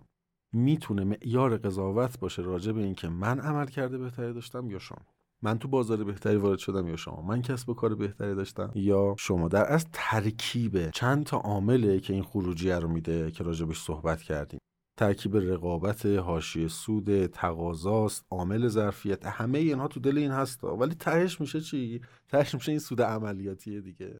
می‌تونه 0.53 1.03
معیار 1.03 1.57
قضاوت 1.57 2.19
باشه 2.19 2.41
راجع 2.41 2.71
به 2.71 2.83
اینکه 2.83 3.09
من 3.09 3.39
عمل 3.39 3.65
کرده 3.65 3.97
بهتری 3.97 4.33
داشتم 4.33 4.69
یا 4.69 4.79
شما. 4.79 5.05
من 5.43 5.59
تو 5.59 5.67
بازار 5.67 6.03
بهتری 6.03 6.37
وارد 6.37 6.59
شدم 6.59 6.87
یا 6.87 6.95
شما؟ 6.95 7.21
من 7.21 7.41
کسب 7.41 7.69
و 7.69 7.73
کار 7.73 7.95
بهتری 7.95 8.35
داشتم 8.35 8.71
یا 8.75 9.15
شما؟ 9.19 9.47
در 9.47 9.73
از 9.73 9.85
ترکیب 9.93 10.89
چند 10.89 11.25
تا 11.25 11.37
عامله 11.37 11.99
که 11.99 12.13
این 12.13 12.23
خروجی 12.23 12.71
رو 12.71 12.87
میده 12.87 13.31
که 13.31 13.43
راجبش 13.43 13.81
صحبت 13.81 14.21
کردیم. 14.21 14.59
ترکیب 14.99 15.37
رقابت 15.37 16.05
حاشیه 16.05 16.67
سود 16.67 17.25
تقاضاست 17.25 18.25
عامل 18.31 18.67
ظرفیت 18.67 19.25
همه 19.25 19.57
اینها 19.57 19.87
تو 19.87 19.99
دل 19.99 20.17
این 20.17 20.31
هستا. 20.31 20.75
ولی 20.75 20.95
تهش 20.95 21.41
میشه 21.41 21.61
چی؟ 21.61 22.01
تهش 22.29 22.55
میشه 22.55 22.71
این 22.71 22.79
سود 22.79 23.01
عملیاتیه 23.01 23.81
دیگه. 23.81 24.17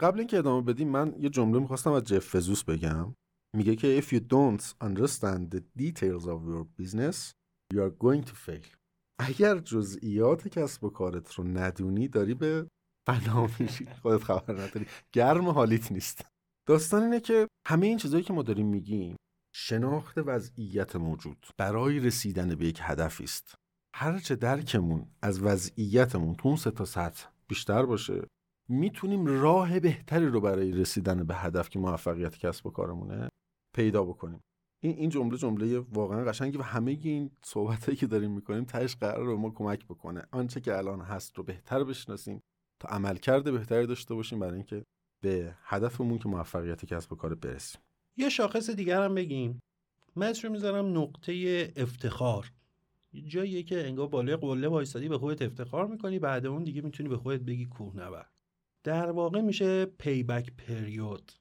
قبل 0.00 0.18
اینکه 0.18 0.38
ادامه 0.38 0.62
بدیم 0.62 0.88
من 0.88 1.14
یه 1.18 1.28
جمله 1.28 1.58
می‌خواستم 1.58 1.92
از 1.92 2.04
جف 2.04 2.36
فزوس 2.36 2.64
بگم. 2.64 3.14
میگه 3.56 3.76
که 3.76 4.00
if 4.00 4.04
you 4.04 4.20
don't 4.20 4.62
understand 4.88 5.54
the 5.54 5.60
details 5.82 6.24
of 6.26 6.40
your 6.50 6.64
business 6.80 7.32
you 7.74 7.80
are 7.80 7.94
going 8.04 8.22
to 8.22 8.34
fail. 8.46 8.77
اگر 9.20 9.58
جزئیات 9.58 10.48
کسب 10.48 10.84
و 10.84 10.90
کارت 10.90 11.34
رو 11.34 11.44
ندونی 11.44 12.08
داری 12.08 12.34
به 12.34 12.68
فنا 13.06 13.48
میشی. 13.58 13.84
خودت 14.02 14.24
خبر 14.24 14.52
نداری. 14.52 14.86
گرم 15.12 15.48
حالیت 15.48 15.92
نیست. 15.92 16.26
داستان 16.68 17.02
اینه 17.02 17.20
که 17.20 17.48
همه 17.68 17.86
این 17.86 17.98
چیزایی 17.98 18.24
که 18.24 18.32
ما 18.32 18.42
داریم 18.42 18.66
میگیم 18.66 19.16
شناخت 19.54 20.18
وضعیت 20.18 20.96
موجود. 20.96 21.46
برای 21.56 22.00
رسیدن 22.00 22.54
به 22.54 22.66
یک 22.66 22.78
هدفی 22.82 23.24
است. 23.24 23.54
هرچه 23.94 24.36
درکمون 24.36 25.06
از 25.22 25.42
وضعیتمون 25.42 26.34
تو 26.34 26.48
اون 26.48 26.56
تا 26.56 26.84
سطح 26.84 27.28
بیشتر 27.48 27.86
باشه 27.86 28.26
می‌تونیم 28.70 29.26
راه 29.26 29.80
بهتری 29.80 30.26
رو 30.26 30.40
برای 30.40 30.72
رسیدن 30.72 31.24
به 31.24 31.34
هدف 31.34 31.68
که 31.68 31.78
موفقیت 31.78 32.38
کسب 32.38 32.66
و 32.66 32.70
کارمونه 32.70 33.28
پیدا 33.76 34.04
بکنیم. 34.04 34.40
این 34.80 34.96
این 34.96 35.10
جمله 35.10 35.36
جمله 35.36 35.78
واقعا 35.78 36.24
قشنگی 36.24 36.58
و 36.58 36.62
همه 36.62 36.90
این 36.90 37.30
صحبتایی 37.42 37.96
که 37.96 38.06
داریم 38.06 38.30
می‌کنیم 38.30 38.64
تهش 38.64 38.96
قرار 38.96 39.24
رو 39.24 39.36
ما 39.36 39.50
کمک 39.50 39.84
بکنه. 39.84 40.24
آنچه 40.30 40.60
که 40.60 40.78
الان 40.78 41.00
هست 41.00 41.38
رو 41.38 41.44
بهتر 41.44 41.84
بشناسیم 41.84 42.40
تا 42.80 42.88
عملکرد 42.88 43.52
بهتری 43.52 43.86
داشته 43.86 44.14
باشیم 44.14 44.38
برای 44.38 44.54
اینکه 44.54 44.84
به 45.20 45.54
هدفمون 45.62 46.18
که 46.18 46.28
موفقیت 46.28 46.84
کسب 46.84 47.12
و 47.12 47.16
کار 47.16 47.34
برسیم. 47.34 47.80
یه 48.16 48.28
شاخص 48.28 48.70
دیگر 48.70 49.02
هم 49.02 49.14
بگیم. 49.14 49.60
من 50.16 50.34
رو 50.44 50.50
می‌ذارم 50.50 50.98
نقطه 50.98 51.72
افتخار. 51.76 52.52
جاییه 53.26 53.62
که 53.62 53.86
انگار 53.86 54.06
بالای 54.08 54.36
قله 54.36 54.68
وایسادی 54.68 55.08
به 55.08 55.18
خودت 55.18 55.42
افتخار 55.42 55.86
می‌کنی 55.86 56.18
بعد 56.18 56.46
اون 56.46 56.64
دیگه 56.64 56.82
می‌تونی 56.82 57.08
به 57.08 57.16
خودت 57.16 57.40
بگی 57.40 57.66
کوهنورد 57.66 58.30
در 58.84 59.10
واقع 59.10 59.40
میشه 59.40 59.84
پیبک 59.84 60.52
پریود 60.52 61.32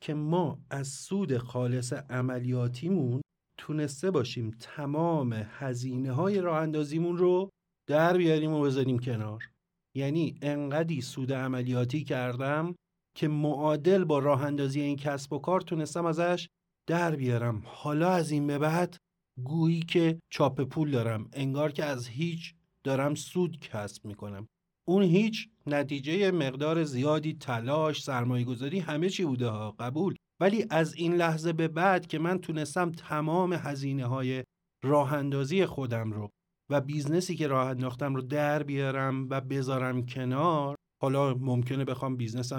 که 0.00 0.14
ما 0.14 0.58
از 0.70 0.88
سود 0.88 1.38
خالص 1.38 1.92
عملیاتیمون 1.92 3.20
تونسته 3.58 4.10
باشیم 4.10 4.50
تمام 4.60 5.32
هزینه 5.32 6.12
های 6.12 6.40
راه 6.40 6.58
اندازیمون 6.58 7.18
رو 7.18 7.50
در 7.88 8.16
بیاریم 8.16 8.52
و 8.52 8.62
بذاریم 8.62 8.98
کنار. 8.98 9.50
یعنی 9.96 10.38
انقدی 10.42 11.00
سود 11.00 11.32
عملیاتی 11.32 12.04
کردم 12.04 12.74
که 13.16 13.28
معادل 13.28 14.04
با 14.04 14.18
راه 14.18 14.44
اندازی 14.44 14.80
این 14.80 14.96
کسب 14.96 15.32
و 15.32 15.38
کار 15.38 15.60
تونستم 15.60 16.06
ازش 16.06 16.48
در 16.88 17.16
بیارم. 17.16 17.62
حالا 17.64 18.10
از 18.10 18.30
این 18.30 18.46
به 18.46 18.58
بعد 18.58 18.96
گویی 19.44 19.80
که 19.80 20.20
چاپ 20.32 20.60
پول 20.60 20.90
دارم. 20.90 21.30
انگار 21.32 21.72
که 21.72 21.84
از 21.84 22.08
هیچ 22.08 22.54
دارم 22.84 23.14
سود 23.14 23.58
کسب 23.60 24.04
می‌کنم. 24.04 24.48
اون 24.88 25.02
هیچ 25.02 25.48
نتیجه 25.66 26.30
مقدار 26.30 26.84
زیادی 26.84 27.34
تلاش 27.34 28.02
سرمایه 28.02 28.44
گذاری 28.44 28.78
همه 28.78 29.08
چی 29.08 29.24
بوده 29.24 29.48
ها. 29.48 29.70
قبول. 29.70 30.14
ولی 30.40 30.66
از 30.70 30.94
این 30.94 31.14
لحظه 31.14 31.52
به 31.52 31.68
بعد 31.68 32.06
که 32.06 32.18
من 32.18 32.38
تونستم 32.38 32.92
تمام 32.92 33.52
هزینه 33.52 34.06
های 34.06 34.44
راه 34.84 35.12
اندازی 35.12 35.66
خودم 35.66 36.12
رو 36.12 36.28
و 36.70 36.80
business 36.80 37.30
ی 37.30 37.36
که 37.36 37.46
راه 37.46 37.68
انداختم 37.68 38.14
رو 38.14 38.22
در 38.22 38.62
بیارم 38.62 39.28
و 39.30 39.40
بذارم 39.40 40.06
کنار 40.06 40.76
حالا 41.02 41.34
ممکنه 41.34 41.84
بخوام 41.84 42.16
business 42.16 42.52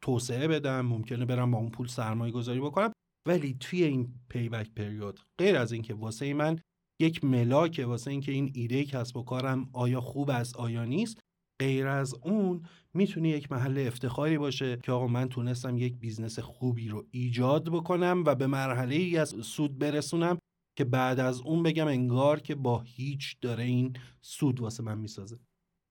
توسعه 0.00 0.48
بدم 0.48 0.80
ممکنه 0.80 1.24
برم 1.24 1.50
با 1.50 1.58
اون 1.58 1.70
پول 1.70 1.86
سرمایه 1.86 2.32
گذاری 2.32 2.60
بکنم. 2.60 2.92
ولی 3.28 3.56
توی 3.60 3.84
این 3.84 4.14
payback 4.28 4.70
period 4.76 5.20
غیر 5.38 5.56
از 5.56 5.72
اینکه 5.72 5.94
واسه 5.94 6.34
من 6.34 6.58
یک 7.00 7.24
ملاک 7.24 7.84
واسه 7.86 8.10
اینکه 8.10 8.32
این 8.32 8.50
ایده 8.54 8.84
کسب 8.84 9.16
و 9.16 9.22
کارم 9.22 9.70
آیا 9.72 10.00
خوب 10.00 10.30
است 10.30 10.56
آیا 10.56 10.84
نیست 10.84 11.20
غیر 11.60 11.86
از 11.86 12.14
اون 12.22 12.62
می‌تونه 12.94 13.28
یک 13.28 13.52
محل 13.52 13.84
افتخاری 13.86 14.38
باشه 14.38 14.78
که 14.82 14.92
آقا 14.92 15.06
من 15.06 15.28
تونستم 15.28 15.78
یک 15.78 15.96
business 15.96 16.38
خوبی 16.38 16.88
رو 16.88 17.06
ایجاد 17.10 17.68
بکنم 17.68 18.22
و 18.26 18.34
به 18.34 18.46
مرحله 18.46 18.94
ای 18.94 19.16
از 19.16 19.28
سود 19.28 19.78
برسونم 19.78 20.38
که 20.78 20.84
بعد 20.84 21.20
از 21.20 21.40
اون 21.40 21.62
بگم 21.62 21.86
انگار 21.86 22.40
که 22.40 22.54
با 22.54 22.80
هیچ 22.80 23.36
داره 23.40 23.64
این 23.64 23.96
سود 24.20 24.60
واسه 24.60 24.82
من 24.82 24.98
می‌سازه. 24.98 25.38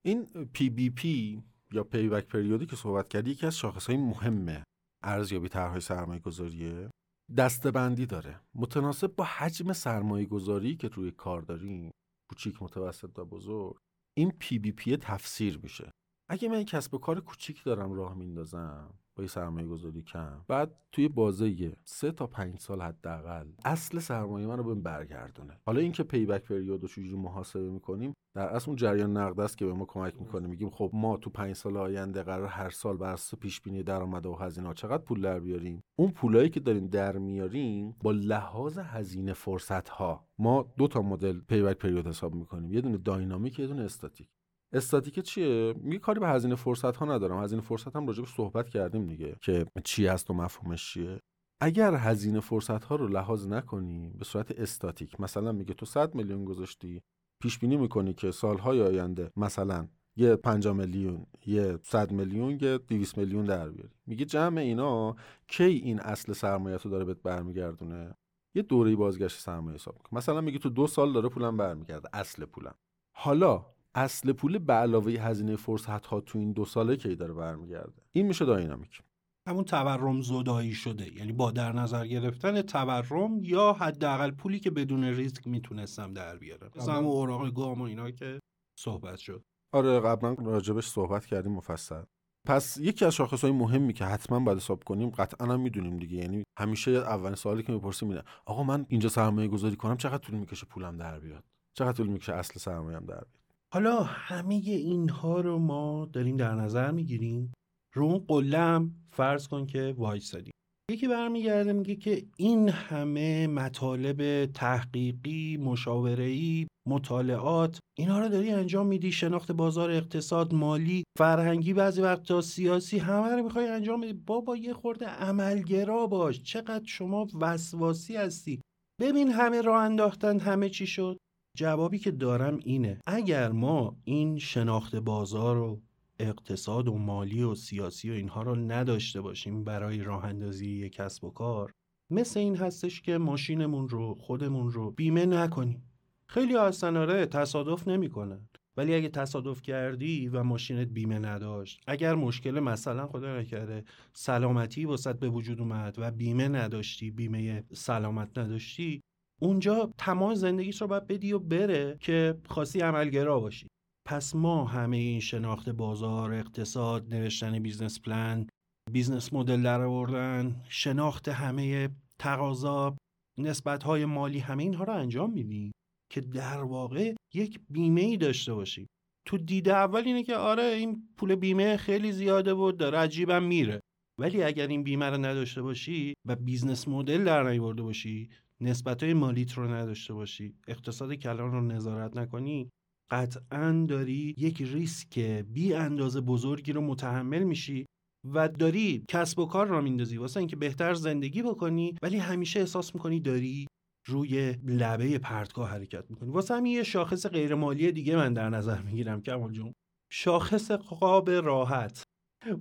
این 0.05 0.25
PBP 0.53 1.43
یا 1.71 1.83
payback 1.83 2.27
period 2.27 2.60
ی 2.60 2.65
که 2.65 2.75
صحبت 2.75 3.09
کردی 3.09 3.31
یکی 3.31 3.45
از 3.45 3.57
شاخص 3.57 3.87
های 3.87 3.97
مهمه 3.97 4.63
ارزیابی 5.03 5.49
طرحهای 5.49 5.81
سرمایه 5.81 6.19
گذاریه 6.19 6.89
دسته‌بندی 7.37 8.05
داره. 8.05 8.41
متناسب 8.55 9.15
با 9.15 9.23
حجم 9.23 9.73
سرمایه 9.73 10.25
گذاری 10.25 10.75
که 10.75 10.87
روی 10.87 11.11
کار 11.11 11.41
داریم. 11.41 11.91
کوچیک 12.29 12.63
متوسط 12.63 13.19
و 13.19 13.25
بزرگ. 13.25 13.77
این 14.19 14.31
PBP 14.31 14.97
تفسیر 14.97 15.59
میشه. 15.63 15.91
اگه 16.29 16.49
من 16.49 16.63
کسب 16.63 16.93
و 16.93 16.97
کار 16.97 17.19
کوچیک 17.19 17.63
دارم 17.63 17.93
راه 17.93 18.13
میندازم 18.13 18.98
با 19.19 19.23
یه 19.23 19.29
سرمایه 19.29 19.67
گذاری 19.67 20.01
کم. 20.01 20.41
بعد 20.47 20.75
توی 20.91 21.07
بازه 21.07 21.73
سه 21.83 22.11
تا 22.11 22.27
پنج 22.27 22.59
سال 22.59 22.81
حداقل 22.81 23.47
اصل 23.65 23.99
سرمایه 23.99 24.47
من 24.47 24.57
رو 24.57 24.63
بهم 24.63 24.81
برگردونه. 24.81 25.57
حالا 25.65 25.79
اینکه 25.81 26.03
payback 26.03 26.43
period 26.43 26.81
رو 26.81 26.87
چجوری 26.87 27.15
محاسبه 27.15 27.69
می‌کنیم 27.69 28.13
در 28.35 28.47
اصل 28.47 28.69
اون 28.69 28.75
جریان 28.75 29.17
نقده 29.17 29.39
است 29.39 29.57
که 29.57 29.65
به 29.65 29.73
ما 29.73 29.85
کمک 29.85 30.21
می‌کنه. 30.21 30.47
میگیم 30.47 30.69
خب 30.69 30.91
ما 30.93 31.17
تو 31.17 31.29
پنج 31.29 31.55
سال 31.55 31.77
آینده 31.77 32.23
قرار 32.23 32.47
هر 32.47 32.69
سال 32.69 32.97
بر 32.97 33.13
اساس 33.13 33.39
پیش 33.39 33.61
بینی 33.61 33.83
درآمد 33.83 34.25
و 34.25 34.35
هزینه 34.35 34.73
چقدر 34.73 35.03
پول 35.03 35.21
در 35.21 35.39
بیاریم؟ 35.39 35.83
اون 35.95 36.11
پولایی 36.11 36.49
که 36.49 36.59
داریم 36.59 36.87
در 36.87 37.17
میاریم 37.17 37.95
با 38.03 38.11
لحاظ 38.11 38.77
هزینه 38.77 39.33
فرصت 39.33 39.89
ها 39.89 40.25
ما 40.37 40.73
دو 40.77 40.87
تا 40.87 41.01
مدل 41.01 41.39
payback 41.39 41.77
period 41.77 42.07
حساب 42.07 42.35
می‌کنیم. 42.35 42.73
یه 42.73 42.81
دونه 42.81 42.97
dynamic 42.97 43.59
یه 43.59 43.67
دونه 43.67 43.83
استاتیک. 43.83 44.27
استاتیک 44.73 45.19
چیه؟ 45.19 45.73
میگه 45.77 45.99
کاری 45.99 46.19
به 46.19 46.27
هزینه 46.27 46.55
فرصت 46.55 46.97
ها 46.97 47.05
ندارم. 47.05 47.43
هزینه 47.43 47.61
فرصت 47.61 47.95
هم 47.95 48.07
راجع 48.07 48.25
صحبت 48.25 48.69
کردیم 48.69 49.07
دیگه 49.07 49.35
که 49.41 49.65
چی 49.83 50.07
هست 50.07 50.29
و 50.29 50.33
مفهومش 50.33 50.93
چیه. 50.93 51.21
اگر 51.61 51.95
هزینه 51.95 52.39
فرصت 52.39 52.83
ها 52.83 52.95
رو 52.95 53.07
لحاظ 53.07 53.47
نکنی 53.47 54.13
به 54.19 54.25
صورت 54.25 54.51
استاتیک 54.51 55.21
مثلا 55.21 55.51
میگه 55.51 55.73
تو 55.73 55.85
100 55.85 56.15
میلیون 56.15 56.45
گذاشتی 56.45 57.01
پیش 57.41 57.59
بینی 57.59 57.77
می‌کنی 57.77 58.13
که 58.13 58.31
سالهای 58.31 58.81
آینده 58.81 59.31
مثلا 59.37 59.87
یه 60.15 60.35
5 60.35 60.67
میلیون 60.67 61.25
یه 61.45 61.79
100 61.83 62.11
میلیون 62.11 62.57
یه 62.61 62.77
200 62.77 63.17
میلیون 63.17 63.45
در 63.45 63.69
بیاری. 63.69 63.93
میگه 64.05 64.25
جمع 64.25 64.61
اینا 64.61 65.15
کی 65.47 65.63
این 65.63 65.99
اصل 65.99 66.33
سرمایه 66.33 66.77
رو 66.77 66.91
داره 66.91 67.05
بهت 67.05 67.21
برمیگردونه؟ 67.21 68.15
یه 68.55 68.61
دوره 68.61 68.95
بازگشت 68.95 69.39
سرمایه 69.39 69.75
حساب 69.75 69.95
مثلا 70.11 70.41
میگه 70.41 70.59
تو 70.59 70.69
دو 70.69 70.87
سال 70.87 71.13
داره 71.13 71.29
پولم 71.29 71.57
برمیگرده 71.57 72.09
اصل 72.13 72.45
پولم. 72.45 72.75
حالا 73.15 73.65
اصل 73.95 74.31
پول 74.31 74.57
به 74.57 74.73
علاوه 74.73 75.11
هزینه 75.11 75.55
فرصت 75.55 76.05
ها 76.05 76.21
تو 76.21 76.39
این 76.39 76.51
دو 76.51 76.65
ساله 76.65 76.95
کی 76.95 77.15
داره 77.15 77.33
برمیگرده؟ 77.33 78.01
این 78.11 78.27
میشه 78.27 78.45
داینامیک. 78.45 79.01
همون 79.47 79.63
تورم 79.63 80.21
زدایی 80.21 80.73
شده. 80.73 81.13
یعنی 81.17 81.31
با 81.31 81.51
در 81.51 81.71
نظر 81.71 82.07
گرفتن 82.07 82.61
تورم 82.61 83.43
یا 83.43 83.73
حداقل 83.73 84.31
پولی 84.31 84.59
که 84.59 84.71
بدون 84.71 85.03
ریسک 85.03 85.47
می‌تونستم 85.47 86.13
در 86.13 86.37
بیارم. 86.37 86.71
مثلا 86.75 86.93
همون 86.93 87.11
اوراق 87.11 87.53
گام 87.53 87.81
و 87.81 87.83
اینا 87.83 88.11
که 88.11 88.39
صحبت 88.79 89.17
شد. 89.17 89.43
آره 89.73 89.99
قبلا 89.99 90.33
راجبش 90.33 90.87
صحبت 90.87 91.25
کردیم 91.25 91.51
مفصل. 91.51 92.03
پس 92.47 92.77
یکی 92.77 93.05
از 93.05 93.15
شاخص 93.15 93.41
های 93.41 93.51
مهمی 93.51 93.93
که 93.93 94.05
حتما 94.05 94.39
باید 94.39 94.57
حساب 94.57 94.83
کنیم 94.83 95.09
قطعا 95.09 95.53
هم 95.53 95.59
می‌دونیم 95.59 95.97
دیگه. 95.97 96.17
یعنی 96.17 96.43
همیشه 96.59 96.91
اولین 96.91 97.35
سوالی 97.35 97.63
که 97.63 97.71
می‌پرسیم 97.71 98.09
اینه 98.09 98.23
آقا 98.45 98.63
من 98.63 98.85
اینجا 98.89 99.09
سرمایه 99.09 99.47
گذاری 99.47 99.75
کنم 99.75 99.97
چقدر 99.97 100.17
طول 100.17 100.35
می‌کشه 100.35 100.65
پولم 100.65 100.97
در 100.97 101.19
بیاد؟ 101.19 101.43
چقدر 101.73 101.91
طول 101.91 102.07
می‌کشه 102.07 102.33
اصل 102.33 102.59
سرمایه‌ام 102.59 103.05
در 103.05 103.15
بیاد؟ 103.15 103.38
حالا 103.73 104.03
همه 104.03 104.55
اینها 104.65 105.41
رو 105.41 105.59
ما 105.59 106.09
داریم 106.13 106.37
در 106.37 106.55
نظر 106.55 106.91
می‌گیریم. 106.91 107.53
رو 107.95 108.05
اون 108.05 108.17
قلم 108.17 108.91
فرض 109.11 109.47
کن 109.47 109.65
که 109.65 109.93
وایسادیم 109.97 110.51
یکی 110.91 111.07
برمیگرده 111.07 111.73
میگه 111.73 111.95
که 111.95 112.25
این 112.37 112.69
همه 112.69 113.47
مطالب 113.47 114.45
تحقیقی 114.45 115.57
مشاوره‌ای 115.57 116.67
مطالعات 116.87 117.79
اینا 117.97 118.19
رو 118.19 118.29
داری 118.29 118.51
انجام 118.51 118.87
میدی 118.87 119.11
شناخت 119.11 119.51
بازار 119.51 119.91
اقتصاد 119.91 120.53
مالی 120.53 121.03
فرهنگی 121.17 121.73
بعضی 121.73 122.01
وقتا 122.01 122.41
سیاسی 122.41 122.97
همه 122.97 123.35
رو 123.35 123.43
می‌خوای 123.43 123.67
انجام 123.67 124.01
بدی. 124.01 124.13
بابا 124.13 124.55
یه 124.55 124.73
خورده 124.73 125.05
عملگرا 125.05 126.07
باش. 126.07 126.43
چقدر 126.43 126.85
شما 126.85 127.27
وسواسی 127.41 128.15
هستی. 128.15 128.61
ببین 129.01 129.31
همه 129.31 129.61
راه 129.61 129.83
انداختن 129.83 130.39
همه 130.39 130.69
چی 130.69 130.87
شد. 130.87 131.17
جوابی 131.57 131.99
که 131.99 132.11
دارم 132.11 132.59
اینه 132.63 132.99
اگر 133.07 133.51
ما 133.51 133.97
این 134.03 134.37
شناخت 134.37 134.95
بازار 134.95 135.57
و 135.57 135.81
اقتصاد 136.19 136.87
و 136.87 136.97
مالی 136.97 137.43
و 137.43 137.55
سیاسی 137.55 138.09
و 138.09 138.13
اینها 138.13 138.41
رو 138.41 138.55
نداشته 138.55 139.21
باشیم 139.21 139.63
برای 139.63 140.03
راه 140.03 140.25
اندازی 140.25 140.69
یک 140.69 140.93
کسب 140.93 141.23
و 141.23 141.29
کار 141.29 141.71
مثل 142.09 142.39
این 142.39 142.55
هستش 142.55 143.01
که 143.01 143.17
ماشینمون 143.17 143.89
رو 143.89 144.15
خودمون 144.15 144.71
رو 144.71 144.91
بیمه 144.91 145.25
نکنیم. 145.25 145.89
خیلی 146.27 146.55
هستن 146.55 146.97
آره 146.97 147.25
تصادف 147.25 147.87
نمی‌کنن 147.87 148.49
ولی 148.77 148.95
اگه 148.95 149.09
تصادف 149.09 149.61
کردی 149.61 150.27
و 150.27 150.43
ماشینت 150.43 150.87
بیمه 150.87 151.19
نداشت 151.19 151.81
اگر 151.87 152.15
مشکل 152.15 152.59
مثلا 152.59 153.07
خدا 153.07 153.39
نکرده 153.39 153.83
سلامتی 154.13 154.85
واسط 154.85 155.19
به 155.19 155.29
وجود 155.29 155.59
اومد 155.59 155.95
و 155.97 156.11
بیمه 156.11 156.47
نداشتی 156.47 157.11
بیمه 157.11 157.63
سلامت 157.73 158.37
نداشتی 158.37 159.01
اونجا 159.39 159.93
تمام 159.97 160.33
زندگیش 160.33 160.81
رو 160.81 160.87
باید 160.87 161.07
بدی 161.07 161.33
و 161.33 161.39
بره 161.39 161.97
که 161.99 162.35
خاصی 162.49 162.79
عملگرا 162.79 163.39
باشی. 163.39 163.67
پس 164.07 164.35
ما 164.35 164.65
همه 164.65 164.97
این 164.97 165.19
شناخت 165.19 165.69
بازار 165.69 166.33
اقتصاد 166.33 167.13
نوشتن 167.13 167.59
بیزنس 167.59 167.99
پلان 167.99 168.47
بیزنس 168.91 169.33
مدل 169.33 169.63
در 169.63 169.81
آوردن 169.81 170.61
شناخت 170.69 171.27
همه 171.27 171.89
تقاضا 172.19 172.97
نسبت 173.39 173.83
های 173.83 174.05
مالی 174.05 174.39
همه 174.39 174.63
اینها 174.63 174.83
رو 174.83 174.93
انجام 174.93 175.31
میدیم 175.31 175.71
که 176.11 176.21
در 176.21 176.63
واقع 176.63 177.13
یک 177.33 177.59
بیمه 177.69 178.01
ای 178.01 178.17
داشته 178.17 178.53
باشی. 178.53 178.87
تو 179.27 179.37
دیده 179.37 179.73
اول 179.73 180.03
اینه 180.05 180.23
که 180.23 180.35
آره 180.35 180.63
این 180.63 181.09
پول 181.17 181.35
بیمه 181.35 181.77
خیلی 181.77 182.11
زیاده 182.11 182.53
بود 182.53 182.77
داره 182.77 182.97
عجیبم 182.97 183.43
میره. 183.43 183.79
ولی 184.19 184.43
اگر 184.43 184.67
این 184.67 184.83
بیمه 184.83 185.05
رو 185.05 185.17
نداشته 185.17 185.61
باشی 185.61 186.13
و 186.27 186.35
business 186.35 186.87
model 186.87 187.23
در 187.23 187.43
نیورده 187.43 187.81
باشی 187.81 188.29
نسبت 188.61 189.03
های 189.03 189.13
مالیت 189.13 189.53
رو 189.53 189.73
نداشته 189.73 190.13
باشی. 190.13 190.53
اقتصاد 190.67 191.13
کلان 191.13 191.51
رو 191.51 191.61
نظارت 191.61 192.17
نکنی. 192.17 192.69
قطعا 193.11 193.85
داری 193.89 194.35
یک 194.37 194.61
ریسک 194.61 195.19
بی 195.53 195.73
اندازه 195.73 196.21
بزرگی 196.21 196.73
رو 196.73 196.81
متحمل 196.81 197.43
میشی 197.43 197.85
و 198.33 198.47
داری 198.47 199.05
کسب 199.09 199.39
و 199.39 199.45
کار 199.45 199.67
راه 199.67 199.81
میندازی. 199.81 200.17
واسه 200.17 200.37
اینکه 200.37 200.55
بهتر 200.55 200.93
زندگی 200.93 201.41
بکنی 201.41 201.95
ولی 202.01 202.17
همیشه 202.17 202.59
احساس 202.59 202.95
می‌کنی 202.95 203.19
داری 203.19 203.67
روی 204.07 204.51
لبه 204.51 205.17
پرتگاه 205.19 205.69
حرکت 205.69 206.05
می‌کنی. 206.09 206.29
واسه 206.31 206.55
همین 206.55 206.73
یه 206.73 206.83
شاخص 206.83 207.25
غیرمالی 207.27 207.91
دیگه 207.91 208.15
من 208.15 208.33
در 208.33 208.49
نظر 208.49 208.81
می‌گیرم 208.81 209.21
کمال 209.21 209.51
جون. 209.51 209.73
شاخص 210.11 210.71
خواب 210.71 211.29
راحت. 211.29 212.03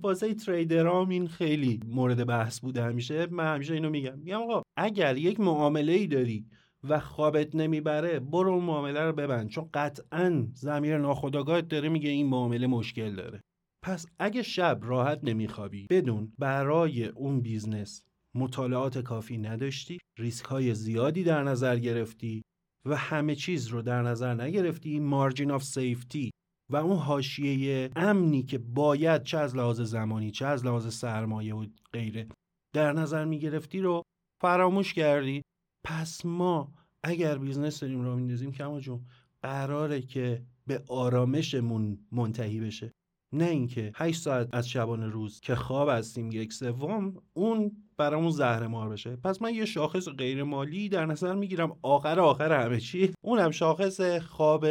واسه 0.01 0.33
trader 0.33 0.98
ام 0.98 1.09
این 1.09 1.27
خیلی 1.27 1.79
مورد 1.87 2.27
بحث 2.27 2.59
بوده 2.59 2.83
همیشه. 2.83 3.27
من 3.31 3.53
همیشه 3.53 3.73
اینو 3.73 3.89
میگم. 3.89 4.19
میگم 4.19 4.41
آقا 4.41 4.61
اگر 4.77 5.17
یک 5.17 5.39
معامله 5.39 5.91
ای 5.91 6.07
داری 6.07 6.45
و 6.83 6.99
خوابت 6.99 7.55
نمی‌بره 7.55 8.19
برو 8.19 8.51
اون 8.51 8.63
معامله 8.63 9.01
رو 9.01 9.13
ببند. 9.13 9.49
چون 9.49 9.69
قطعا 9.73 10.47
ضمیر 10.53 10.97
ناخودآگاهت 10.97 11.67
داره 11.67 11.89
میگه 11.89 12.09
این 12.09 12.27
معامله 12.27 12.67
مشکل 12.67 13.15
داره. 13.15 13.41
پس 13.81 14.05
اگه 14.19 14.43
شب 14.43 14.79
راحت 14.83 15.19
نمیخوابی 15.23 15.87
بدون 15.89 16.33
برای 16.39 17.05
اون 17.05 17.41
business 17.41 18.03
مطالعات 18.35 18.97
کافی 18.97 19.37
نداشتی 19.37 19.97
ریسک 20.17 20.45
های 20.45 20.73
زیادی 20.73 21.23
در 21.23 21.43
نظر 21.43 21.79
گرفتی 21.79 22.41
و 22.85 22.95
همه 22.95 23.35
چیز 23.35 23.67
رو 23.67 23.81
در 23.81 24.01
نظر 24.01 24.33
نگرفتی 24.33 24.99
margin 24.99 25.51
of 25.51 25.63
safety 25.63 26.31
و 26.69 26.75
اون 26.75 26.97
حاشیه 26.97 27.89
امنی 27.95 28.43
که 28.43 28.57
باید 28.57 29.23
چه 29.23 29.37
از 29.37 29.55
لحاظ 29.55 29.81
زمانی 29.81 30.31
چه 30.31 30.45
از 30.45 30.65
لحاظ 30.65 30.93
سرمایه 30.93 31.55
و 31.55 31.65
غیره 31.93 32.27
در 32.75 32.93
نظر 32.93 33.25
می‌گرفتی 33.25 33.79
رو 33.79 34.03
فراموش 34.41 34.93
کردی. 34.93 35.41
پس 35.85 36.25
ما 36.25 36.73
اگر 37.03 37.37
business 37.37 37.79
داریم 37.79 38.01
راه 38.01 38.15
میندازیم 38.15 38.51
کمال 38.51 38.79
جون 38.79 39.05
قراره 39.41 40.01
که 40.01 40.43
به 40.67 40.83
آرامشمون 40.87 41.99
منتهی 42.11 42.59
بشه. 42.59 42.91
نه 43.33 43.45
اینکه 43.45 43.91
8 43.95 44.21
ساعت 44.21 44.49
از 44.55 44.69
شبانه 44.69 45.07
روز 45.07 45.39
که 45.39 45.55
خواب 45.55 45.89
هستیم 45.89 46.31
یک 46.31 46.53
سوم 46.53 47.13
اون 47.33 47.71
برامون 47.97 48.31
زهر 48.31 48.67
مار 48.67 48.89
بشه. 48.89 49.15
پس 49.15 49.41
من 49.41 49.53
یه 49.53 49.65
شاخص 49.65 50.09
غیر 50.09 50.43
مالی 50.43 50.89
در 50.89 51.05
نظر 51.05 51.35
می‌گیرم. 51.35 51.77
آخر 51.81 52.19
آخر 52.19 52.65
همه 52.65 52.79
چی 52.79 53.13
اونم 53.21 53.51
شاخص 53.51 54.01
خواب 54.01 54.65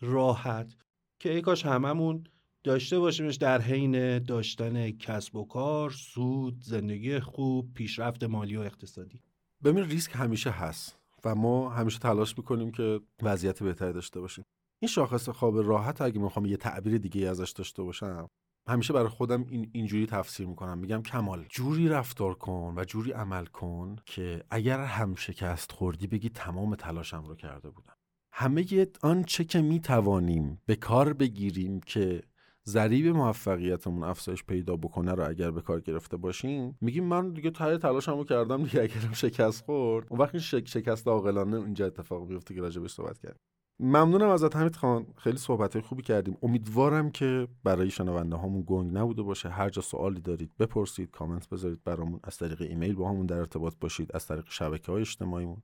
راحت. 0.00 0.76
که 1.24 1.32
ای 1.32 1.40
کاش 1.40 1.66
هممون 1.66 2.24
داشته 2.64 2.98
باشیمش 2.98 3.34
در 3.34 3.60
حین 3.60 4.18
داشتن 4.18 4.90
کسب 4.90 5.36
و 5.36 5.44
کار 5.44 5.90
سود 5.90 6.62
زندگی 6.62 7.20
خوب 7.20 7.74
پیشرفت 7.74 8.24
مالی 8.24 8.56
و 8.56 8.60
اقتصادی. 8.60 9.20
ببین 9.64 9.84
ریسک 9.84 10.10
همیشه 10.14 10.50
هست 10.50 10.98
و 11.24 11.34
ما 11.34 11.70
همیشه 11.70 11.98
تلاش 11.98 12.38
می‌کنیم 12.38 12.70
که 12.70 13.00
وضعیت 13.22 13.62
بهتری 13.62 13.92
داشته 13.92 14.20
باشیم. 14.20 14.44
این 14.82 14.88
شاخص 14.88 15.28
خواب 15.28 15.58
راحت 15.58 16.00
اگه 16.00 16.20
می‌خوام 16.20 16.46
یه 16.46 16.56
تعبیر 16.56 16.98
دیگه 16.98 17.28
ازش 17.28 17.50
داشته 17.50 17.82
باشم 17.82 18.28
همیشه 18.68 18.92
برای 18.92 19.08
خودم 19.08 19.46
این 19.50 19.70
اینجوری 19.72 20.06
تفسیر 20.06 20.46
می‌کنم. 20.46 20.78
میگم 20.78 21.02
کمال 21.02 21.46
جوری 21.48 21.88
رفتار 21.88 22.34
کن 22.34 22.74
و 22.76 22.84
جوری 22.84 23.12
عمل 23.12 23.46
کن 23.46 23.96
که 24.06 24.44
اگر 24.50 24.84
هم 24.84 25.14
شکست 25.14 25.72
خوردی 25.72 26.06
بگی 26.06 26.28
تمام 26.28 26.74
تلاشم 26.74 27.24
رو 27.24 27.34
کرده 27.34 27.70
بودم. 27.70 27.94
همه 28.36 28.86
آنچه 29.02 29.44
که 29.44 29.62
می‌توانیم 29.62 30.62
به 30.66 30.76
کار 30.76 31.12
بگیریم 31.12 31.80
که 31.80 32.22
ضریب 32.66 33.06
موفقیتمون 33.06 34.02
افزایش 34.02 34.44
پیدا 34.44 34.76
بکنه 34.76 35.12
رو 35.12 35.28
اگر 35.28 35.50
به 35.50 35.60
کار 35.60 35.80
گرفته 35.80 36.16
باشیم 36.16 36.78
میگیم 36.80 37.04
من 37.04 37.32
دیگه 37.32 37.50
تای 37.50 37.78
تلاشمو 37.78 38.24
کردم 38.24 38.62
دیگه 38.62 38.82
اگرم 38.82 39.12
شکست 39.12 39.64
خورد. 39.64 40.06
اون 40.10 40.20
وقت 40.20 40.38
شک 40.38 40.68
شکست 40.68 41.08
عاقلانه 41.08 41.56
اینجا 41.56 41.86
اتفاق 41.86 42.28
میفته 42.28 42.54
که 42.54 42.60
راجبش 42.60 42.90
صحبت 42.90 43.18
کرد 43.18 43.36
ممنونم 43.80 44.28
ازت 44.28 44.56
حمید 44.56 44.76
خان. 44.76 45.06
خیلی 45.16 45.36
صحبت 45.36 45.80
خوبی 45.80 46.02
کردیم. 46.02 46.36
امیدوارم 46.42 47.10
که 47.10 47.48
برای 47.64 47.90
شنونده 47.90 48.36
هامون 48.36 48.64
گنگ 48.66 48.96
نبوده 48.96 49.22
باشه. 49.22 49.48
هر 49.48 49.68
جا 49.68 49.82
سوالی 49.82 50.20
دارید 50.20 50.50
بپرسید 50.58 51.10
کامنت 51.10 51.48
بذارید 51.48 51.84
برامون. 51.84 52.20
از 52.24 52.36
طریق 52.36 52.62
ایمیل 52.62 52.94
با 52.94 53.10
همون 53.10 53.26
در 53.26 53.38
ارتباط 53.38 53.74
باشید. 53.80 54.10
از 54.14 54.26
طریق 54.26 54.44
شبکه 54.48 54.92
های 54.92 55.00
اجتماعیمون. 55.00 55.62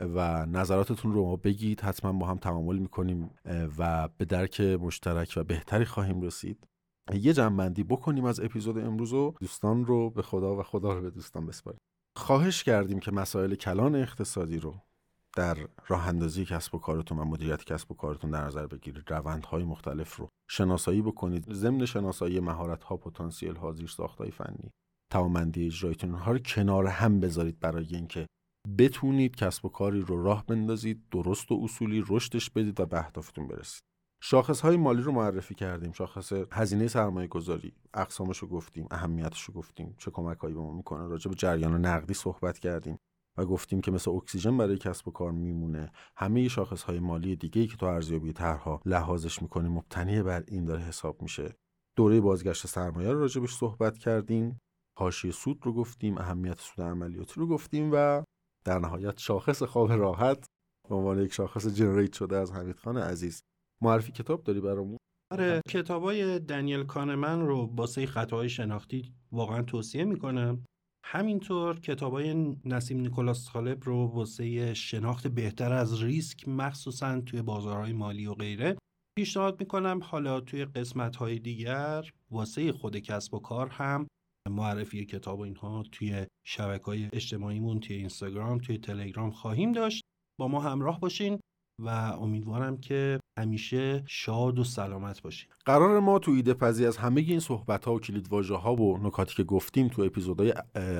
و 0.00 0.46
نظراتتون 0.46 1.12
رو 1.12 1.24
ما 1.26 1.36
بگید 1.36 1.80
حتما 1.80 2.12
با 2.12 2.26
هم 2.26 2.36
تعامل 2.36 2.78
می‌کنیم 2.78 3.30
و 3.78 4.08
به 4.18 4.24
درک 4.24 4.60
مشترک 4.60 5.32
و 5.36 5.44
بهتری 5.44 5.84
خواهیم 5.84 6.20
رسید. 6.20 6.66
یه 7.14 7.32
جنبندی 7.32 7.84
بکنیم 7.84 8.24
از 8.24 8.40
اپیزود 8.40 8.78
امروز 8.78 9.12
و 9.12 9.34
دوستان 9.40 9.84
رو 9.84 10.10
به 10.10 10.22
خدا 10.22 10.56
و 10.56 10.62
خدا 10.62 10.92
رو 10.92 11.02
به 11.02 11.10
دوستان 11.10 11.46
بسپاریم. 11.46 11.80
خواهش 12.16 12.62
کردیم 12.62 12.98
که 12.98 13.12
مسائل 13.12 13.54
کلان 13.54 13.96
اقتصادی 13.96 14.58
رو 14.58 14.74
در 15.36 15.56
راه 15.88 16.08
اندازی 16.08 16.44
کسب 16.44 16.74
و 16.74 16.78
کارتون 16.78 17.18
و 17.18 17.24
مدیریت 17.24 17.64
کسب 17.64 17.92
و 17.92 17.94
کارتون 17.94 18.30
در 18.30 18.44
نظر 18.44 18.66
بگیرید. 18.66 19.10
روندهای 19.10 19.64
مختلف 19.64 20.16
رو 20.16 20.28
شناسایی 20.50 21.02
بکنید. 21.02 21.52
ضمن 21.52 21.84
شناسایی 21.84 22.40
مهارت 22.40 22.84
ها 22.84 22.96
پتانسیل 22.96 23.56
ها 23.56 23.72
زیر 23.72 23.88
ساختای 23.88 24.30
فنی 24.30 24.70
توانمندی 25.10 25.66
اجرایتون 25.66 26.14
ها 26.14 26.32
رو 26.32 26.38
کنار 26.38 26.86
هم 26.86 27.20
بذارید 27.20 27.60
برای 27.60 27.86
اینکه 27.90 28.26
بتونید 28.78 29.36
کسب 29.36 29.64
و 29.64 29.68
کاری 29.68 30.00
رو 30.00 30.22
راه 30.22 30.46
بندازید 30.46 31.04
درست 31.10 31.52
و 31.52 31.60
اصولی 31.62 32.04
رشدش 32.08 32.50
بدید 32.50 32.80
و 32.80 32.86
به 32.86 32.98
اهدافتون 32.98 33.48
برسید. 33.48 33.82
شاخص 34.22 34.60
های 34.60 34.76
مالی 34.76 35.02
رو 35.02 35.12
معرفی 35.12 35.54
کردیم. 35.54 35.92
شاخص 35.92 36.32
هزینه 36.52 36.88
سرمایه 36.88 37.28
گذاری 37.28 37.72
اقسامش 37.94 38.38
رو 38.38 38.48
گفتیم 38.48 38.86
اهمیتش 38.90 39.42
رو 39.42 39.54
گفتیم. 39.54 39.94
چه 39.98 40.10
کمک 40.10 40.38
هایی 40.38 40.54
به 40.54 40.60
ما 40.60 40.72
می‌کنه. 40.72 41.06
راجع 41.06 41.28
به 41.28 41.34
جریان 41.34 41.86
نقدی 41.86 42.14
صحبت 42.14 42.58
کردیم 42.58 42.98
و 43.38 43.44
گفتیم 43.44 43.80
که 43.80 43.90
مثل 43.90 44.10
اکسیژن 44.10 44.56
برای 44.56 44.78
کسب 44.78 45.08
و 45.08 45.10
کار 45.10 45.32
میمونه. 45.32 45.92
همه 46.16 46.48
شاخص 46.48 46.82
های 46.82 47.00
مالی 47.00 47.36
دیگه 47.36 47.60
ای 47.60 47.66
که 47.66 47.76
تو 47.76 47.86
ارزیابی 47.86 48.32
طرحها 48.32 48.80
لحاظش 48.84 49.42
می‌کنیم 49.42 49.72
مبتنی 49.72 50.22
بر 50.22 50.44
این 50.48 50.64
داره 50.64 50.82
حساب 50.82 51.22
میشه. 51.22 51.56
دوره 51.96 52.20
بازگشت 52.20 52.66
سرمایه 52.66 53.12
رو 53.12 53.20
راجبش 53.20 53.54
صحبت 53.54 53.98
کردیم. 53.98 54.60
حاشیه 54.98 55.32
سود 55.32 55.66
رو 55.66 55.72
گفتیم 55.72 56.18
اهمیت 56.18 56.60
سود 56.60 56.84
عملیاتی 56.84 57.40
رو 57.40 57.46
گفتیم 57.46 57.90
و 57.92 58.22
در 58.64 58.78
نهایت 58.78 59.18
شاخص 59.18 59.62
خواب 59.62 59.92
راحت 59.92 60.46
به 60.88 60.94
عنوان 60.94 61.18
یک 61.18 61.32
شاخص 61.32 61.66
جنریت 61.66 62.12
شده 62.12 62.36
از 62.36 62.52
حمید 62.52 62.76
خان 62.76 62.98
عزیز. 62.98 63.42
معرفی 63.82 64.12
کتاب 64.12 64.44
داری 64.44 64.60
برامون؟ 64.60 64.96
آره 65.32 65.60
کتابای 65.68 66.38
دنیل 66.38 66.84
کانمن 66.84 67.40
رو 67.40 67.66
باسه 67.66 68.06
خطاهای 68.06 68.48
شناختی 68.48 69.14
واقعا 69.32 69.62
توصیه 69.62 70.04
می‌کنم. 70.04 70.64
همینطور 71.04 71.80
کتابای 71.80 72.56
نسیم 72.64 73.00
نیکولاس 73.00 73.52
طالب 73.52 73.84
رو 73.84 74.06
واسه 74.06 74.74
شناخت 74.74 75.26
بهتر 75.28 75.72
از 75.72 76.02
ریسک 76.02 76.48
مخصوصا 76.48 77.20
توی 77.20 77.42
بازارهای 77.42 77.92
مالی 77.92 78.26
و 78.26 78.34
غیره 78.34 78.76
پیشنهاد 79.18 79.60
می‌کنم. 79.60 80.00
حالا 80.02 80.40
توی 80.40 80.64
قسمت 80.64 81.16
های 81.16 81.38
دیگر 81.38 82.10
واسه 82.30 82.72
خود 82.72 82.96
کسب 82.96 83.34
و 83.34 83.38
کار 83.38 83.68
هم 83.68 84.06
معرفی 84.50 85.06
کتاب 85.06 85.38
و 85.38 85.42
اینها 85.42 85.84
توی 85.92 86.26
شبکه 86.46 86.84
های 86.84 87.08
اجتماعیمون 87.12 87.80
توی 87.80 87.96
اینستاگرام 87.96 88.58
توی 88.58 88.78
تلگرام 88.78 89.30
خواهیم 89.30 89.72
داشت. 89.72 90.02
با 90.40 90.48
ما 90.48 90.60
همراه 90.60 91.00
باشین 91.00 91.40
و 91.82 91.88
امیدوارم 92.20 92.76
که 92.76 93.20
همیشه 93.38 94.04
شاد 94.08 94.58
و 94.58 94.64
سلامت 94.64 95.22
باشین. 95.22 95.50
قرار 95.64 96.00
ما 96.00 96.18
تو 96.18 96.30
ایده 96.30 96.54
پذی 96.54 96.86
از 96.86 96.96
همه 96.96 97.20
این 97.20 97.40
صحبت 97.40 97.84
ها 97.84 97.94
و 97.94 98.00
کلید 98.00 98.28
واژه 98.28 98.54
ها 98.54 98.74
و 98.74 98.98
نکاتی 98.98 99.34
که 99.34 99.44
گفتیم 99.44 99.88
تو 99.88 100.02
اپیزودهای 100.02 100.54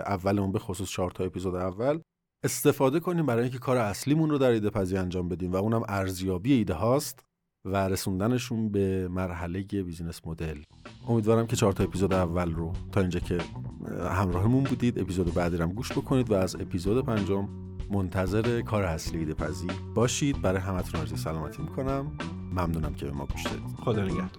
اولمون 0.06 0.52
به 0.52 0.58
خصوص 0.58 0.90
چهار 0.90 1.10
تا 1.10 1.24
اپیزود 1.24 1.54
اول 1.54 2.00
استفاده 2.44 3.00
کنیم 3.00 3.26
برای 3.26 3.42
اینکه 3.42 3.58
کار 3.58 3.76
اصلیمون 3.76 4.30
رو 4.30 4.38
در 4.38 4.50
ایده 4.50 4.70
پذی 4.70 4.96
انجام 4.96 5.28
بدیم 5.28 5.52
و 5.52 5.56
اونم 5.56 5.82
ارزیابی 5.88 6.52
ایده 6.52 6.74
هاست. 6.74 7.24
و 7.64 7.88
رسوندنشون 7.88 8.68
به 8.68 9.08
مرحله 9.08 9.62
بیزینس 9.62 10.20
مدل 10.26 10.58
امیدوارم 11.08 11.46
که 11.46 11.56
چهار 11.56 11.72
تا 11.72 11.84
اپیزود 11.84 12.12
اول 12.12 12.52
رو 12.52 12.72
تا 12.92 13.00
اینجا 13.00 13.20
که 13.20 13.38
همراهمون 14.10 14.64
بودید 14.64 14.98
اپیزود 14.98 15.34
بعدی 15.34 15.56
رو 15.56 15.66
گوش 15.66 15.92
بکنید 15.92 16.30
و 16.30 16.34
از 16.34 16.56
اپیزود 16.56 17.04
پنجم 17.04 17.48
منتظر 17.90 18.60
کار 18.60 18.82
اصلی 18.82 19.18
ایده 19.18 19.34
پذی 19.34 19.68
باشید. 19.94 20.42
برای 20.42 20.60
همتون 20.60 21.00
آرزوی 21.00 21.18
سلامتی 21.18 21.62
می‌کنم. 21.62 22.12
ممنونم 22.52 22.94
که 22.94 23.06
به 23.06 23.12
ما 23.12 23.26
گوش 23.26 23.42
دادید. 23.42 23.76
خدا 23.84 24.04
نگهدار. 24.04 24.30